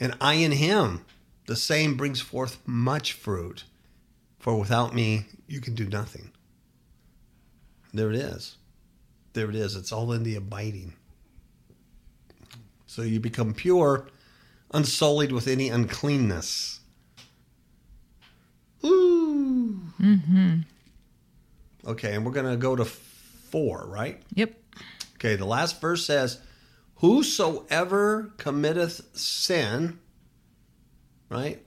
and 0.00 0.16
I 0.20 0.34
in 0.34 0.52
him, 0.52 1.04
the 1.46 1.56
same 1.56 1.96
brings 1.96 2.20
forth 2.20 2.58
much 2.66 3.12
fruit. 3.12 3.64
For 4.38 4.58
without 4.58 4.94
me, 4.94 5.26
you 5.46 5.60
can 5.60 5.74
do 5.74 5.86
nothing. 5.86 6.30
There 7.92 8.10
it 8.10 8.16
is. 8.16 8.56
There 9.32 9.48
it 9.48 9.56
is. 9.56 9.76
It's 9.76 9.92
all 9.92 10.12
in 10.12 10.22
the 10.22 10.36
abiding. 10.36 10.94
So 12.86 13.02
you 13.02 13.20
become 13.20 13.54
pure 13.54 14.08
unsullied 14.72 15.32
with 15.32 15.48
any 15.48 15.68
uncleanness. 15.68 16.80
Ooh. 18.84 19.17
Mm-hmm. 20.00 20.60
Okay, 21.86 22.14
and 22.14 22.24
we're 22.24 22.32
going 22.32 22.50
to 22.50 22.56
go 22.56 22.76
to 22.76 22.84
four, 22.84 23.86
right? 23.86 24.22
Yep. 24.34 24.54
Okay, 25.14 25.36
the 25.36 25.46
last 25.46 25.80
verse 25.80 26.04
says, 26.04 26.40
Whosoever 26.96 28.32
committeth 28.38 29.16
sin, 29.16 29.98
right? 31.28 31.64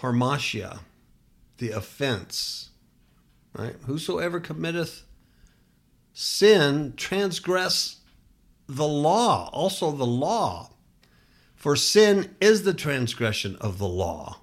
Harmatia, 0.00 0.80
the 1.58 1.70
offense, 1.70 2.70
right? 3.56 3.76
Whosoever 3.86 4.40
committeth 4.40 5.04
sin 6.12 6.94
transgress 6.96 8.00
the 8.68 8.88
law, 8.88 9.48
also 9.52 9.92
the 9.92 10.06
law. 10.06 10.70
For 11.54 11.76
sin 11.76 12.34
is 12.40 12.64
the 12.64 12.74
transgression 12.74 13.56
of 13.60 13.78
the 13.78 13.86
law. 13.86 14.38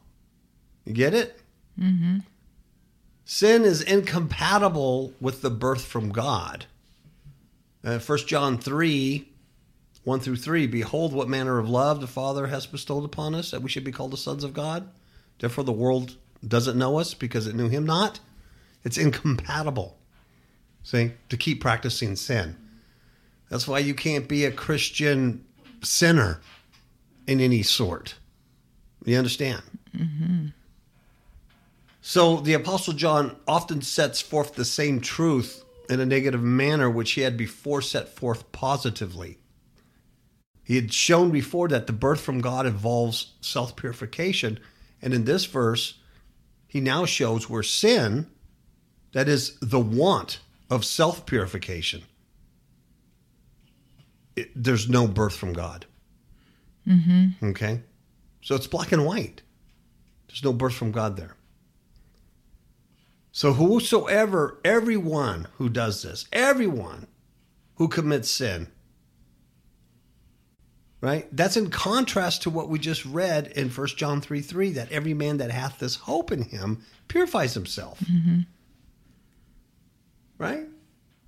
You 0.85 0.93
get 0.93 1.13
it? 1.13 1.41
Mm-hmm. 1.77 2.19
Sin 3.31 3.63
is 3.63 3.83
incompatible 3.83 5.13
with 5.21 5.43
the 5.43 5.51
birth 5.51 5.85
from 5.85 6.09
God. 6.09 6.65
Uh, 7.83 7.99
1 7.99 8.17
John 8.25 8.57
3 8.57 9.29
1 10.03 10.19
through 10.19 10.35
3 10.35 10.65
Behold, 10.65 11.13
what 11.13 11.29
manner 11.29 11.59
of 11.59 11.69
love 11.69 12.01
the 12.01 12.07
Father 12.07 12.47
has 12.47 12.65
bestowed 12.65 13.05
upon 13.05 13.35
us, 13.35 13.51
that 13.51 13.61
we 13.61 13.69
should 13.69 13.83
be 13.83 13.91
called 13.91 14.09
the 14.09 14.17
sons 14.17 14.43
of 14.43 14.55
God. 14.55 14.89
Therefore, 15.37 15.63
the 15.63 15.71
world 15.71 16.15
doesn't 16.45 16.75
know 16.75 16.97
us 16.97 17.13
because 17.13 17.45
it 17.45 17.53
knew 17.53 17.69
him 17.69 17.85
not. 17.85 18.19
It's 18.83 18.97
incompatible, 18.97 19.95
see, 20.81 21.11
to 21.29 21.37
keep 21.37 21.61
practicing 21.61 22.15
sin. 22.15 22.55
That's 23.47 23.67
why 23.67 23.77
you 23.77 23.93
can't 23.93 24.27
be 24.27 24.43
a 24.43 24.51
Christian 24.51 25.45
sinner 25.83 26.41
in 27.27 27.39
any 27.39 27.61
sort. 27.61 28.15
You 29.05 29.19
understand? 29.19 29.61
Mm-hmm. 29.95 30.47
So 32.09 32.37
the 32.37 32.53
Apostle 32.53 32.93
John 32.93 33.35
often 33.47 33.83
sets 33.83 34.19
forth 34.19 34.55
the 34.55 34.65
same 34.65 34.99
truth 34.99 35.63
in 35.91 35.99
a 35.99 36.07
negative 36.07 36.41
manner 36.41 36.89
which 36.89 37.11
he 37.11 37.21
had 37.21 37.37
before 37.37 37.83
set 37.83 38.09
forth 38.09 38.51
positively. 38.51 39.37
He 40.63 40.73
had 40.73 40.91
shown 40.91 41.29
before 41.29 41.67
that 41.67 41.85
the 41.85 41.93
birth 41.93 42.19
from 42.19 42.41
God 42.41 42.65
involves 42.65 43.33
self 43.41 43.75
purification. 43.75 44.59
And 45.03 45.13
in 45.13 45.25
this 45.25 45.45
verse, 45.45 45.99
he 46.67 46.81
now 46.81 47.05
shows 47.05 47.47
where 47.47 47.61
sin, 47.61 48.25
that 49.11 49.29
is 49.29 49.59
the 49.59 49.79
want 49.79 50.39
of 50.67 50.85
self 50.85 51.27
purification, 51.27 52.01
there's 54.55 54.89
no 54.89 55.07
birth 55.07 55.35
from 55.35 55.53
God. 55.53 55.85
Mm-hmm. 56.87 57.49
Okay? 57.49 57.83
So 58.41 58.55
it's 58.55 58.65
black 58.65 58.91
and 58.91 59.05
white. 59.05 59.43
There's 60.27 60.43
no 60.43 60.53
birth 60.53 60.73
from 60.73 60.91
God 60.91 61.15
there. 61.15 61.35
So 63.39 63.53
whosoever, 63.53 64.59
everyone 64.65 65.47
who 65.53 65.69
does 65.69 66.03
this, 66.03 66.25
everyone 66.33 67.07
who 67.75 67.87
commits 67.87 68.29
sin, 68.29 68.67
right? 70.99 71.25
That's 71.31 71.55
in 71.55 71.69
contrast 71.69 72.41
to 72.41 72.49
what 72.49 72.67
we 72.67 72.79
just 72.79 73.05
read 73.05 73.47
in 73.55 73.69
1 73.69 73.87
John 73.95 74.19
3 74.19 74.41
3 74.41 74.71
that 74.71 74.91
every 74.91 75.13
man 75.13 75.37
that 75.37 75.51
hath 75.51 75.79
this 75.79 75.95
hope 75.95 76.33
in 76.33 76.41
him 76.41 76.83
purifies 77.07 77.53
himself. 77.53 78.01
Mm-hmm. 78.01 78.39
Right? 80.37 80.67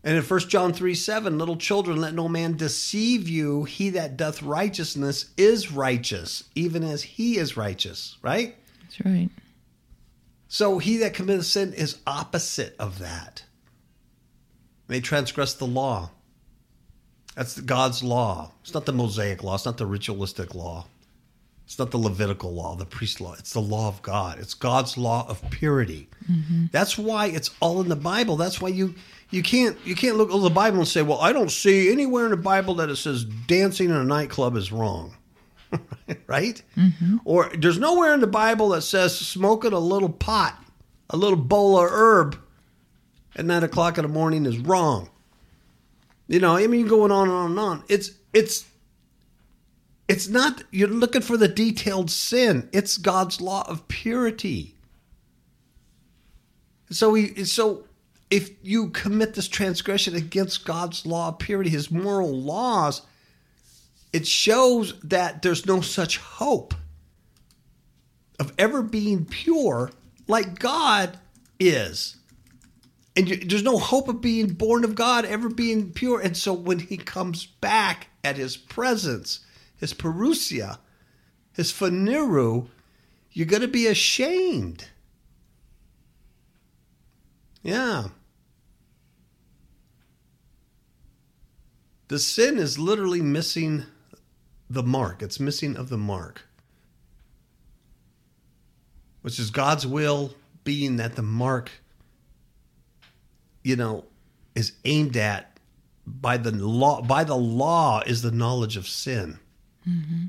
And 0.04 0.18
in 0.18 0.22
1 0.22 0.40
John 0.50 0.74
3 0.74 0.94
7, 0.94 1.38
little 1.38 1.56
children, 1.56 2.02
let 2.02 2.14
no 2.14 2.28
man 2.28 2.58
deceive 2.58 3.30
you. 3.30 3.64
He 3.64 3.90
that 3.92 4.18
doth 4.18 4.44
righteousness 4.44 5.32
is 5.38 5.72
righteous, 5.72 6.44
even 6.56 6.84
as 6.84 7.04
he 7.04 7.38
is 7.38 7.56
righteous. 7.56 8.18
Right? 8.22 8.58
That's 8.82 9.00
right. 9.06 9.30
So 10.52 10.80
he 10.80 10.98
that 10.98 11.14
committeth 11.14 11.46
sin 11.46 11.72
is 11.72 12.00
opposite 12.06 12.76
of 12.78 13.00
that. 13.00 13.46
They 14.90 15.00
transgress 15.00 15.54
the 15.54 15.66
law. 15.66 16.10
That's 17.38 17.62
God's 17.62 18.04
law. 18.04 18.52
It's 18.62 18.74
not 18.74 18.86
the 18.86 18.92
Mosaic 18.92 19.44
law. 19.44 19.56
It's 19.56 19.66
not 19.66 19.78
the 19.78 19.86
ritualistic 19.86 20.54
law. 20.54 20.88
It's 21.64 21.80
not 21.80 21.92
the 21.92 21.98
Levitical 21.98 22.54
law, 22.54 22.76
the 22.76 22.86
priest 22.86 23.22
law. 23.22 23.34
It's 23.40 23.54
the 23.54 23.62
law 23.62 23.88
of 23.88 24.02
God. 24.02 24.40
It's 24.40 24.54
God's 24.54 24.98
law 24.98 25.26
of 25.30 25.42
purity. 25.52 26.10
Mm-hmm. 26.30 26.66
That's 26.74 26.98
why 26.98 27.28
it's 27.28 27.52
all 27.62 27.80
in 27.80 27.88
the 27.88 27.96
Bible. 27.96 28.36
That's 28.36 28.60
why 28.60 28.68
you 28.68 28.96
you 29.30 29.44
can't 29.44 29.78
you 29.86 29.96
can't 29.96 30.18
look 30.18 30.34
at 30.34 30.42
the 30.42 30.50
Bible 30.50 30.80
and 30.80 30.88
say, 30.88 31.02
"Well, 31.02 31.22
I 31.22 31.32
don't 31.32 31.50
see 31.50 31.90
anywhere 31.90 32.26
in 32.26 32.32
the 32.32 32.36
Bible 32.36 32.76
that 32.76 32.90
it 32.90 32.98
says 32.98 33.24
dancing 33.24 33.90
in 33.90 33.96
a 33.96 34.04
nightclub 34.04 34.58
is 34.58 34.70
wrong." 34.70 35.16
right? 36.28 36.62
Mm-hmm. 36.78 37.18
Or 37.26 37.52
there's 37.58 37.80
nowhere 37.80 38.14
in 38.14 38.20
the 38.20 38.28
Bible 38.28 38.70
that 38.70 38.82
says 38.82 39.18
smoking 39.18 39.74
a 39.74 39.80
little 39.80 40.10
pot, 40.10 40.62
a 41.10 41.18
little 41.18 41.38
bowl 41.38 41.80
of 41.80 41.90
herb 41.92 42.38
at 43.36 43.46
nine 43.46 43.64
o'clock 43.64 43.98
in 43.98 44.04
the 44.04 44.10
morning 44.10 44.46
is 44.46 44.58
wrong. 44.58 45.10
You 46.28 46.40
know, 46.40 46.56
I 46.56 46.68
mean, 46.68 46.88
going 46.88 47.12
on 47.12 47.28
and 47.28 47.38
on 47.38 47.50
and 47.52 47.60
on. 47.60 47.84
It's 47.90 48.12
it's 48.34 48.66
it's 50.08 50.28
not 50.28 50.64
you're 50.72 50.88
looking 50.88 51.22
for 51.22 51.38
the 51.38 51.48
detailed 51.48 52.10
sin. 52.10 52.70
It's 52.72 52.98
God's 52.98 53.42
law 53.42 53.66
of 53.68 53.88
purity. 53.88 54.76
So 56.90 57.12
we 57.12 57.44
so 57.46 57.86
if 58.30 58.52
you 58.64 58.90
commit 58.90 59.34
this 59.34 59.48
transgression 59.48 60.16
against 60.16 60.66
God's 60.66 61.06
law 61.06 61.30
of 61.30 61.40
purity, 61.40 61.70
his 61.70 61.92
moral 61.92 62.32
laws, 62.32 63.02
it 64.14 64.28
shows 64.28 65.00
that 65.02 65.42
there's 65.42 65.66
no 65.66 65.82
such 65.82 66.18
hope 66.18 66.74
of 68.40 68.54
ever 68.58 68.82
being 68.82 69.26
pure 69.26 69.92
like 70.28 70.60
God 70.60 71.18
is. 71.60 72.18
And 73.16 73.30
you, 73.30 73.38
there's 73.38 73.64
no 73.64 73.78
hope 73.78 74.08
of 74.08 74.22
being 74.22 74.48
born 74.48 74.84
of 74.84 74.96
God, 74.96 75.26
ever 75.26 75.50
being 75.50 75.92
pure. 75.92 76.20
And 76.20 76.36
so 76.36 76.54
when 76.54 76.80
he 76.80 76.98
comes 76.98 77.46
back 77.46 78.08
at 78.24 78.38
his 78.38 78.58
presence, 78.58 79.42
his 79.78 79.94
parousia, 79.94 80.80
his 81.54 81.72
phaneroo, 81.72 82.68
you're 83.32 83.46
going 83.46 83.62
to 83.62 83.68
be 83.68 83.88
ashamed. 83.88 84.88
Yeah. 87.64 88.10
The 92.08 92.20
sin 92.20 92.58
is 92.58 92.78
literally 92.78 93.22
missing 93.22 93.86
the 94.74 94.84
mark. 94.84 95.22
It's 95.22 95.40
missing 95.40 95.76
of 95.76 95.90
the 95.90 95.98
mark, 95.98 96.44
which 99.22 99.40
is 99.40 99.50
God's 99.50 99.86
will 99.86 100.34
being 100.64 100.98
that 100.98 101.16
the 101.16 101.22
mark, 101.22 101.72
you 103.64 103.76
know, 103.76 104.06
is 104.56 104.74
aimed 104.86 105.18
at 105.18 105.60
by 106.06 106.38
the 106.38 106.52
law. 106.52 107.02
By 107.02 107.24
the 107.24 107.36
law 107.36 108.02
is 108.06 108.22
the 108.22 108.32
knowledge 108.32 108.78
of 108.78 108.88
sin. 108.88 109.40
Mm-hmm. 109.88 110.26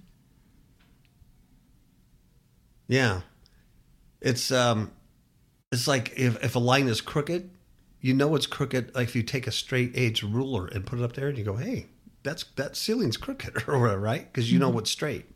Yeah, 2.88 3.20
it's 4.20 4.50
um, 4.50 4.90
it's 5.70 5.86
like 5.86 6.12
if 6.16 6.42
if 6.42 6.56
a 6.56 6.58
line 6.58 6.88
is 6.88 7.00
crooked, 7.00 7.50
you 8.00 8.12
know 8.12 8.34
it's 8.34 8.46
crooked. 8.46 8.94
Like 8.94 9.08
if 9.08 9.16
you 9.16 9.22
take 9.22 9.46
a 9.46 9.52
straight 9.52 9.92
edge 9.94 10.22
ruler 10.22 10.66
and 10.66 10.84
put 10.84 10.98
it 10.98 11.04
up 11.04 11.12
there, 11.14 11.28
and 11.28 11.38
you 11.38 11.44
go, 11.44 11.56
"Hey, 11.56 11.86
that's 12.22 12.44
that 12.56 12.76
ceiling's 12.76 13.16
crooked 13.16 13.64
or 13.68 13.78
whatever, 13.78 14.00
right? 14.00 14.30
Because 14.32 14.52
you 14.52 14.58
know 14.58 14.66
mm-hmm. 14.66 14.76
what's 14.76 14.90
straight. 14.90 15.26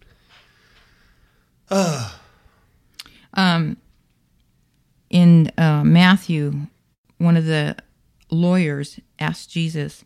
Uh. 1.71 2.13
Um, 3.35 3.77
in 5.11 5.53
uh, 5.59 5.83
Matthew, 5.85 6.69
one 7.19 7.37
of 7.37 7.45
the 7.45 7.77
lawyers 8.31 8.99
asked 9.19 9.51
Jesus, 9.51 10.05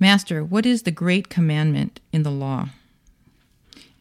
Master, 0.00 0.42
what 0.42 0.66
is 0.66 0.82
the 0.82 0.90
great 0.90 1.28
commandment 1.28 2.00
in 2.12 2.22
the 2.22 2.30
law? 2.30 2.70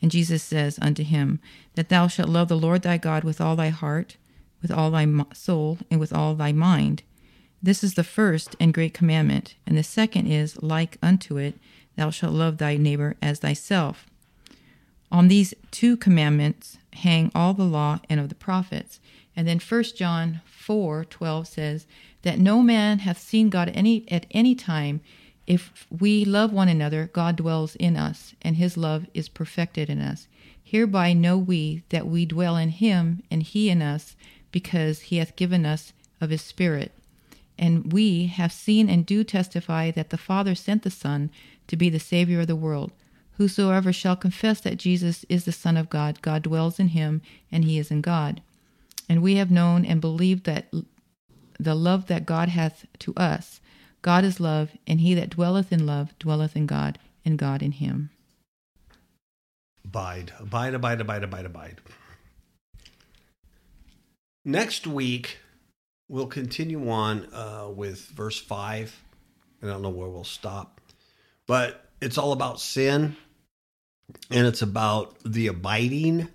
And 0.01 0.09
Jesus 0.09 0.41
says 0.41 0.79
unto 0.81 1.03
him, 1.03 1.39
That 1.75 1.89
thou 1.89 2.07
shalt 2.07 2.29
love 2.29 2.47
the 2.47 2.57
Lord 2.57 2.81
thy 2.81 2.97
God 2.97 3.23
with 3.23 3.39
all 3.39 3.55
thy 3.55 3.69
heart, 3.69 4.17
with 4.61 4.71
all 4.71 4.89
thy 4.89 5.07
soul, 5.33 5.77
and 5.91 5.99
with 5.99 6.11
all 6.11 6.33
thy 6.33 6.51
mind. 6.51 7.03
This 7.61 7.83
is 7.83 7.93
the 7.93 8.03
first 8.03 8.55
and 8.59 8.73
great 8.73 8.95
commandment, 8.95 9.53
and 9.67 9.77
the 9.77 9.83
second 9.83 10.25
is 10.25 10.61
like 10.63 10.97
unto 11.03 11.37
it, 11.37 11.55
Thou 11.95 12.09
shalt 12.09 12.33
love 12.33 12.57
thy 12.57 12.77
neighbor 12.77 13.17
as 13.21 13.39
thyself. 13.39 14.05
On 15.11 15.27
these 15.27 15.53
two 15.71 15.97
commandments 15.97 16.77
hang 16.93 17.31
all 17.35 17.53
the 17.53 17.63
law 17.63 17.99
and 18.09 18.19
of 18.19 18.29
the 18.29 18.35
prophets. 18.35 18.99
And 19.35 19.47
then 19.47 19.59
1 19.59 19.83
John 19.95 20.41
4 20.45 21.05
12 21.05 21.47
says, 21.47 21.87
That 22.21 22.39
no 22.39 22.61
man 22.61 22.99
hath 22.99 23.19
seen 23.19 23.49
God 23.49 23.71
any, 23.73 24.05
at 24.09 24.25
any 24.31 24.55
time. 24.55 25.01
If 25.47 25.87
we 25.89 26.23
love 26.23 26.53
one 26.53 26.69
another, 26.69 27.09
God 27.11 27.35
dwells 27.35 27.75
in 27.75 27.97
us, 27.97 28.35
and 28.41 28.55
his 28.55 28.77
love 28.77 29.07
is 29.13 29.27
perfected 29.27 29.89
in 29.89 29.99
us. 29.99 30.27
Hereby 30.63 31.13
know 31.13 31.37
we 31.37 31.83
that 31.89 32.07
we 32.07 32.25
dwell 32.25 32.55
in 32.55 32.69
him, 32.69 33.23
and 33.29 33.43
he 33.43 33.69
in 33.69 33.81
us, 33.81 34.15
because 34.51 35.01
he 35.01 35.17
hath 35.17 35.35
given 35.35 35.65
us 35.65 35.91
of 36.21 36.29
his 36.29 36.41
Spirit. 36.41 36.93
And 37.57 37.91
we 37.91 38.27
have 38.27 38.53
seen 38.53 38.89
and 38.89 39.05
do 39.05 39.23
testify 39.23 39.91
that 39.91 40.09
the 40.09 40.17
Father 40.17 40.55
sent 40.55 40.83
the 40.83 40.89
Son 40.89 41.29
to 41.71 41.77
be 41.77 41.89
the 41.89 42.01
Savior 42.01 42.41
of 42.41 42.47
the 42.47 42.55
world. 42.55 42.91
Whosoever 43.37 43.93
shall 43.93 44.17
confess 44.17 44.59
that 44.59 44.75
Jesus 44.75 45.25
is 45.29 45.45
the 45.45 45.53
Son 45.53 45.77
of 45.77 45.89
God, 45.89 46.21
God 46.21 46.43
dwells 46.43 46.81
in 46.81 46.89
him, 46.89 47.21
and 47.49 47.63
he 47.63 47.79
is 47.79 47.89
in 47.89 48.01
God. 48.01 48.41
And 49.07 49.23
we 49.23 49.35
have 49.35 49.49
known 49.49 49.85
and 49.85 50.01
believed 50.01 50.43
that 50.43 50.69
the 51.57 51.73
love 51.73 52.07
that 52.07 52.25
God 52.25 52.49
hath 52.49 52.85
to 52.99 53.13
us. 53.15 53.61
God 54.01 54.25
is 54.25 54.41
love, 54.41 54.71
and 54.85 54.99
he 54.99 55.13
that 55.13 55.29
dwelleth 55.29 55.71
in 55.71 55.85
love 55.85 56.13
dwelleth 56.19 56.57
in 56.57 56.65
God, 56.65 56.99
and 57.23 57.37
God 57.37 57.63
in 57.63 57.71
him. 57.71 58.09
Abide, 59.85 60.33
abide, 60.41 60.73
abide, 60.73 60.99
abide, 60.99 61.23
abide, 61.23 61.45
abide. 61.45 61.81
Next 64.43 64.85
week, 64.85 65.37
we'll 66.09 66.27
continue 66.27 66.89
on 66.89 67.33
uh, 67.33 67.69
with 67.73 68.07
verse 68.07 68.41
5. 68.41 69.03
I 69.63 69.65
don't 69.65 69.81
know 69.81 69.89
where 69.89 70.09
we'll 70.09 70.25
stop, 70.25 70.80
but 71.51 71.89
it's 71.99 72.17
all 72.17 72.31
about 72.31 72.61
sin 72.61 73.17
and 74.29 74.47
it's 74.47 74.61
about 74.61 75.17
the 75.25 75.47
abiding 75.47 76.29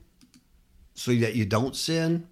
so 0.92 1.14
that 1.14 1.34
you 1.34 1.46
don't 1.46 1.74
sin. 1.74 2.28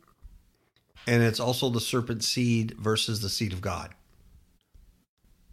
And 1.06 1.22
it's 1.22 1.40
also 1.40 1.70
the 1.70 1.80
serpent 1.80 2.22
seed 2.22 2.72
versus 2.72 3.22
the 3.22 3.30
seed 3.30 3.54
of 3.54 3.62
God. 3.62 3.94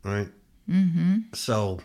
Right? 0.03 0.27
Mm-hmm. 0.69 1.19
So 1.33 1.79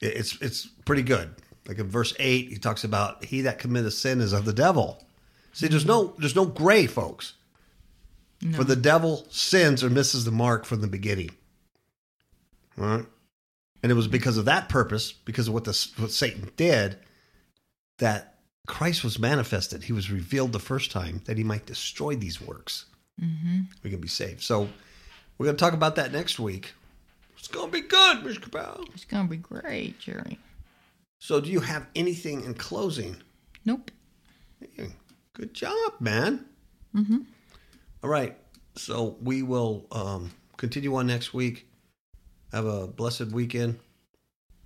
it's 0.00 0.40
it's 0.40 0.66
pretty 0.86 1.02
good. 1.02 1.34
Like 1.68 1.78
in 1.78 1.90
verse 1.90 2.14
eight, 2.18 2.48
he 2.48 2.56
talks 2.56 2.84
about 2.84 3.22
he 3.22 3.42
that 3.42 3.58
committeth 3.58 3.92
sin 3.92 4.22
is 4.22 4.32
of 4.32 4.46
the 4.46 4.54
devil. 4.54 5.04
See, 5.52 5.68
there's 5.68 5.84
no 5.84 6.14
there's 6.16 6.34
no 6.34 6.46
gray, 6.46 6.86
folks. 6.86 7.34
For 8.54 8.64
the 8.64 8.76
devil 8.76 9.26
sins 9.28 9.84
or 9.84 9.90
misses 9.90 10.24
the 10.24 10.30
mark 10.30 10.64
from 10.64 10.80
the 10.80 10.88
beginning. 10.88 11.32
All 12.80 12.86
right. 12.86 13.06
And 13.86 13.92
it 13.92 13.94
was 13.94 14.08
because 14.08 14.36
of 14.36 14.46
that 14.46 14.68
purpose, 14.68 15.12
because 15.12 15.46
of 15.46 15.54
what 15.54 15.62
the 15.62 15.88
what 15.98 16.10
Satan 16.10 16.50
did, 16.56 16.98
that 17.98 18.34
Christ 18.66 19.04
was 19.04 19.16
manifested. 19.16 19.84
He 19.84 19.92
was 19.92 20.10
revealed 20.10 20.52
the 20.52 20.58
first 20.58 20.90
time 20.90 21.22
that 21.26 21.38
he 21.38 21.44
might 21.44 21.66
destroy 21.66 22.16
these 22.16 22.40
works. 22.40 22.86
Mm-hmm. 23.22 23.60
We 23.84 23.90
can 23.90 24.00
be 24.00 24.08
saved. 24.08 24.42
So 24.42 24.68
we're 25.38 25.46
going 25.46 25.56
to 25.56 25.64
talk 25.64 25.72
about 25.72 25.94
that 25.94 26.10
next 26.10 26.40
week. 26.40 26.74
It's 27.38 27.46
going 27.46 27.70
to 27.70 27.72
be 27.80 27.86
good, 27.86 28.24
Mr. 28.24 28.42
Cabell. 28.42 28.86
It's 28.92 29.04
gonna 29.04 29.28
be 29.28 29.36
great, 29.36 30.00
Jerry. 30.00 30.40
So, 31.20 31.40
do 31.40 31.48
you 31.48 31.60
have 31.60 31.86
anything 31.94 32.44
in 32.44 32.54
closing? 32.54 33.22
Nope. 33.64 33.92
Hey, 34.58 34.88
good 35.32 35.54
job, 35.54 35.92
man. 36.00 36.44
Mm-hmm. 36.92 37.18
All 38.02 38.10
right. 38.10 38.36
So, 38.74 39.16
we 39.22 39.44
will 39.44 39.86
um, 39.92 40.32
continue 40.56 40.96
on 40.96 41.06
next 41.06 41.32
week. 41.32 41.68
Have 42.56 42.64
a 42.64 42.86
blessed 42.86 43.32
weekend. 43.32 43.78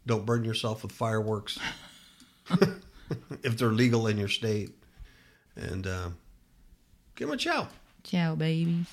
Don't 0.06 0.24
burn 0.24 0.44
yourself 0.44 0.84
with 0.84 0.92
fireworks 0.92 1.58
if 3.42 3.58
they're 3.58 3.72
legal 3.72 4.06
in 4.06 4.16
your 4.16 4.28
state. 4.28 4.70
And 5.56 5.88
uh, 5.88 6.10
give 7.16 7.26
them 7.26 7.34
a 7.34 7.36
chow. 7.36 7.66
Ciao, 8.04 8.36
babies. 8.36 8.86